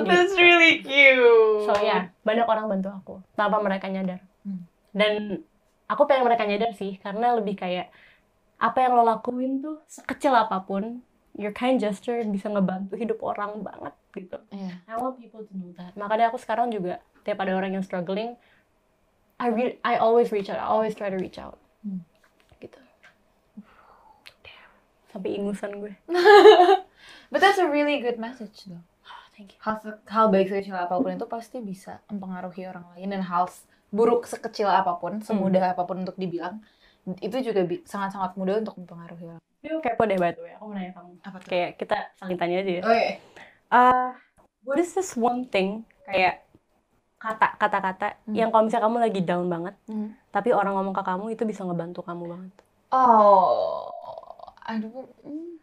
that's 0.00 0.32
really 0.34 0.78
cute. 0.78 1.64
So 1.64 1.72
ya, 1.78 2.12
banyak 2.20 2.44
orang 2.44 2.68
bantu 2.68 2.88
aku 2.90 3.14
tanpa 3.32 3.58
mereka 3.58 3.86
nyadar. 3.86 4.20
Hmm. 4.42 4.68
Dan 4.90 5.40
aku 5.84 6.04
pengen 6.04 6.22
mereka 6.22 6.44
nyadar 6.44 6.70
sih, 6.72 6.96
karena 6.96 7.32
lebih 7.32 7.54
kayak 7.54 7.88
apa 8.56 8.78
yang 8.78 8.92
lo 8.92 9.02
lakuin 9.02 9.58
tuh 9.58 9.80
sekecil 9.86 10.30
apa 10.30 10.62
pun, 10.62 11.00
your 11.34 11.50
kind 11.50 11.82
gesture 11.82 12.22
bisa 12.26 12.46
ngebantu 12.46 12.94
hidup 12.94 13.18
orang 13.20 13.62
banget 13.62 13.94
gitu. 14.14 14.38
Iya. 14.54 14.74
I 14.86 14.94
want 14.98 15.18
people 15.18 15.42
to 15.42 15.52
know 15.54 15.70
that. 15.74 15.92
Makanya 15.98 16.30
aku 16.30 16.38
sekarang 16.38 16.70
juga 16.70 17.02
tiap 17.26 17.42
ada 17.42 17.54
orang 17.58 17.74
yang 17.74 17.84
struggling, 17.84 18.38
I 19.42 19.50
re- 19.50 19.78
I 19.82 19.98
always 19.98 20.30
reach 20.30 20.46
out, 20.46 20.62
I 20.62 20.66
always 20.70 20.94
try 20.94 21.10
to 21.10 21.18
reach 21.18 21.38
out. 21.42 21.58
Hmm. 21.82 22.06
Gitu. 22.62 22.78
Sampai 25.10 25.34
ingusan 25.34 25.82
gue. 25.82 25.92
But 27.34 27.42
that's 27.42 27.58
a 27.58 27.66
really 27.66 27.98
good 27.98 28.22
message 28.22 28.70
though. 28.70 28.82
Thank 29.34 29.58
you. 29.58 29.60
Hal, 29.66 29.82
hal 30.06 30.26
baik 30.30 30.46
sekecil 30.46 30.78
apa 30.78 30.94
pun 30.94 31.10
itu 31.10 31.26
pasti 31.26 31.58
bisa 31.58 31.98
mempengaruhi 32.06 32.70
orang 32.70 32.86
lain 32.94 33.18
dan 33.18 33.22
hal 33.26 33.50
buruk 33.90 34.30
sekecil 34.30 34.70
apa 34.70 34.94
pun, 35.02 35.18
semudah 35.18 35.74
apa 35.74 35.82
pun 35.82 36.06
untuk 36.06 36.14
dibilang, 36.14 36.62
itu 37.20 37.36
juga 37.44 37.60
sangat-sangat 37.84 38.32
mudah 38.34 38.60
untuk 38.60 38.74
mempengaruhi 38.80 39.24
orang. 39.28 39.42
Ini 39.60 39.80
kepo 39.80 40.02
deh 40.04 40.16
the 40.16 40.40
way, 40.40 40.52
aku 40.56 40.64
mau 40.68 40.74
nanya 40.76 40.92
kamu. 40.92 41.12
Apa 41.20 41.36
tuh? 41.40 41.48
Kayak 41.48 41.70
kita 41.76 41.96
saling 42.16 42.36
tanya 42.36 42.56
aja 42.60 42.72
ya. 42.78 42.82
Oh 42.84 42.94
iya. 42.94 43.10
uh, 43.68 44.08
what 44.64 44.76
is 44.76 44.92
this 44.92 45.12
one 45.12 45.44
thing 45.44 45.84
kayak 46.04 46.44
kata 47.16 47.56
kata-kata 47.56 48.08
Hmm. 48.28 48.36
yang 48.36 48.48
kalau 48.52 48.68
misalnya 48.68 48.84
kamu 48.84 48.98
lagi 49.00 49.20
down 49.24 49.48
banget 49.48 49.74
Hmm. 49.88 50.12
tapi 50.28 50.52
orang 50.52 50.76
ngomong 50.76 50.92
ke 50.92 51.00
kamu 51.00 51.24
itu 51.32 51.42
bisa 51.44 51.64
ngebantu 51.64 52.04
kamu 52.04 52.24
banget 52.28 52.52
Oh, 52.92 53.88
aduh. 54.60 55.08
hmm. 55.24 55.56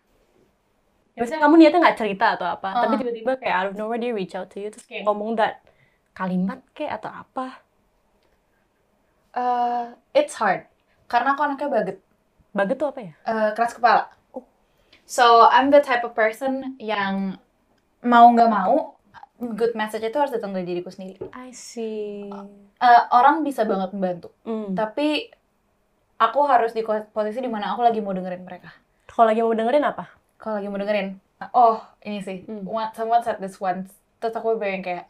ya 1.13 1.19
misalnya 1.21 1.45
kamu 1.45 1.55
niatnya 1.61 1.79
nggak 1.85 1.99
cerita 2.01 2.25
atau 2.33 2.49
apa 2.49 2.69
Uh. 2.73 2.81
tapi 2.89 2.93
tiba-tiba 2.97 3.31
kayak 3.37 3.55
out 3.55 3.67
of 3.69 3.75
nowhere 3.77 4.01
dia 4.01 4.09
reach 4.09 4.33
out 4.33 4.49
to 4.49 4.57
you 4.57 4.73
terus 4.73 4.85
kayak 4.89 5.05
ngomong 5.05 5.37
that 5.37 5.61
kalimat 6.13 6.61
kayak 6.73 6.97
atau 6.97 7.13
apa 7.13 7.61
Uh, 9.31 9.95
it's 10.11 10.35
hard 10.35 10.67
karena 11.11 11.35
aku 11.35 11.41
anaknya 11.43 11.67
baget, 11.67 11.97
baget 12.55 12.77
tuh 12.79 12.87
apa 12.87 12.99
ya 13.03 13.13
uh, 13.27 13.49
keras 13.51 13.75
kepala. 13.75 14.07
So 15.03 15.43
I'm 15.43 15.67
the 15.67 15.83
type 15.83 16.07
of 16.07 16.15
person 16.15 16.79
yang 16.79 17.35
mau 17.99 18.31
nggak 18.31 18.47
mau 18.47 18.95
good 19.59 19.75
message 19.75 20.07
itu 20.07 20.15
harus 20.15 20.31
datang 20.31 20.55
dari 20.55 20.63
diriku 20.63 20.87
sendiri. 20.87 21.19
I 21.35 21.51
see 21.51 22.31
Uh, 22.81 23.03
orang 23.11 23.43
bisa 23.43 23.61
banget 23.61 23.91
membantu, 23.93 24.31
Hmm. 24.41 24.73
tapi 24.73 25.29
aku 26.17 26.39
harus 26.49 26.71
di 26.71 26.81
posisi 26.85 27.37
di 27.37 27.51
mana 27.51 27.75
aku 27.75 27.83
lagi 27.83 27.99
mau 27.99 28.09
dengerin 28.09 28.41
mereka. 28.41 28.71
kalau 29.05 29.27
lagi 29.29 29.43
mau 29.43 29.51
dengerin 29.51 29.83
apa 29.83 30.07
Kalau 30.39 30.57
lagi 30.57 30.71
mau 30.71 30.79
dengerin, 30.81 31.19
oh 31.53 31.77
ini 32.01 32.23
sih, 32.23 32.41
Hmm. 32.47 32.63
one- 32.65 32.89
someone 32.95 33.21
said 33.21 33.37
this 33.37 33.59
once, 33.61 33.91
terus 34.17 34.33
aku 34.33 34.55
yang 34.57 34.81
kayak 34.81 35.05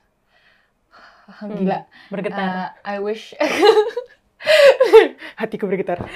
gila. 1.48 1.86
bergetar 2.12 2.44
Uh, 2.44 2.68
I 2.84 3.00
wish 3.00 3.32
hatiku 5.38 5.66
bergetar 5.66 6.02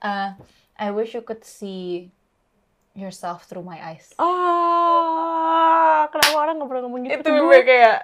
uh, 0.00 0.30
I 0.76 0.88
wish 0.90 1.12
you 1.12 1.22
could 1.22 1.42
see 1.42 2.10
yourself 2.92 3.46
through 3.46 3.62
my 3.62 3.80
eyes. 3.80 4.12
ah 4.16 6.04
kenapa 6.08 6.36
orang 6.38 6.54
nggak 6.58 6.68
pernah 6.68 6.82
ngomong 6.84 7.02
gitu 7.02 7.20
itu 7.22 7.32
gue? 7.32 7.60
kayak 7.62 7.98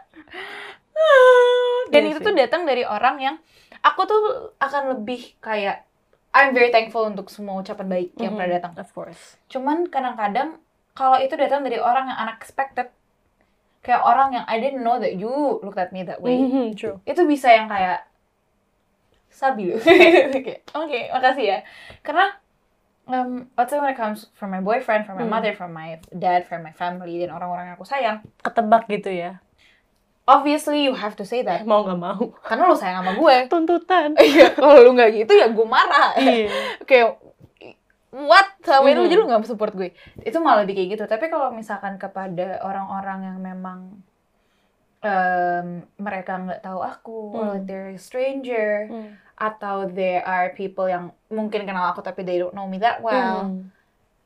dan 1.88 2.02
Iya 2.02 2.10
itu 2.10 2.20
sih. 2.20 2.26
tuh 2.26 2.34
datang 2.34 2.62
dari 2.64 2.82
orang 2.82 3.16
yang 3.18 3.36
aku 3.80 4.00
tuh 4.04 4.22
akan 4.58 4.96
lebih 4.96 5.36
kayak 5.38 5.84
I'm 6.28 6.52
very 6.52 6.68
thankful 6.68 7.04
untuk 7.04 7.28
semua 7.28 7.58
ucapan 7.58 7.86
baik 7.86 8.08
yang 8.16 8.32
Mhm, 8.32 8.38
pernah 8.38 8.52
datang. 8.54 8.72
of 8.76 8.88
course 8.90 9.36
Cuman 9.48 9.86
kadang-kadang 9.86 10.60
kalau 10.92 11.16
itu 11.16 11.32
datang 11.34 11.62
dari 11.62 11.78
orang 11.78 12.08
yang 12.08 12.18
unexpected, 12.20 12.90
kayak 13.80 14.02
orang 14.02 14.34
yang 14.34 14.44
I 14.44 14.58
didn't 14.58 14.82
know 14.82 14.96
that 14.96 15.14
you 15.14 15.30
looked 15.60 15.78
at 15.78 15.88
me 15.90 16.02
that 16.02 16.18
way, 16.18 16.36
Mhm, 16.38 16.74
true 16.74 16.98
itu 17.02 17.22
bisa 17.22 17.48
yang 17.48 17.68
kayak 17.68 18.07
sabi 19.38 19.62
loh. 19.70 19.78
Kayak, 19.78 20.66
Oke, 20.74 21.00
makasih 21.08 21.44
ya. 21.46 21.58
Karena 22.02 22.34
um, 23.06 23.46
let's 23.54 23.70
say 23.70 23.78
when 23.78 23.88
it 23.88 23.96
comes 23.96 24.26
from 24.34 24.50
my 24.50 24.58
boyfriend, 24.58 25.06
from 25.06 25.16
my 25.16 25.24
Hmm. 25.24 25.32
mother, 25.32 25.54
from 25.54 25.70
my 25.70 25.96
dad, 26.10 26.44
from 26.44 26.60
my 26.60 26.74
family, 26.74 27.22
dan 27.22 27.30
orang-orang 27.30 27.70
yang 27.70 27.76
aku 27.76 27.86
sayang, 27.86 28.16
ketebak 28.42 28.90
gitu 28.90 29.08
ya 29.08 29.38
obviously 30.28 30.84
you 30.84 30.92
have 30.92 31.16
to 31.16 31.24
say 31.24 31.40
that. 31.40 31.64
mau 31.64 31.80
nggak 31.80 31.96
mau 31.96 32.36
Karena 32.44 32.68
lu 32.68 32.76
sayang 32.76 33.00
sama 33.00 33.16
gue. 33.16 33.36
tuntutan 33.48 34.12
Iya, 34.12 34.52
kalau 34.52 34.84
lu 34.84 34.92
nggak 34.92 35.24
gitu 35.24 35.32
ya 35.32 35.48
gue 35.48 35.64
marah. 35.64 36.12
iya 36.20 36.76
Kayak 36.84 37.16
what? 38.12 38.44
Sama 38.60 38.92
lu 38.92 39.00
Mhm. 39.00 39.08
jadi 39.08 39.16
lu 39.16 39.24
nggak 39.24 39.48
support 39.48 39.72
gue. 39.72 39.96
Itu 40.20 40.36
malah 40.44 40.68
lebih 40.68 40.76
kayak 40.76 40.88
gitu. 40.92 41.04
Tapi 41.08 41.32
kalau 41.32 41.48
misalkan 41.48 41.96
kepada 41.96 42.60
orang-orang 42.60 43.24
yang 43.24 43.38
memang 43.40 44.04
em, 45.00 45.88
mereka 45.96 46.36
nggak 46.36 46.60
tahu 46.60 46.80
aku, 46.82 47.18
or 47.32 47.44
Hmm. 47.48 47.52
like 47.56 47.64
they're 47.64 47.88
a 47.88 47.96
stranger, 47.96 48.90
atau 49.38 49.86
there 49.86 50.26
are 50.26 50.50
people 50.58 50.90
yang 50.90 51.14
mungkin 51.30 51.62
kenal 51.62 51.94
aku 51.94 52.02
tapi 52.02 52.26
they 52.26 52.42
don't 52.42 52.58
know 52.58 52.66
me 52.66 52.82
that 52.82 52.98
well. 52.98 53.46
Hmm. 53.46 53.70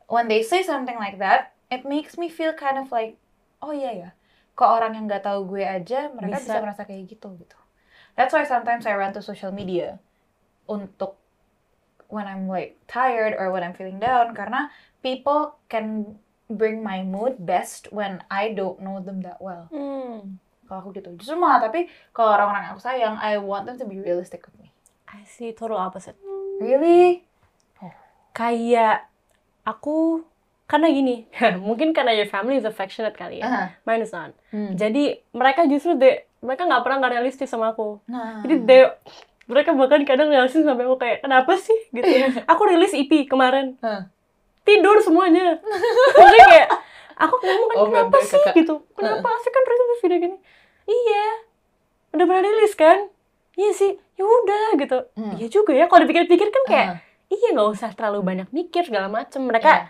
When 0.08 0.26
they 0.28 0.40
say 0.40 0.64
something 0.64 0.96
like 0.96 1.20
that, 1.20 1.52
it 1.68 1.84
makes 1.84 2.16
me 2.16 2.32
feel 2.32 2.56
kind 2.56 2.80
of 2.80 2.88
like, 2.88 3.20
oh 3.60 3.76
iya 3.76 3.92
ya, 3.92 4.10
ke 4.56 4.64
orang 4.64 4.96
yang 4.96 5.04
nggak 5.04 5.24
tahu 5.24 5.44
gue 5.48 5.64
aja 5.64 6.08
mereka 6.16 6.40
bisa. 6.40 6.56
Bisa. 6.56 6.64
merasa 6.64 6.82
kayak 6.88 7.12
gitu 7.12 7.28
gitu. 7.36 7.58
That's 8.16 8.32
why 8.32 8.44
sometimes 8.44 8.84
I 8.84 8.96
run 8.96 9.16
to 9.16 9.24
social 9.24 9.52
media 9.52 10.00
untuk 10.68 11.16
when 12.12 12.28
I'm 12.28 12.48
like 12.48 12.76
tired 12.88 13.32
or 13.36 13.48
when 13.52 13.64
I'm 13.64 13.72
feeling 13.72 13.96
down 14.00 14.36
karena 14.36 14.68
people 15.00 15.56
can 15.72 16.16
bring 16.52 16.84
my 16.84 17.00
mood 17.00 17.40
best 17.44 17.88
when 17.88 18.20
I 18.28 18.52
don't 18.52 18.80
know 18.84 19.00
them 19.00 19.24
that 19.24 19.40
well. 19.40 19.68
Hmm. 19.72 20.40
Kalau 20.68 20.88
aku 20.88 20.88
gitu. 20.96 21.12
Justru 21.16 21.36
malah 21.40 21.64
tapi 21.64 21.88
kalau 22.12 22.36
orang-orang 22.36 22.68
yang 22.68 22.72
aku 22.76 22.84
sayang, 22.84 23.14
I 23.16 23.40
want 23.40 23.64
them 23.64 23.80
to 23.80 23.88
be 23.88 24.00
realistic 24.00 24.44
with 24.44 24.56
me. 24.60 24.71
I 25.12 25.22
see 25.24 25.52
total 25.52 25.76
opposite. 25.76 26.16
Really? 26.58 27.24
Kayak 28.32 29.12
aku 29.62 30.24
karena 30.64 30.88
gini, 30.88 31.28
mungkin 31.68 31.92
karena 31.92 32.16
your 32.16 32.24
family 32.26 32.56
is 32.56 32.64
affectionate 32.64 33.12
kali 33.12 33.44
ya. 33.44 33.44
Ah. 33.44 33.68
Mine 33.84 34.02
is 34.02 34.12
not. 34.12 34.32
Hmm. 34.48 34.72
Jadi 34.72 35.20
mereka 35.30 35.68
justru 35.68 36.00
de, 36.00 36.24
mereka 36.40 36.64
nggak 36.64 36.80
pernah 36.80 36.96
nggak 37.04 37.12
realistis 37.12 37.52
sama 37.52 37.76
aku. 37.76 38.00
Nah. 38.08 38.40
Jadi 38.40 38.64
they, 38.64 38.88
mereka 39.44 39.76
bahkan 39.76 40.00
kadang 40.08 40.32
realistis 40.32 40.64
sampai 40.64 40.88
aku 40.88 40.96
kayak 40.96 41.20
kenapa 41.20 41.60
sih 41.60 41.76
gitu. 41.92 42.08
aku 42.52 42.62
rilis 42.64 42.96
EP 42.96 43.28
kemarin. 43.28 43.76
Hah. 43.84 44.08
Tidur 44.64 44.96
semuanya. 45.04 45.60
Maksudnya 46.16 46.46
kayak 46.48 46.68
aku 47.20 47.34
ngomong 47.36 47.68
kan 47.68 47.76
Oh, 47.76 47.86
kenapa 47.92 48.16
sih 48.24 48.40
kakak. 48.40 48.54
gitu. 48.64 48.74
Kenapa 48.96 49.28
sih 49.44 49.50
kan 49.52 49.62
rilis 49.68 50.00
video 50.00 50.18
gini? 50.24 50.36
Iya. 50.88 51.26
Udah 52.16 52.24
pernah 52.24 52.42
rilis 52.48 52.72
kan? 52.72 53.11
Iya 53.54 53.70
sih. 53.70 53.92
Ya 54.12 54.24
udah 54.24 54.66
gitu. 54.76 54.98
Hmm. 55.12 55.34
Iya 55.34 55.48
juga 55.48 55.72
ya 55.72 55.84
kalau 55.84 56.02
dipikir-pikir 56.02 56.48
kan 56.48 56.64
kayak 56.64 56.88
Ah. 56.88 56.98
iya 57.28 57.48
nggak 57.50 57.68
usah 57.70 57.90
terlalu 57.90 58.20
banyak 58.22 58.48
mikir 58.50 58.82
segala 58.82 59.08
macem 59.08 59.42
mereka 59.42 59.68
Iya. 59.68 59.84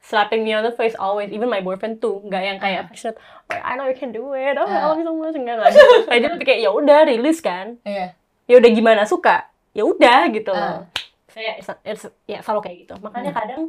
slapping 0.00 0.40
me 0.40 0.52
on 0.52 0.62
the 0.62 0.70
face 0.70 0.94
always 0.94 1.28
even 1.28 1.46
my 1.46 1.58
boyfriend 1.58 1.98
tuh 1.98 2.22
nggak 2.22 2.42
yang 2.44 2.58
kayak 2.58 2.78
Ah. 2.78 2.84
affectionate 2.84 3.18
oh, 3.44 3.58
I 3.58 3.74
know 3.74 3.84
you 3.84 3.94
can 3.94 4.10
do 4.10 4.22
it 4.32 4.54
oh 4.54 4.64
I 4.64 4.76
Ah. 4.76 4.86
love 4.86 4.96
you 4.96 5.04
so 5.04 5.12
much 5.12 5.34
enggak 5.34 5.56
nggak 5.56 5.70
gitu 5.72 5.94
kayak 6.04 6.20
dia 6.20 6.30
lebih 6.30 6.46
kayak 6.46 6.60
ya 6.60 6.70
udah 6.70 6.98
rilis 7.04 7.38
kan 7.40 7.66
Iya. 7.82 8.14
ya 8.44 8.54
udah 8.56 8.70
gimana 8.70 9.02
suka 9.02 9.36
ya 9.72 9.82
udah 9.82 10.20
gitu 10.30 10.50
loh 10.50 10.62
Ah. 10.62 10.80
saya 11.28 11.58
it's, 11.58 11.68
it's- 11.84 12.14
ya 12.24 12.38
selalu 12.38 12.60
kayak 12.62 12.76
gitu 12.80 12.94
makanya 13.00 13.30
Hmm. 13.30 13.40
kadang 13.40 13.62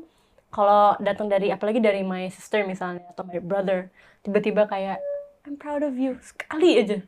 kalau 0.47 0.93
datang 0.99 1.27
dari 1.27 1.49
apalagi 1.49 1.77
dari 1.77 2.01
my 2.01 2.29
sister 2.29 2.63
misalnya 2.63 3.01
atau 3.07 3.21
my 3.21 3.37
brother 3.37 3.89
tiba-tiba 4.21 4.65
kayak 4.65 5.01
I'm 5.41 5.57
proud 5.57 5.81
of 5.81 5.93
you 5.93 6.21
sekali 6.21 6.77
aja 6.77 7.01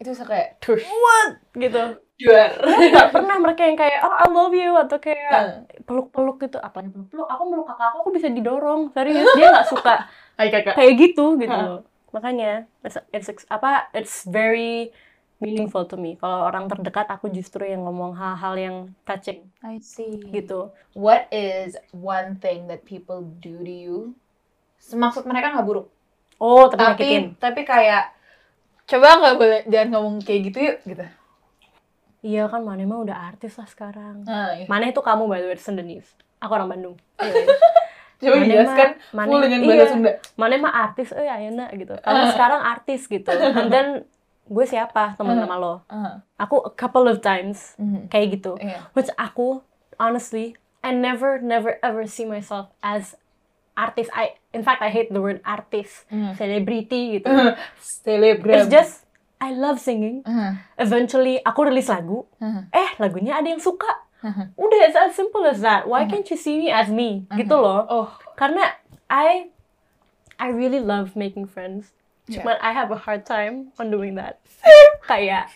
Itu 0.00 0.08
bisa 0.10 0.24
kayak 0.24 0.58
tush. 0.58 0.82
what 0.82 1.36
gitu 1.54 2.00
Juar. 2.16 2.52
nggak 2.60 3.10
pernah 3.10 3.36
mereka 3.38 3.64
yang 3.64 3.76
kayak 3.76 4.00
oh 4.02 4.12
I 4.12 4.26
love 4.26 4.52
you 4.52 4.72
atau 4.74 4.96
kayak 4.96 5.24
Ah. 5.26 5.44
peluk-peluk 5.82 6.36
gitu 6.38 6.56
apalagi 6.56 6.88
peluk-peluk 6.90 7.24
aku 7.24 7.42
meluk 7.46 7.66
kakak 7.66 7.86
aku 7.86 7.98
aku 7.98 8.10
bisa 8.12 8.28
didorong 8.28 8.80
serius 8.90 9.24
dia 9.34 9.48
nggak 9.48 9.64
suka 9.66 10.04
Hai 10.38 10.48
kakak. 10.48 10.74
kayak 10.74 10.92
gitu 10.98 11.36
gitu 11.36 11.48
loh 11.50 11.80
makanya 12.10 12.68
it's, 12.80 13.00
it's 13.10 13.28
apa 13.46 13.88
it's 13.92 14.26
very 14.26 14.92
meaningful 15.38 15.80
to 15.82 15.96
me 15.96 16.12
kalau 16.14 16.44
orang 16.44 16.68
terdekat 16.68 17.08
aku 17.08 17.28
justru 17.28 17.64
yang 17.64 17.80
ngomong 17.82 18.12
hal-hal 18.12 18.52
yang 18.54 18.76
touching 19.02 19.48
I 19.58 19.80
see. 19.80 20.20
gitu 20.26 20.76
What 20.92 21.24
is 21.30 21.72
one 21.90 22.36
thing 22.36 22.66
that 22.66 22.84
people 22.84 23.24
do 23.38 23.56
to 23.58 23.72
you? 23.72 23.96
Maksud 24.82 25.24
mereka 25.24 25.52
nggak 25.52 25.64
buruk, 25.64 25.88
oh 26.36 26.68
tapi 26.68 27.32
tapi 27.34 27.60
kayak 27.62 28.12
Coba 28.90 29.22
nggak 29.22 29.36
boleh 29.38 29.60
jangan 29.70 29.88
ngomong 29.94 30.14
kayak 30.26 30.40
gitu 30.50 30.58
yuk 30.58 30.76
gitu. 30.82 31.06
Iya 32.20 32.50
kan 32.52 32.60
Mane 32.66 32.84
mah 32.84 33.00
udah 33.00 33.16
artis 33.32 33.56
lah 33.56 33.64
sekarang. 33.70 34.26
Nah, 34.28 34.52
iya. 34.52 34.66
Mane 34.68 34.92
itu 34.92 35.00
kamu 35.00 35.24
by 35.24 35.40
the 35.40 35.48
way, 35.48 35.56
Sundanese. 35.56 36.12
Aku 36.42 36.52
orang 36.52 36.68
Bandung. 36.68 36.96
Coba 38.20 38.34
Mane 38.36 38.44
dijelaskan 38.44 38.88
mah- 39.16 39.26
full 39.30 39.40
dengan 39.40 39.60
iya. 39.62 39.68
bahasa 39.72 39.86
Sunda. 39.94 40.10
Mane 40.36 40.54
mah 40.60 40.72
artis, 40.74 41.08
eh 41.16 41.24
ayeuna 41.24 41.72
gitu. 41.72 41.96
Kamu 41.96 42.22
sekarang 42.36 42.60
artis 42.60 43.00
gitu. 43.08 43.32
And 43.32 43.72
then 43.72 43.88
gue 44.50 44.64
siapa 44.66 45.14
teman 45.16 45.38
sama 45.38 45.56
lo? 45.56 45.86
Ah, 45.88 46.20
Aku 46.36 46.60
a 46.66 46.72
couple 46.74 47.06
of 47.06 47.22
times 47.24 47.78
mhm. 47.80 48.12
kayak 48.12 48.42
gitu. 48.42 48.58
Iya. 48.60 48.90
Which 48.92 49.08
aku 49.16 49.64
honestly 49.96 50.58
I 50.84 50.92
never 50.92 51.40
never 51.40 51.80
ever 51.80 52.04
see 52.04 52.28
myself 52.28 52.68
as 52.84 53.16
artis. 53.72 54.10
I 54.10 54.34
in 54.50 54.60
fact 54.60 54.80
I 54.80 54.88
hate 54.88 55.08
the 55.08 55.18
word 55.18 55.40
artis, 55.42 56.04
Mhm. 56.08 56.34
celebrity 56.34 57.02
gitu. 57.16 57.30
Selebgram. 58.00 58.56
It's 58.56 58.68
just 58.68 59.06
I 59.36 59.52
love 59.52 59.78
singing. 59.78 60.20
Ah, 60.22 60.60
Eventually 60.76 61.40
aku 61.40 61.64
rilis 61.64 61.88
lagu, 61.88 62.28
ah, 62.38 62.68
eh 62.70 62.92
lagunya 62.96 63.34
ada 63.34 63.48
yang 63.48 63.60
suka. 63.60 63.88
ah. 64.20 64.52
Udah 64.54 64.78
it's 64.84 64.94
as 64.94 65.12
simple 65.12 65.40
as 65.42 65.60
that. 65.60 65.84
Why 65.84 66.04
can't 66.04 66.28
you 66.28 66.36
see 66.36 66.60
me 66.60 66.68
as 66.68 66.92
me? 66.92 67.24
Gitu 67.32 67.52
loh. 67.52 67.88
Oh, 67.88 68.08
Karena 68.34 68.76
I 69.06 69.48
I 70.36 70.48
really 70.48 70.80
love 70.80 71.12
making 71.14 71.44
friends. 71.46 71.92
Yeah. 72.24 72.44
Cuman 72.44 72.56
I 72.60 72.70
have 72.72 72.88
a 72.88 73.00
hard 73.00 73.24
time 73.24 73.72
on 73.76 73.88
doing 73.88 74.14
that. 74.16 74.38
kayak 75.10 75.48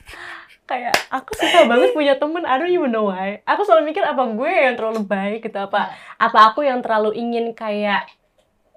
kayak 0.64 0.96
aku 1.08 1.36
suka 1.36 1.68
banget 1.68 1.92
punya 1.92 2.14
temen. 2.16 2.42
I 2.42 2.56
don't 2.56 2.72
even 2.72 2.88
know 2.88 3.08
why. 3.08 3.44
Aku 3.44 3.62
selalu 3.62 3.92
mikir 3.92 4.00
apa 4.00 4.24
gue 4.24 4.48
yang 4.50 4.74
terlalu 4.74 5.04
baik 5.04 5.44
gitu 5.44 5.58
apa 5.58 5.92
apa 6.16 6.38
aku 6.48 6.64
yang 6.64 6.80
terlalu 6.80 7.12
ingin 7.14 7.52
kayak 7.52 8.08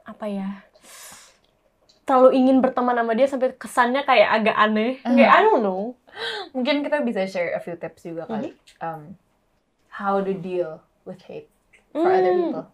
apa 0.04 0.26
ya 0.26 0.50
terlalu 2.08 2.40
ingin 2.40 2.64
berteman 2.64 2.96
sama 2.96 3.12
dia 3.12 3.28
sampai 3.28 3.52
kesannya 3.54 4.02
kayak 4.04 4.30
agak 4.32 4.56
aneh. 4.56 5.00
Kayak 5.04 5.32
I 5.32 5.42
don't 5.44 5.60
know. 5.60 5.96
mungkin 6.50 6.82
kita 6.82 7.06
bisa 7.06 7.30
share 7.30 7.54
a 7.54 7.62
few 7.62 7.78
tips 7.78 8.02
juga 8.02 8.26
kali. 8.26 8.56
Um, 8.82 9.14
how 9.92 10.18
to 10.18 10.34
deal 10.34 10.82
with 11.06 11.22
hate 11.24 11.46
for 11.94 12.10
other 12.10 12.32
Hmm. 12.34 12.42
people. 12.42 12.66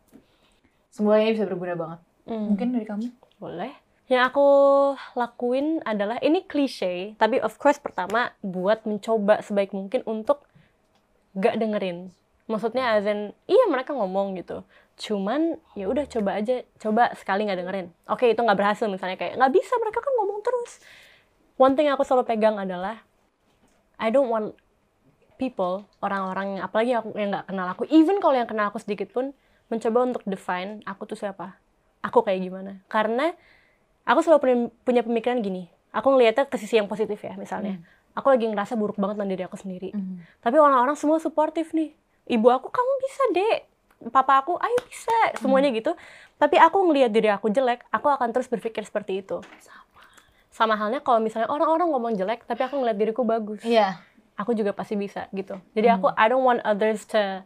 Semuanya 0.87 1.33
bisa 1.33 1.43
berguna 1.43 1.73
banget. 1.75 1.99
Hmm. 2.23 2.55
Mungkin 2.55 2.67
dari 2.71 2.85
kamu? 2.87 3.07
Boleh. 3.35 3.73
Yang 4.11 4.23
aku 4.33 4.47
lakuin 5.15 5.79
adalah 5.87 6.19
ini 6.19 6.43
klise, 6.43 7.15
tapi 7.15 7.39
of 7.39 7.55
course 7.55 7.79
pertama 7.79 8.35
buat 8.43 8.83
mencoba 8.83 9.39
sebaik 9.39 9.71
mungkin 9.71 10.03
untuk 10.03 10.43
gak 11.39 11.55
dengerin. 11.55 12.11
Maksudnya 12.51 12.99
as 12.99 13.07
in, 13.07 13.31
iya 13.47 13.63
mereka 13.71 13.95
ngomong 13.95 14.35
gitu. 14.35 14.67
Cuman 14.99 15.55
ya 15.79 15.87
udah 15.87 16.03
coba 16.05 16.37
aja, 16.37 16.61
coba 16.77 17.15
sekali 17.15 17.47
nggak 17.47 17.59
dengerin. 17.63 17.87
Oke 18.11 18.29
itu 18.29 18.41
nggak 18.43 18.59
berhasil 18.59 18.85
misalnya 18.91 19.15
kayak 19.15 19.39
nggak 19.39 19.53
bisa 19.55 19.73
mereka 19.79 20.03
kan 20.03 20.13
ngomong 20.19 20.39
terus. 20.43 20.83
One 21.55 21.73
thing 21.79 21.87
aku 21.87 22.03
selalu 22.03 22.27
pegang 22.27 22.59
adalah 22.59 22.99
I 23.95 24.11
don't 24.11 24.27
want 24.27 24.59
people, 25.39 25.87
orang-orang 26.03 26.59
yang 26.59 26.63
apalagi 26.67 26.91
aku 26.93 27.15
yang 27.15 27.31
nggak 27.33 27.47
kenal 27.49 27.67
aku, 27.71 27.83
even 27.89 28.19
kalau 28.19 28.35
yang 28.37 28.49
kenal 28.49 28.69
aku 28.69 28.77
sedikit 28.83 29.09
pun 29.09 29.31
mencoba 29.71 30.13
untuk 30.13 30.23
define 30.27 30.83
aku 30.85 31.09
tuh 31.09 31.17
siapa, 31.17 31.57
aku 32.05 32.21
kayak 32.21 32.43
gimana. 32.43 32.83
Karena 32.91 33.33
aku 34.03 34.19
selalu 34.23 34.69
punya, 34.83 35.01
pemikiran 35.03 35.39
gini, 35.39 35.67
aku 35.95 36.13
ngelihatnya 36.13 36.47
ke 36.47 36.55
sisi 36.59 36.79
yang 36.79 36.87
positif 36.87 37.19
ya, 37.23 37.35
misalnya. 37.39 37.79
Aku 38.13 38.29
lagi 38.29 38.45
ngerasa 38.45 38.77
buruk 38.77 39.01
banget 39.01 39.17
sama 39.17 39.25
diri 39.25 39.41
aku 39.41 39.57
sendiri. 39.57 39.89
Tapi 40.37 40.61
orang-orang 40.61 40.93
semua 40.93 41.17
suportif 41.17 41.73
nih. 41.73 41.97
Ibu 42.29 42.45
aku, 42.45 42.69
kamu 42.69 42.91
bisa 43.01 43.23
dek. 43.33 43.59
Papa 44.13 44.43
aku, 44.43 44.53
ayo 44.59 44.77
bisa. 44.85 45.15
Semuanya 45.41 45.73
gitu. 45.73 45.97
Tapi 46.37 46.61
aku 46.61 46.77
ngelihat 46.85 47.09
diri 47.09 47.33
aku 47.33 47.49
jelek, 47.49 47.81
aku 47.89 48.11
akan 48.13 48.29
terus 48.29 48.45
berpikir 48.45 48.85
seperti 48.85 49.25
itu. 49.25 49.41
Sama 50.53 50.77
halnya 50.77 51.01
kalau 51.01 51.17
misalnya 51.17 51.49
orang-orang 51.49 51.89
ngomong 51.89 52.13
jelek, 52.13 52.45
tapi 52.45 52.61
aku 52.61 52.77
ngeliat 52.77 52.97
diriku 53.01 53.25
bagus. 53.25 53.65
Iya. 53.65 53.97
Aku 54.37 54.53
juga 54.53 54.77
pasti 54.77 54.93
bisa 54.93 55.25
gitu. 55.33 55.57
Jadi 55.73 55.87
aku, 55.89 56.13
I 56.13 56.29
don't 56.29 56.45
want 56.45 56.61
others 56.61 57.09
to 57.09 57.41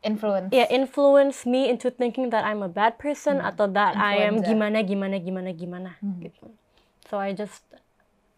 Influence. 0.00 0.52
ya 0.52 0.68
influence 0.68 1.42
me 1.44 1.66
into 1.66 1.88
thinking 1.88 2.30
that 2.30 2.42
I'm 2.42 2.60
a 2.60 2.68
bad 2.68 2.94
person 2.94 3.40
atau 3.40 3.66
that 3.72 3.96
I 3.96 4.22
am 4.22 4.38
gimana 4.40 4.80
gimana 4.80 5.18
gimana 5.18 5.50
gimana 5.50 5.90
gitu. 6.20 6.52
So 7.06 7.16
I 7.16 7.32
just 7.32 7.64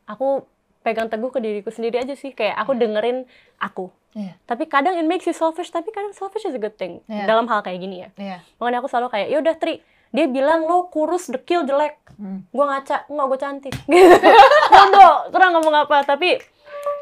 aku 0.04 0.46
pegang 0.80 1.08
teguh 1.08 1.28
ke 1.28 1.38
diriku 1.38 1.68
sendiri 1.68 2.00
aja 2.00 2.14
sih 2.14 2.32
kayak 2.32 2.56
aku 2.56 2.72
dengerin 2.72 3.28
aku. 3.58 3.92
Iya. 4.16 4.40
Tapi 4.44 4.64
kadang 4.64 4.96
it 4.96 5.04
makes 5.04 5.28
you 5.28 5.36
selfish, 5.36 5.68
tapi 5.68 5.92
kadang 5.92 6.16
selfish 6.16 6.42
is 6.42 6.56
a 6.56 6.58
good 6.58 6.74
thing 6.74 7.04
Iya. 7.04 7.28
dalam 7.28 7.44
hal 7.44 7.60
kayak 7.60 7.78
gini 7.78 7.96
ya. 8.00 8.08
Iya. 8.16 8.38
Makanya 8.56 8.78
aku 8.80 8.88
selalu 8.88 9.08
kayak, 9.12 9.28
yaudah 9.28 9.54
Tri, 9.60 9.84
dia 10.08 10.24
bilang 10.24 10.64
lo 10.64 10.88
kurus, 10.88 11.28
dekil, 11.28 11.68
jelek. 11.68 12.00
Hmm. 12.16 12.48
Gue 12.48 12.64
ngaca, 12.64 13.04
enggak 13.04 13.26
gue 13.28 13.38
cantik. 13.38 13.74
Gitu. 13.92 15.08
Kurang 15.28 15.50
ngomong 15.54 15.84
apa. 15.84 16.00
Tapi, 16.02 16.40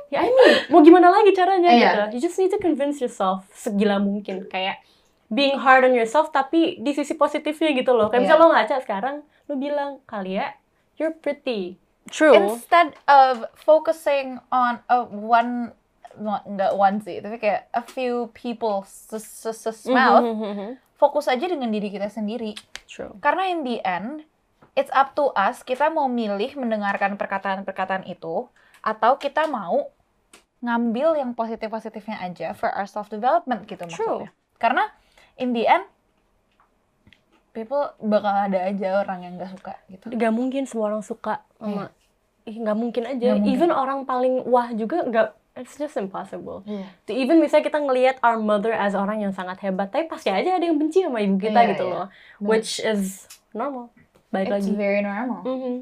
ya 0.08 0.22
I 0.22 0.30
mean, 0.30 0.70
mau 0.70 0.80
gimana 0.82 1.10
lagi 1.10 1.34
caranya 1.34 1.70
Iya. 1.70 1.78
gitu. 1.78 2.02
You 2.16 2.20
just 2.22 2.38
need 2.38 2.52
to 2.54 2.60
convince 2.60 3.02
yourself 3.02 3.46
segila 3.52 3.98
mungkin. 3.98 4.46
Kayak, 4.46 4.82
being 5.26 5.58
hard 5.58 5.82
on 5.82 5.92
yourself, 5.92 6.30
tapi 6.30 6.78
di 6.78 6.94
sisi 6.94 7.18
positifnya 7.18 7.74
gitu 7.74 7.90
loh. 7.92 8.06
Kayak 8.06 8.22
Iya. 8.22 8.26
misal 8.30 8.38
lo 8.38 8.46
ngaca 8.54 8.76
sekarang, 8.82 9.16
lo 9.50 9.54
bilang, 9.58 9.90
kali 10.06 10.38
ya, 10.38 10.54
you're 10.96 11.14
pretty. 11.14 11.78
True. 12.06 12.38
Instead 12.38 12.94
of 13.10 13.50
focusing 13.58 14.38
on 14.54 14.78
a 14.86 15.02
one 15.10 15.74
not- 16.16 16.46
nggak 16.46 16.72
one 16.72 17.02
sih, 17.02 17.18
tapi 17.20 17.36
kayak 17.36 17.68
a 17.74 17.82
few 17.82 18.30
people 18.32 18.86
mouth, 19.90 20.24
Mhm. 20.24 20.80
fokus 20.96 21.28
aja 21.28 21.44
dengan 21.44 21.68
diri 21.68 21.92
kita 21.92 22.08
sendiri. 22.08 22.56
True. 22.88 23.18
Karena 23.20 23.50
in 23.50 23.66
the 23.66 23.82
end, 23.84 24.24
it's 24.72 24.88
up 24.94 25.12
to 25.12 25.34
us, 25.34 25.60
kita 25.60 25.92
mau 25.92 26.08
milih 26.08 26.56
mendengarkan 26.56 27.18
perkataan-perkataan 27.20 28.08
itu, 28.08 28.48
atau 28.80 29.18
kita 29.18 29.50
mau 29.50 29.90
ngambil 30.60 31.16
yang 31.16 31.30
positif-positifnya 31.32 32.16
aja 32.18 32.48
for 32.52 32.72
our 32.72 32.88
self-development 32.88 33.64
gitu 33.64 33.84
True. 33.86 33.90
maksudnya. 34.26 34.30
Karena 34.56 34.84
in 35.36 35.52
the 35.52 35.68
end, 35.68 35.84
people 37.52 37.92
bakal 37.98 38.32
ada 38.32 38.68
aja 38.68 39.00
orang 39.00 39.24
yang 39.24 39.32
nggak 39.36 39.52
suka 39.52 39.74
gitu. 39.88 40.06
Gak 40.12 40.32
mungkin 40.32 40.68
semua 40.68 40.92
orang 40.92 41.04
suka 41.04 41.40
sama 41.56 41.92
Ih, 42.46 42.62
nggak 42.62 42.78
mungkin 42.78 43.02
aja. 43.10 43.18
Nggak 43.18 43.38
mungkin. 43.42 43.54
Even 43.58 43.70
orang 43.74 43.98
paling 44.06 44.46
wah 44.46 44.70
juga 44.70 45.02
nggak. 45.02 45.28
It's 45.56 45.74
just 45.74 45.96
impossible. 45.96 46.62
Iya. 46.62 46.86
To 47.08 47.10
even 47.10 47.40
misalnya 47.40 47.64
kita 47.66 47.80
ngelihat 47.80 48.16
our 48.20 48.36
mother 48.38 48.70
as 48.70 48.92
orang 48.92 49.24
yang 49.24 49.32
sangat 49.32 49.56
hebat, 49.64 49.88
tapi 49.90 50.04
pasti 50.06 50.28
aja 50.30 50.54
ada 50.54 50.62
yang 50.62 50.76
benci 50.76 51.00
sama 51.00 51.18
ibu 51.18 51.40
kita 51.40 51.58
Iya, 51.58 51.68
gitu 51.74 51.84
iya. 51.88 51.94
loh. 51.96 52.06
Which 52.38 52.78
is 52.78 53.24
normal. 53.50 53.88
Baik 54.28 54.52
It's 54.52 54.68
lagi. 54.68 54.72
very 54.76 55.00
normal. 55.00 55.42
Mhm. 55.42 55.74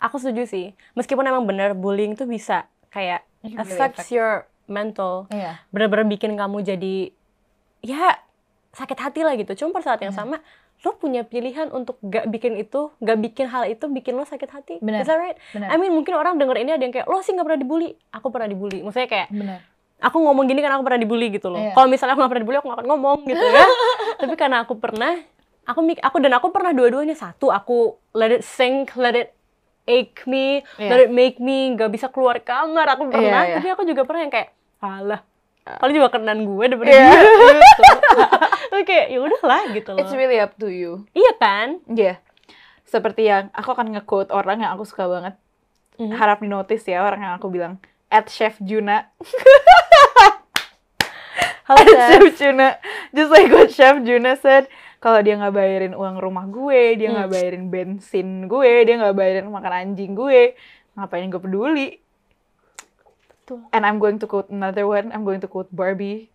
Aku 0.00 0.16
setuju 0.16 0.48
sih. 0.48 0.66
Meskipun 0.96 1.22
emang 1.22 1.44
bener 1.44 1.76
bullying 1.76 2.16
tuh 2.16 2.24
bisa 2.24 2.66
kayak 2.88 3.27
It 3.42 3.54
really 3.54 3.62
affects 3.62 4.08
affect. 4.08 4.14
your 4.14 4.32
mental. 4.66 5.26
Iya. 5.30 5.62
Bener-bener 5.70 6.06
bikin 6.06 6.34
kamu 6.34 6.62
jadi 6.62 7.10
ya 7.80 8.18
sakit 8.74 8.98
hati 8.98 9.20
lah 9.24 9.34
gitu. 9.34 9.54
Cuma 9.64 9.78
pada 9.78 9.94
saat 9.94 10.00
yang 10.02 10.12
Iya. 10.12 10.20
sama 10.20 10.36
lo 10.78 10.94
punya 10.94 11.26
pilihan 11.26 11.74
untuk 11.74 11.98
gak 12.06 12.30
bikin 12.30 12.54
itu, 12.54 12.94
gak 13.02 13.18
bikin 13.18 13.50
hal 13.50 13.66
itu 13.66 13.90
bikin 13.90 14.14
lo 14.14 14.22
sakit 14.22 14.46
hati. 14.46 14.74
Benar. 14.78 15.02
Is 15.02 15.10
that 15.10 15.18
right? 15.18 15.34
Benar. 15.50 15.74
I 15.74 15.76
mean 15.76 15.90
mungkin 15.90 16.14
orang 16.14 16.38
denger 16.38 16.54
ini 16.62 16.70
ada 16.70 16.82
yang 16.86 16.94
kayak 16.94 17.10
lo 17.10 17.18
sih 17.18 17.34
gak 17.34 17.42
pernah 17.42 17.58
dibully. 17.58 17.98
Aku 18.14 18.30
pernah 18.30 18.46
dibully. 18.46 18.86
Maksudnya 18.86 19.10
kayak 19.10 19.28
Benar. 19.34 19.58
aku 19.98 20.16
ngomong 20.22 20.46
gini 20.46 20.62
karena 20.62 20.78
aku 20.78 20.86
pernah 20.86 21.00
dibully 21.02 21.34
gitu 21.34 21.50
loh. 21.50 21.58
Iya. 21.58 21.74
Kalau 21.74 21.88
misalnya 21.90 22.14
aku 22.14 22.20
gak 22.22 22.30
pernah 22.30 22.42
dibully 22.46 22.58
aku 22.62 22.68
gak 22.70 22.78
akan 22.78 22.88
ngomong 22.94 23.18
gitu 23.26 23.42
ya. 23.42 23.66
Tapi 24.22 24.34
karena 24.38 24.56
aku 24.62 24.74
pernah, 24.78 25.12
aku 25.66 25.80
aku 25.98 26.16
dan 26.22 26.32
aku 26.38 26.46
pernah 26.54 26.70
dua-duanya 26.70 27.16
satu. 27.18 27.50
Aku 27.50 27.98
let 28.14 28.30
it 28.30 28.46
sink, 28.46 28.94
let 28.94 29.18
it 29.18 29.34
ache 29.88 30.22
me, 30.24 30.60
Iya. 30.76 30.86
let 30.86 31.00
it 31.02 31.10
make 31.10 31.36
me 31.38 31.72
gak 31.72 31.88
bisa 31.88 32.06
keluar 32.06 32.36
kamar. 32.38 32.84
Aku 32.92 33.08
pernah. 33.08 33.24
Iya, 33.42 33.48
iya. 33.48 33.56
Tapi 33.56 33.68
aku 33.72 33.82
juga 33.82 34.04
pernah 34.04 34.22
yang 34.22 34.30
kayak 34.30 34.52
alah. 34.78 35.20
Paling 35.68 35.96
juga 35.96 36.08
kenan 36.10 36.44
gue 36.44 36.64
daripada 36.64 36.88
Iya. 36.88 37.08
dia 37.08 37.20
gitu. 37.60 37.82
Kayak 38.84 39.06
ya 39.08 39.18
udahlah 39.18 39.62
gitu 39.70 39.90
loh. 39.92 40.00
It's 40.00 40.12
really 40.12 40.36
up 40.36 40.52
to 40.56 40.68
you. 40.68 41.08
Iya 41.12 41.32
kan? 41.36 41.68
Iya. 41.88 42.20
Seperti 42.84 43.24
yang 43.24 43.48
aku 43.52 43.72
akan 43.72 43.92
nge-quote 43.92 44.28
orang 44.30 44.60
yang 44.60 44.72
aku 44.72 44.84
suka 44.84 45.04
banget. 45.04 45.34
Mhm. 45.96 46.14
Harap 46.14 46.40
di 46.40 46.48
notice 46.48 46.84
ya 46.84 47.02
orang 47.02 47.20
yang 47.20 47.34
aku 47.34 47.48
bilang. 47.48 47.76
At 48.08 48.28
Chef 48.28 48.56
Juna. 48.60 49.12
Halo, 51.64 51.84
At 51.84 51.86
Chef. 51.86 52.08
Chef 52.16 52.38
Juna. 52.40 52.68
Just 53.12 53.28
like 53.28 53.52
what 53.52 53.68
Chef 53.68 54.00
Juna 54.00 54.36
said. 54.36 54.72
Kalau 54.98 55.20
dia 55.20 55.34
nggak 55.34 55.54
bayarin 55.54 55.94
uang 55.94 56.18
rumah 56.18 56.44
gue, 56.44 56.96
dia 56.96 57.08
nggak 57.08 57.24
Hmm. 57.24 57.36
bayarin 57.36 57.64
bensin 57.68 58.28
gue, 58.44 58.72
dia 58.82 58.94
nggak 58.96 59.14
bayarin 59.14 59.46
makan 59.46 59.72
anjing 59.72 60.12
gue, 60.12 60.58
ngapain 60.92 61.24
gue 61.24 61.38
peduli? 61.38 61.88
Betul. 63.40 63.62
And 63.70 63.82
I'm 63.82 63.96
going 63.96 64.18
to 64.18 64.26
quote 64.26 64.50
another 64.50 64.84
one. 64.84 65.08
I'm 65.08 65.22
going 65.22 65.40
to 65.40 65.48
quote 65.48 65.70
Barbie. 65.70 66.28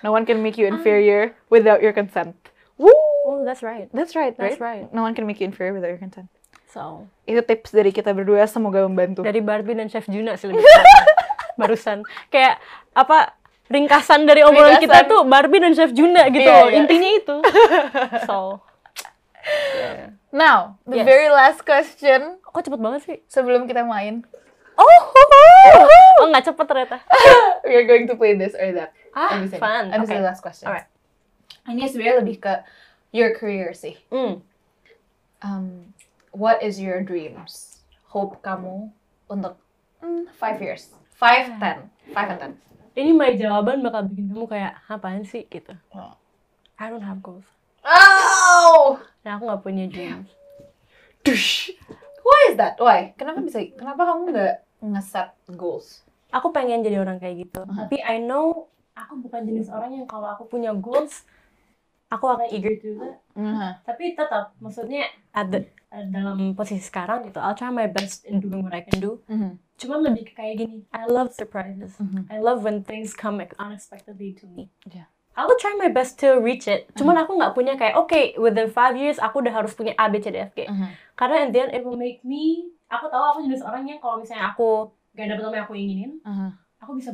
No 0.00 0.10
one 0.10 0.22
can 0.24 0.38
make 0.38 0.54
you 0.54 0.66
inferior 0.66 1.34
without 1.46 1.78
your 1.78 1.90
consent. 1.92 2.34
Woo! 2.76 2.90
Oh, 3.24 3.42
that's 3.42 3.62
right. 3.62 3.90
That's 3.90 4.14
right, 4.14 4.32
That's 4.32 4.58
right? 4.58 4.84
right. 4.84 4.86
No 4.90 5.00
one 5.00 5.12
can 5.12 5.24
make 5.24 5.38
you 5.38 5.46
inferior 5.46 5.72
without 5.72 5.88
your 5.88 5.98
consent. 5.98 6.26
So, 6.68 7.08
Itu 7.24 7.40
tips 7.40 7.70
dari 7.70 7.90
kita 7.90 8.12
berdua, 8.12 8.44
semoga 8.44 8.82
membantu. 8.82 9.22
dari 9.22 9.40
Barbie 9.40 9.74
dan 9.74 9.88
Chef 9.88 10.04
Juna 10.04 10.34
sih 10.34 10.46
lebih 10.46 10.60
barusan 11.58 12.02
kayak 12.28 12.60
apa 12.92 13.34
ringkasan 13.68 14.24
dari 14.24 14.40
obrolan 14.40 14.76
kita 14.76 15.04
Ringkasan. 15.04 15.12
tuh 15.12 15.20
Barbie 15.24 15.60
dan 15.60 15.72
Chef 15.72 15.92
Juna 15.92 16.28
gitu 16.28 16.44
Iya, 16.44 16.66
iya. 16.66 16.76
intinya 16.80 17.10
itu 17.14 17.36
so 18.28 18.60
yeah. 19.74 20.12
Now, 20.28 20.76
the 20.84 21.00
Yes. 21.00 21.08
very 21.08 21.28
last 21.28 21.64
question 21.64 22.36
kok 22.42 22.60
cepet 22.60 22.76
banget 22.76 23.00
sih 23.00 23.18
sebelum 23.24 23.64
kita 23.64 23.80
main. 23.80 24.28
Oh, 24.76 24.84
oh 26.20 26.26
nggak 26.28 26.44
cepet 26.44 26.64
ternyata. 26.68 27.00
We 27.64 27.72
are 27.72 27.88
going 27.88 28.04
to 28.06 28.14
play 28.14 28.36
this 28.36 28.52
or 28.52 28.76
that. 28.76 28.92
Ah, 29.16 29.40
say. 29.48 29.56
fun. 29.56 29.88
And 29.88 30.04
this 30.04 30.12
is 30.12 30.20
the 30.20 30.28
last 30.28 30.44
question. 30.44 30.68
Alright. 30.68 30.84
Ini 31.64 31.80
sebenarnya 31.88 32.16
lebih 32.20 32.44
ke 32.44 32.60
your 33.08 33.32
career 33.32 33.72
sih. 33.72 33.96
Hmm. 34.12 34.44
Um, 35.40 35.96
what 36.36 36.60
is 36.60 36.76
your 36.76 37.00
dreams? 37.00 37.80
Hope 38.12 38.44
kamu 38.44 38.92
untuk 39.32 39.56
mm, 40.04 40.28
five 40.36 40.60
years, 40.60 40.92
five, 41.16 41.56
ten, 41.56 41.88
five 42.12 42.28
and 42.28 42.40
ten. 42.40 42.52
Ini 42.98 43.14
my 43.14 43.38
jawaban 43.38 43.78
bakal 43.86 44.10
bikin 44.10 44.34
kamu 44.34 44.50
kayak 44.50 44.82
apaan 44.90 45.22
sih 45.22 45.46
gitu. 45.46 45.70
Oh. 45.94 46.18
I 46.78 46.90
don't 46.90 47.02
have 47.06 47.22
goals. 47.22 47.46
Oh, 47.86 48.98
Dan 49.22 49.38
aku 49.38 49.46
nggak 49.46 49.62
punya 49.62 49.86
dreams. 49.86 50.26
why 52.26 52.40
is 52.50 52.58
that? 52.58 52.74
Why? 52.82 53.14
Kenapa 53.14 53.38
bisa? 53.38 53.62
Kenapa 53.78 54.02
kamu 54.02 54.34
nggak 54.34 54.56
ngeset 54.82 55.30
goals? 55.54 56.02
Aku 56.34 56.50
pengen 56.50 56.82
jadi 56.82 56.98
orang 56.98 57.22
kayak 57.22 57.46
gitu. 57.46 57.62
Uh-huh. 57.62 57.86
Tapi 57.86 58.02
I 58.02 58.18
know 58.18 58.66
aku 58.98 59.22
bukan 59.22 59.46
jenis 59.46 59.70
orang 59.70 59.94
yang 59.94 60.06
kalau 60.10 60.34
aku 60.34 60.50
punya 60.50 60.74
goals, 60.74 61.22
aku 62.08 62.24
akan 62.24 62.48
eager 62.52 62.74
to 62.80 62.84
do 62.84 62.92
that. 63.04 63.16
Mhm. 63.36 63.70
Tapi 63.84 64.04
tetap, 64.16 64.56
maksudnya 64.58 65.08
at 65.36 65.52
the, 65.52 65.68
at 65.92 66.08
dalam 66.08 66.56
posisi 66.56 66.80
sekarang 66.84 67.28
gitu, 67.28 67.38
I'll 67.40 67.56
try 67.56 67.68
my 67.68 67.88
best 67.88 68.24
in 68.24 68.40
doing 68.40 68.64
what 68.64 68.72
I 68.72 68.82
can 68.84 68.98
do. 69.00 69.20
Mhm. 69.28 69.60
Cuman 69.78 69.98
lebih 70.10 70.34
kayak 70.34 70.54
gini, 70.58 70.76
I 70.90 71.06
love 71.06 71.30
surprises. 71.36 71.94
Mhm. 72.00 72.26
I 72.32 72.40
love 72.42 72.64
when 72.66 72.82
things 72.82 73.14
come 73.14 73.38
unexpectedly 73.60 74.34
to 74.40 74.48
me. 74.48 74.72
Yeah. 74.88 75.06
I 75.38 75.46
will 75.46 75.54
try 75.54 75.70
my 75.78 75.86
best 75.86 76.18
to 76.26 76.42
reach 76.42 76.66
it. 76.66 76.90
Cuman 76.98 77.14
aku 77.14 77.38
nggak 77.38 77.54
punya 77.54 77.78
kayak, 77.78 77.94
oke, 77.94 78.34
within 78.42 78.74
five 78.74 78.98
years 78.98 79.22
aku 79.22 79.38
udah 79.38 79.54
harus 79.54 79.70
punya 79.70 79.94
A, 79.94 80.10
B, 80.10 80.18
C, 80.18 80.34
D, 80.34 80.42
F, 80.42 80.50
G. 80.58 80.66
Mhm. 80.66 80.90
Karena 81.14 81.46
in 81.46 81.54
the 81.54 81.60
end 81.62 81.72
it 81.78 81.86
will 81.86 81.94
make 81.94 82.26
me, 82.26 82.74
aku 82.90 83.06
tahu 83.06 83.22
aku 83.22 83.38
jenis 83.46 83.62
orang 83.62 83.86
yang 83.86 84.02
kalau 84.02 84.18
misalnya 84.18 84.50
aku 84.50 84.90
gak 85.14 85.30
dapet 85.30 85.44
apa 85.46 85.54
yang 85.54 85.66
aku 85.70 85.76
inginin, 85.78 86.12
Mhm. 86.26 86.50
aku 86.82 86.90
bisa 86.98 87.10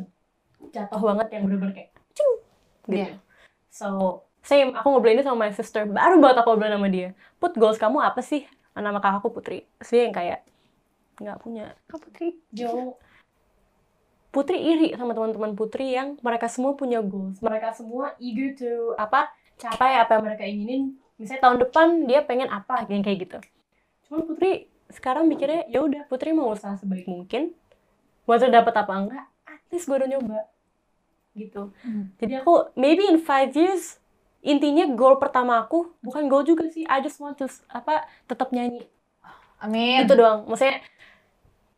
jatuh 0.72 1.01
banget 1.05 1.36
yang 1.36 1.42
bener-bener 1.45 1.72
kayak, 1.76 1.90
cing, 2.16 2.32
gitu. 2.88 3.12
Yeah. 3.12 3.20
So, 3.68 4.24
same, 4.45 4.76
aku 4.76 4.86
ngobrol 4.92 5.16
ini 5.16 5.24
sama 5.24 5.49
my 5.49 5.53
sister, 5.57 5.88
baru 5.88 6.20
banget 6.20 6.45
aku 6.45 6.53
ngobrol 6.53 6.76
sama 6.76 6.88
dia. 6.92 7.16
Put 7.40 7.57
goals 7.57 7.80
kamu 7.80 8.05
apa 8.05 8.20
sih? 8.20 8.45
Nama 8.76 9.01
kakakku 9.01 9.32
Putri. 9.32 9.64
Dia 9.80 10.05
yang 10.05 10.14
kayak, 10.14 10.40
nggak 11.16 11.38
punya. 11.40 11.72
Kak 11.88 12.05
Putri, 12.05 12.36
Jo. 12.53 13.01
Putri 14.34 14.59
iri 14.59 14.88
sama 14.99 15.14
teman-teman 15.14 15.55
Putri 15.55 15.95
yang 15.95 16.18
mereka 16.18 16.51
semua 16.51 16.74
punya 16.74 16.99
goals. 16.99 17.38
Mereka 17.38 17.70
semua 17.72 18.18
eager 18.18 18.59
to 18.59 18.99
apa 18.99 19.30
capai 19.55 19.95
apa 19.95 20.18
yang 20.18 20.24
mereka 20.26 20.45
inginin. 20.45 20.82
Misalnya 21.14 21.42
tahun 21.47 21.59
depan 21.62 21.86
dia 22.11 22.20
pengen 22.26 22.51
apa 22.51 22.82
yang 22.90 23.07
kayak 23.07 23.30
gitu. 23.30 23.38
Cuman 24.11 24.26
Putri 24.26 24.66
sekarang 24.90 25.30
mikirnya 25.30 25.70
ya 25.70 25.86
udah 25.86 26.03
Putri 26.11 26.34
mau 26.34 26.51
usaha 26.51 26.74
sebaik 26.74 27.07
mungkin. 27.07 27.55
Whether 28.26 28.51
dapat 28.51 28.74
apa 28.74 28.92
enggak, 28.92 29.26
at 29.47 29.62
least 29.70 29.86
gue 29.86 30.03
udah 30.03 30.11
nyoba. 30.11 30.51
Gitu. 31.38 31.70
Hmm. 31.86 32.11
Jadi 32.18 32.42
aku 32.42 32.74
maybe 32.74 33.07
in 33.07 33.22
five 33.22 33.55
years 33.55 34.03
intinya 34.45 34.84
goal 34.92 35.16
pertama 35.16 35.64
aku 35.64 35.97
bukan 36.05 36.28
goal 36.28 36.45
juga 36.45 36.68
sih. 36.68 36.84
I 36.84 37.01
just 37.01 37.16
want 37.18 37.40
to 37.40 37.49
apa 37.72 38.05
tetap 38.28 38.53
nyanyi 38.53 38.84
Amin. 39.64 40.05
itu 40.05 40.12
doang 40.12 40.45
maksudnya 40.45 40.84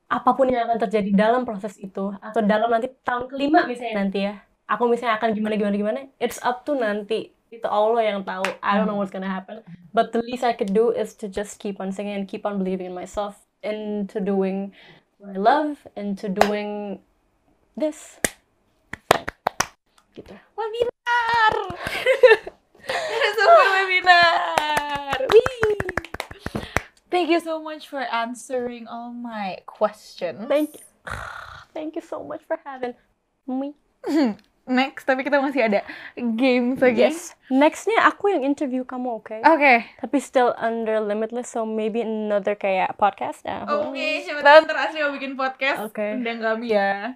apa 0.07 0.31
pun 0.35 0.51
yang 0.51 0.67
akan 0.71 0.79
terjadi 0.87 1.11
dalam 1.15 1.43
proses 1.47 1.79
itu 1.79 2.15
atau 2.19 2.41
dalam 2.43 2.71
nanti 2.71 2.91
tahun 3.07 3.31
kelima 3.31 3.67
misalnya 3.67 3.95
nanti 3.95 4.19
ya 4.27 4.35
aku 4.67 4.91
misalnya 4.91 5.19
akan 5.19 5.35
gimana 5.35 5.55
gimana 5.55 5.75
gimana 5.79 6.01
it's 6.19 6.39
up 6.43 6.67
to 6.67 6.75
nanti 6.75 7.31
itu 7.51 7.67
Allah 7.67 8.03
yang 8.03 8.27
tahu 8.27 8.43
I 8.63 8.75
don't 8.79 8.91
know 8.91 8.99
what's 8.99 9.15
gonna 9.15 9.31
happen 9.31 9.63
but 9.95 10.11
the 10.11 10.23
least 10.23 10.43
I 10.43 10.55
could 10.55 10.75
do 10.75 10.91
is 10.91 11.15
to 11.23 11.31
just 11.31 11.63
keep 11.63 11.79
on 11.79 11.95
singing 11.95 12.19
and 12.19 12.27
keep 12.27 12.43
on 12.43 12.59
believing 12.59 12.91
in 12.91 12.95
myself 12.95 13.39
into 13.63 14.19
doing 14.19 14.75
what 15.19 15.35
I 15.35 15.39
love 15.39 15.87
into 15.95 16.27
doing 16.31 17.03
this 17.79 18.19
gitu 20.17 20.33
webinar. 20.57 21.55
Super 23.39 23.67
webinar. 23.75 25.19
Wee. 25.31 25.79
Thank 27.11 27.31
you 27.31 27.41
so 27.41 27.63
much 27.63 27.89
for 27.89 28.03
answering 28.03 28.87
all 28.87 29.11
my 29.15 29.63
questions. 29.67 30.49
thank 30.49 30.75
you 30.77 30.85
thank 31.77 31.95
you 31.97 32.03
so 32.03 32.23
much 32.23 32.43
for 32.47 32.59
having 32.65 32.95
me 33.47 33.75
Next, 34.67 35.07
tapi 35.07 35.23
kita 35.23 35.39
masih 35.39 35.63
ada 35.71 35.87
games 36.19 36.83
lagi. 36.83 37.07
Yes. 37.07 37.39
Nextnya 37.47 38.03
aku 38.03 38.35
yang 38.35 38.43
interview 38.43 38.83
kamu, 38.83 39.23
oke? 39.23 39.39
Oke. 39.47 39.87
Tapi 40.03 40.19
still 40.19 40.59
under 40.59 40.99
limitless, 40.99 41.55
so 41.55 41.63
maybe 41.63 42.03
another 42.03 42.59
kayak 42.59 42.99
podcast. 42.99 43.47
Oke, 43.47 44.27
siapa 44.27 44.43
tahu 44.43 44.67
ntar 44.67 44.91
Asri 44.91 45.07
mau 45.07 45.15
bikin 45.15 45.39
podcast. 45.39 45.87
Oke. 45.87 46.19
Undang 46.19 46.43
kami 46.43 46.75
ya. 46.75 47.15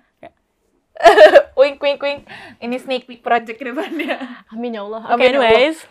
Wink, 1.61 1.77
wink, 1.77 2.01
wink. 2.01 2.21
Ini 2.57 2.77
sneak 2.77 3.05
peek 3.05 3.21
project 3.21 3.61
ke 3.61 3.65
depannya. 3.65 4.17
Amin 4.49 4.77
ya 4.77 4.85
Allah. 4.85 5.03
Allah. 5.13 5.21
anyways. 5.21 5.85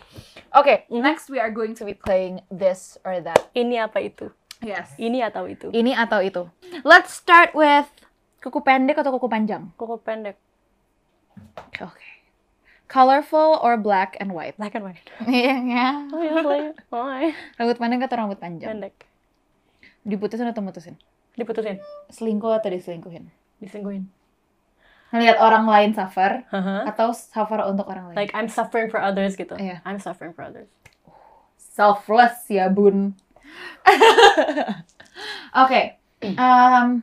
Oke, 0.50 0.90
Mhm. 0.90 0.98
next 0.98 1.30
we 1.30 1.38
are 1.38 1.50
going 1.50 1.78
to 1.78 1.86
be 1.86 1.94
playing 1.94 2.42
this 2.50 2.98
or 3.02 3.22
that. 3.22 3.50
Ini 3.54 3.86
apa 3.86 4.02
itu? 4.02 4.34
Yes. 4.60 4.90
Ini 4.98 5.22
atau 5.24 5.46
itu? 5.46 5.70
Ini 5.70 5.94
atau 5.94 6.18
itu. 6.20 6.42
Let's 6.82 7.14
start 7.14 7.54
with 7.54 7.86
kuku 8.42 8.58
pendek 8.60 8.98
atau 8.98 9.14
kuku 9.14 9.30
panjang? 9.30 9.70
Kuku 9.78 10.02
pendek. 10.02 10.36
Oke. 11.78 12.08
Colorful 12.90 13.62
or 13.62 13.78
black 13.78 14.18
and 14.18 14.34
white? 14.34 14.58
Black 14.58 14.74
and 14.74 14.82
white. 14.82 15.06
Iya, 15.30 15.54
ya. 15.62 15.86
Oh 16.10 16.18
ya, 16.18 16.32
boleh. 16.42 16.74
Oh, 16.90 17.06
ya. 17.06 17.30
Rambut 17.54 17.78
pendek 17.78 18.10
atau 18.10 18.18
rambut 18.18 18.38
panjang? 18.42 18.74
Pendek. 18.74 18.94
Diputusin 20.02 20.50
atau 20.50 20.60
mutusin? 20.60 20.98
Diputusin. 21.38 21.78
Selingkuh 22.10 22.50
atau 22.50 22.74
diselingkuhin? 22.74 23.30
Diselingkuhin. 23.62 24.10
Ngeliat 25.10 25.38
orang 25.38 25.66
lain 25.66 25.90
suffer 25.90 26.46
Haha. 26.48 26.86
atau 26.86 27.10
suffer 27.10 27.58
untuk 27.66 27.86
orang 27.86 28.10
lain? 28.10 28.16
Like, 28.16 28.30
I'm 28.30 28.46
suffering 28.46 28.86
for 28.88 28.98
others 28.98 29.34
gitu. 29.34 29.54
Iya. 29.54 29.82
I'm 29.82 29.98
suffering 29.98 30.32
for 30.32 30.44
others. 30.44 30.70
selfless 31.56 32.44
ya 32.46 32.68
bun. 32.68 33.16
Oke, 35.64 35.96
um, 36.36 37.02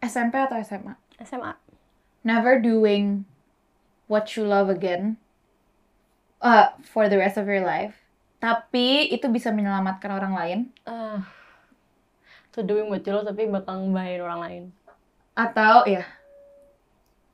SMP 0.00 0.34
atau 0.34 0.56
SMA? 0.60 0.96
SMA. 1.20 1.54
Never 2.22 2.58
doing 2.58 3.26
what 4.06 4.34
you 4.34 4.42
love 4.42 4.66
again 4.66 5.18
uh, 6.40 6.72
for 6.84 7.06
the 7.06 7.18
rest 7.18 7.36
of 7.36 7.46
your 7.46 7.62
life. 7.62 7.94
Tapi 8.38 9.06
itu 9.08 9.28
bisa 9.28 9.54
menyelamatkan 9.54 10.10
orang 10.10 10.34
lain 10.34 10.58
Ah. 10.82 11.22
to 12.50 12.60
doing 12.60 12.88
what 12.88 13.02
you 13.02 13.12
love, 13.12 13.24
tapi 13.24 13.46
bakal 13.46 13.78
ngebahayain 13.80 14.20
orang 14.20 14.40
lain. 14.40 14.64
atau 15.32 15.88
ya 15.88 16.04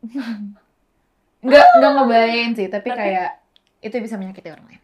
nggak 1.46 1.66
nggak 1.78 1.92
ngebayain 1.94 2.50
sih, 2.54 2.66
tapi, 2.66 2.90
Tapi- 2.90 2.98
kayak 2.98 3.30
itu 3.78 3.94
bisa 3.98 4.18
menyakiti 4.18 4.50
orang 4.50 4.66
lain. 4.66 4.82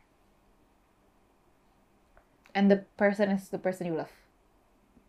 And 2.54 2.70
the 2.70 2.86
person 2.94 3.34
is 3.34 3.50
the 3.50 3.58
person 3.58 3.90
you 3.90 3.98
love. 3.98 4.14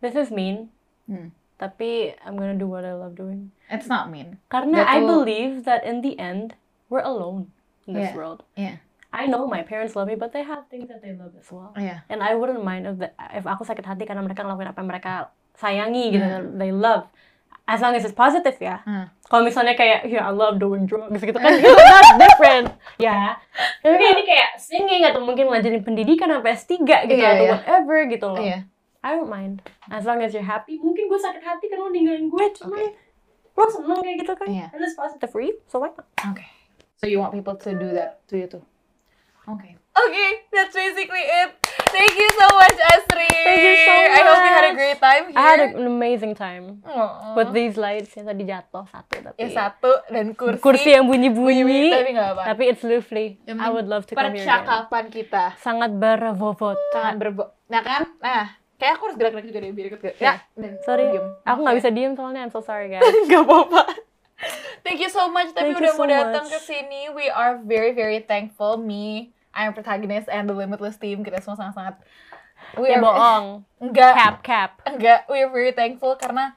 This 0.02 0.18
is 0.18 0.34
mean. 0.34 0.74
Hmm. 1.06 1.30
Tapi 1.56 2.18
I'm 2.20 2.34
gonna 2.34 2.58
do 2.58 2.66
what 2.66 2.82
I 2.82 2.92
love 2.92 3.14
doing. 3.14 3.54
It's 3.70 3.86
not 3.86 4.10
mean. 4.10 4.42
Karena 4.50 4.82
That 4.82 4.90
I 4.90 4.98
will- 5.00 5.22
believe 5.22 5.62
that 5.64 5.86
in 5.86 6.02
the 6.02 6.18
end, 6.18 6.58
we're 6.90 7.06
alone 7.06 7.54
in 7.86 7.94
this 7.94 8.10
Yeah. 8.10 8.18
world. 8.18 8.42
Yeah. 8.58 8.82
I 9.14 9.30
know 9.30 9.46
my 9.48 9.62
parents 9.62 9.94
love 9.96 10.10
me, 10.10 10.18
but 10.18 10.34
they 10.34 10.42
have 10.44 10.66
things 10.68 10.90
that 10.90 11.00
they 11.00 11.14
love 11.14 11.32
as 11.38 11.48
well. 11.48 11.72
Yeah. 11.78 12.04
And 12.10 12.20
I 12.20 12.34
wouldn't 12.36 12.60
mind 12.60 12.84
if, 12.84 12.98
the, 13.00 13.08
if 13.32 13.46
aku 13.46 13.64
sakit 13.64 13.86
hati 13.86 14.04
karena 14.04 14.20
mereka 14.20 14.44
ngelakuin 14.44 14.68
apa 14.68 14.78
yang 14.82 14.90
mereka 14.90 15.12
sayangi 15.56 16.04
gitu, 16.12 16.26
Hmm. 16.26 16.58
they 16.60 16.68
love. 16.68 17.08
As 17.66 17.82
long 17.82 17.98
as 17.98 18.06
it's 18.06 18.14
positive 18.14 18.54
ya. 18.62 18.78
Hmm. 18.86 19.10
Kalau 19.26 19.42
misalnya 19.42 19.74
kayak, 19.74 20.06
yeah, 20.06 20.22
I 20.22 20.30
love 20.30 20.62
doing 20.62 20.86
drugs 20.86 21.18
gitu 21.18 21.34
kan, 21.34 21.50
itu 21.58 21.66
that's 21.66 22.14
different. 22.14 22.70
Ya. 22.94 23.42
Tapi 23.82 23.98
kayak 23.98 24.14
ini 24.14 24.22
kayak 24.22 24.50
singing 24.54 25.02
atau 25.02 25.18
mungkin 25.18 25.50
ngajarin 25.50 25.82
pendidikan 25.82 26.30
sampai 26.30 26.54
S3 26.54 26.72
gitu 26.86 27.18
Iya, 27.18 27.28
atau 27.34 27.44
iya. 27.44 27.54
whatever 27.58 27.98
gitu 28.06 28.26
loh. 28.30 28.38
Iya. 28.38 28.58
I 29.02 29.18
don't 29.18 29.26
mind. 29.26 29.66
As 29.90 30.06
long 30.06 30.22
as 30.22 30.30
you're 30.30 30.46
happy. 30.46 30.78
Mungkin 30.78 31.10
gue 31.10 31.18
sakit 31.18 31.42
hati 31.42 31.66
karena 31.66 31.86
lo 31.86 31.90
ninggalin 31.90 32.30
gue, 32.30 32.44
cuman 32.54 32.94
lo 33.58 33.64
seneng 33.66 33.98
kayak 33.98 34.16
gitu 34.22 34.32
kan. 34.38 34.46
Iya. 34.46 34.66
And 34.70 34.82
it's 34.86 34.94
positive 34.94 35.30
for 35.34 35.42
you, 35.42 35.58
so 35.66 35.82
why 35.82 35.90
not? 35.90 36.06
Okay. 36.34 36.46
So 37.02 37.10
you 37.10 37.18
want 37.18 37.34
people 37.34 37.58
to 37.58 37.70
do 37.74 37.90
that 37.98 38.22
to 38.30 38.38
you 38.38 38.46
too? 38.46 38.62
Okay. 39.46 39.74
Okay, 39.96 40.30
that's 40.54 40.74
basically 40.74 41.22
it. 41.22 41.65
Thank 41.96 42.14
you 42.14 42.30
so 42.30 42.46
much, 42.52 42.76
Asri. 42.86 43.24
Thank 43.30 43.62
you 43.62 43.76
so 43.78 43.92
I 43.96 44.20
hope 44.22 44.38
you 44.38 44.52
had 44.52 44.64
a 44.64 44.68
much. 44.68 44.76
great 44.76 44.98
time 44.98 45.24
here. 45.26 45.38
I 45.38 45.42
had 45.46 45.60
an 45.72 45.86
amazing 45.86 46.34
time. 46.34 46.84
Aw. 46.84 47.32
With 47.32 47.50
these 47.50 47.74
lights 47.76 48.12
yang 48.12 48.26
tadi 48.26 48.44
jatuh 48.44 48.84
satu 48.86 49.14
tapi 49.22 49.36
ya 49.38 49.48
satu 49.50 49.92
dan 50.06 50.32
kursi. 50.32 50.60
kursi 50.60 50.88
yang 50.90 51.04
bunyi-bunyi 51.04 51.88
tapi 51.90 52.10
nggak 52.12 52.28
apa. 52.32 52.42
tapi 52.46 52.62
it's 52.66 52.82
lovely. 52.82 53.40
Yang 53.42 53.58
I 53.58 53.68
would 53.70 53.86
love 53.86 54.04
to 54.04 54.12
come 54.12 54.28
here. 54.30 54.44
Percakapan 54.44 55.04
kita 55.08 55.44
Sangat 55.56 55.90
berbobot. 55.92 56.76
sangat 56.90 57.14
berbo. 57.16 57.48
Nah 57.66 57.80
kan? 57.80 58.02
Nah, 58.18 58.44
kayak 58.76 58.92
aku 58.94 59.02
harus 59.08 59.16
gerak-gerak 59.16 59.46
juga 59.46 59.58
deh 59.58 59.72
biar 59.72 59.86
ikut 59.88 60.00
gerak. 60.02 60.18
Ya. 60.18 60.34
Sorry, 60.82 61.04
diem. 61.08 61.24
aku 61.42 61.58
nggak 61.58 61.76
bisa 61.76 61.88
diem 61.90 62.12
soalnya 62.12 62.44
I'm 62.44 62.52
so 62.52 62.60
sorry 62.60 62.90
guys. 62.92 63.02
Gak 63.24 63.40
apa-apa. 63.40 63.82
Thank 64.82 65.00
you 65.00 65.08
so 65.08 65.26
much 65.26 65.50
tapi 65.50 65.72
Thank 65.72 65.80
udah 65.80 65.88
you 65.88 65.96
so 65.96 65.98
mau 65.98 66.06
datang 66.06 66.44
much. 66.44 66.52
ke 66.52 66.58
sini. 66.60 67.08
We 67.10 67.26
are 67.26 67.56
very 67.58 67.90
very 67.90 68.20
thankful. 68.20 68.76
Me, 68.76 69.32
I'm 69.56 69.72
protagonist 69.72 70.28
and 70.28 70.44
the 70.44 70.52
Limitless 70.52 71.00
team 71.00 71.24
kita 71.24 71.40
semua 71.40 71.56
sangat-sangat 71.56 71.96
we 72.76 72.92
ya 72.92 73.00
are- 73.00 73.04
bohong. 73.04 73.46
Enggak. 73.84 74.12
Cap 74.12 74.36
cap. 74.44 74.70
Enggak, 74.84 75.24
we 75.32 75.40
are 75.40 75.48
very 75.48 75.72
thankful 75.72 76.14
karena 76.20 76.52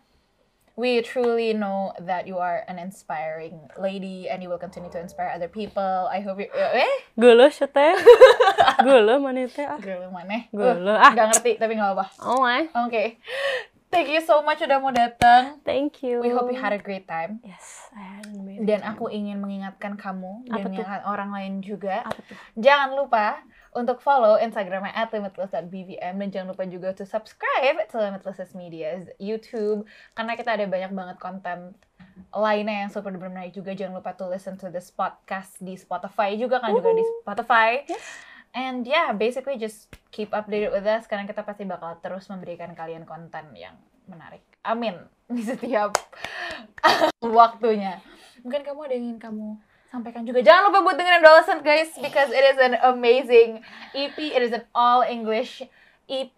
we 0.79 1.03
truly 1.03 1.51
know 1.51 1.91
that 1.99 2.23
you 2.23 2.39
are 2.39 2.63
an 2.71 2.79
inspiring 2.79 3.67
lady 3.75 4.31
and 4.31 4.39
you 4.39 4.47
will 4.47 4.61
continue 4.61 4.87
to 4.87 4.99
inspire 4.99 5.27
other 5.27 5.51
people. 5.51 6.07
I 6.07 6.23
hope 6.23 6.39
you 6.39 6.47
eh 6.55 6.87
siya 7.51 7.67
teh. 7.67 7.93
Gula 8.87 9.19
mana 9.19 9.43
teh 9.51 9.67
ah. 9.67 9.75
Girl 9.79 10.07
mana? 10.07 10.47
Gula 10.55 10.95
Uh, 10.95 11.03
ah. 11.03 11.11
Gak 11.11 11.27
ngerti 11.35 11.59
tapi 11.59 11.75
nggak 11.75 11.99
apa. 11.99 12.05
Oh 12.23 12.39
my. 12.39 12.71
Oke. 12.87 13.19
Thank 13.89 14.13
you 14.13 14.21
so 14.21 14.45
much 14.45 14.61
udah 14.61 14.77
mau 14.77 14.93
datang. 14.93 15.57
Thank 15.65 16.05
you. 16.05 16.21
We 16.21 16.29
hope 16.29 16.45
you 16.53 16.61
had 16.61 16.77
a 16.77 16.81
great 16.81 17.09
time. 17.09 17.41
Yes, 17.41 17.89
I 17.89 18.21
had 18.21 18.29
an 18.29 18.37
amazing 18.45 18.69
Dan 18.69 18.85
aku 18.85 19.09
ingin 19.09 19.41
mengingatkan 19.41 19.97
kamu 19.97 20.45
dan 20.45 20.61
Apa 20.61 20.65
mengingatkan 20.69 21.03
orang 21.09 21.29
lain 21.33 21.53
juga. 21.65 22.05
apa 22.05 22.21
tuh? 22.21 22.37
Jangan 22.53 22.89
lupa 22.93 23.41
untuk 23.73 24.01
follow 24.01 24.37
Instagramnya 24.37 24.93
at 24.93 25.09
limitless.bvm 25.13 26.15
dan 26.21 26.27
jangan 26.29 26.47
lupa 26.53 26.65
juga 26.65 26.89
to 26.93 27.05
subscribe 27.05 27.77
to 27.89 28.01
Limitless 28.01 28.57
Media's 28.57 29.05
YouTube 29.21 29.85
karena 30.17 30.33
kita 30.33 30.57
ada 30.57 30.65
banyak 30.65 30.89
banget 30.89 31.17
konten 31.21 31.77
lainnya 32.33 32.85
yang 32.85 32.91
super 32.91 33.13
duper 33.13 33.29
menarik 33.29 33.53
juga 33.53 33.77
jangan 33.77 34.01
lupa 34.01 34.17
to 34.17 34.25
listen 34.25 34.57
to 34.57 34.73
this 34.73 34.89
podcast 34.89 35.53
di 35.61 35.77
Spotify 35.77 36.33
juga 36.33 36.57
kan 36.57 36.73
juga 36.73 36.91
di 36.97 37.05
Spotify 37.21 37.85
and 38.53 38.85
yeah 38.85 39.13
basically 39.13 39.55
just 39.57 39.89
keep 40.09 40.33
updated 40.33 40.73
with 40.73 40.85
us 40.85 41.05
karena 41.05 41.25
kita 41.29 41.45
pasti 41.45 41.65
bakal 41.65 41.97
terus 42.01 42.27
memberikan 42.27 42.73
kalian 42.73 43.05
konten 43.05 43.53
yang 43.53 43.77
menarik 44.09 44.41
amin 44.65 44.97
di 45.35 45.43
setiap 45.45 45.97
waktunya 47.21 48.01
mungkin 48.41 48.63
kamu 48.65 48.79
ada 48.85 48.93
yang 48.95 49.05
ingin 49.13 49.19
kamu 49.21 49.47
sampaikan 49.89 50.21
juga. 50.21 50.45
Jangan 50.45 50.69
lupa 50.69 50.79
buat 50.85 50.95
dengerin 51.01 51.21
Adolescent 51.25 51.61
guys 51.65 51.89
because 51.97 52.29
it 52.29 52.45
is 52.45 52.57
an 52.61 52.77
amazing 52.85 53.65
EP. 53.97 54.17
It 54.17 54.41
is 54.45 54.53
an 54.53 54.63
all 54.77 55.01
English 55.01 55.65
EP. 56.05 56.37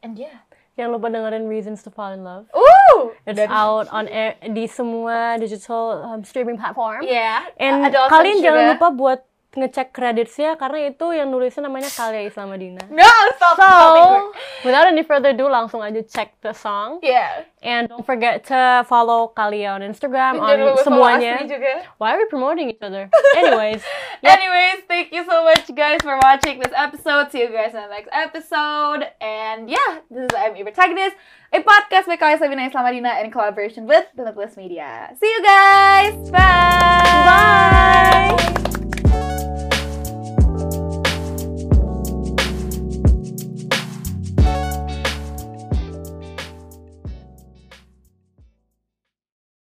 And 0.00 0.14
yeah. 0.14 0.46
Jangan 0.78 0.96
lupa 0.96 1.10
dengerin 1.10 1.50
Reasons 1.50 1.82
to 1.84 1.90
Fall 1.90 2.14
in 2.14 2.22
Love. 2.22 2.46
Ooh! 2.54 3.12
It's 3.26 3.36
Dan- 3.36 3.50
out 3.50 3.90
on 3.90 4.06
air, 4.08 4.38
di 4.40 4.64
semua 4.70 5.36
digital 5.36 6.00
um, 6.06 6.22
streaming 6.22 6.56
platform. 6.56 7.02
Yeah. 7.04 7.50
And 7.58 7.90
Adolescent 7.90 8.14
kalian 8.14 8.38
jangan 8.40 8.64
lupa 8.78 8.88
buat 8.94 9.20
ngecek 9.50 9.90
creditsnya 9.90 10.54
karena 10.54 10.94
itu 10.94 11.06
yang 11.10 11.30
nulisnya 11.30 11.66
namanya 11.66 11.90
Kalia 11.90 12.26
Islamadina. 12.30 12.86
No, 12.90 13.08
stop. 13.34 13.58
So, 13.58 14.30
without 14.62 14.86
any 14.86 15.02
further 15.02 15.34
ado, 15.34 15.50
langsung 15.50 15.82
aja 15.82 16.02
check 16.06 16.38
the 16.40 16.54
song. 16.54 17.02
Yeah. 17.02 17.48
And 17.60 17.90
don't 17.90 18.06
forget 18.06 18.46
to 18.48 18.86
follow 18.86 19.34
Kalia 19.34 19.74
on 19.74 19.82
Instagram, 19.82 20.38
on 20.38 20.78
semuanya. 20.86 21.42
Juga. 21.44 21.82
Why 21.98 22.14
are 22.14 22.18
we 22.22 22.26
promoting 22.30 22.70
each 22.70 22.82
other? 22.82 23.10
Anyways, 23.36 23.82
Yep. 24.22 24.38
Anyways, 24.38 24.84
thank 24.86 25.12
you 25.12 25.24
so 25.24 25.44
much 25.44 25.64
guys 25.74 26.00
for 26.02 26.18
watching 26.22 26.60
this 26.60 26.72
episode. 26.76 27.32
See 27.32 27.40
you 27.40 27.48
guys 27.48 27.72
in 27.72 27.80
the 27.80 27.88
next 27.88 28.10
episode. 28.12 29.08
And 29.20 29.70
yeah, 29.70 30.04
this 30.10 30.24
is 30.24 30.30
I'm 30.36 30.56
your 30.56 30.66
protagonist, 30.66 31.16
a 31.52 31.60
podcast 31.60 32.06
by 32.06 32.16
Kaya 32.16 32.36
Sabina 32.36 32.68
Islamadina 32.68 33.24
in 33.24 33.30
collaboration 33.30 33.86
with 33.86 34.04
Limitless 34.16 34.56
Media. 34.56 35.16
See 35.18 35.26
you 35.26 35.42
guys. 35.42 36.30
Bye. 36.30 37.24
bye! 37.24 38.59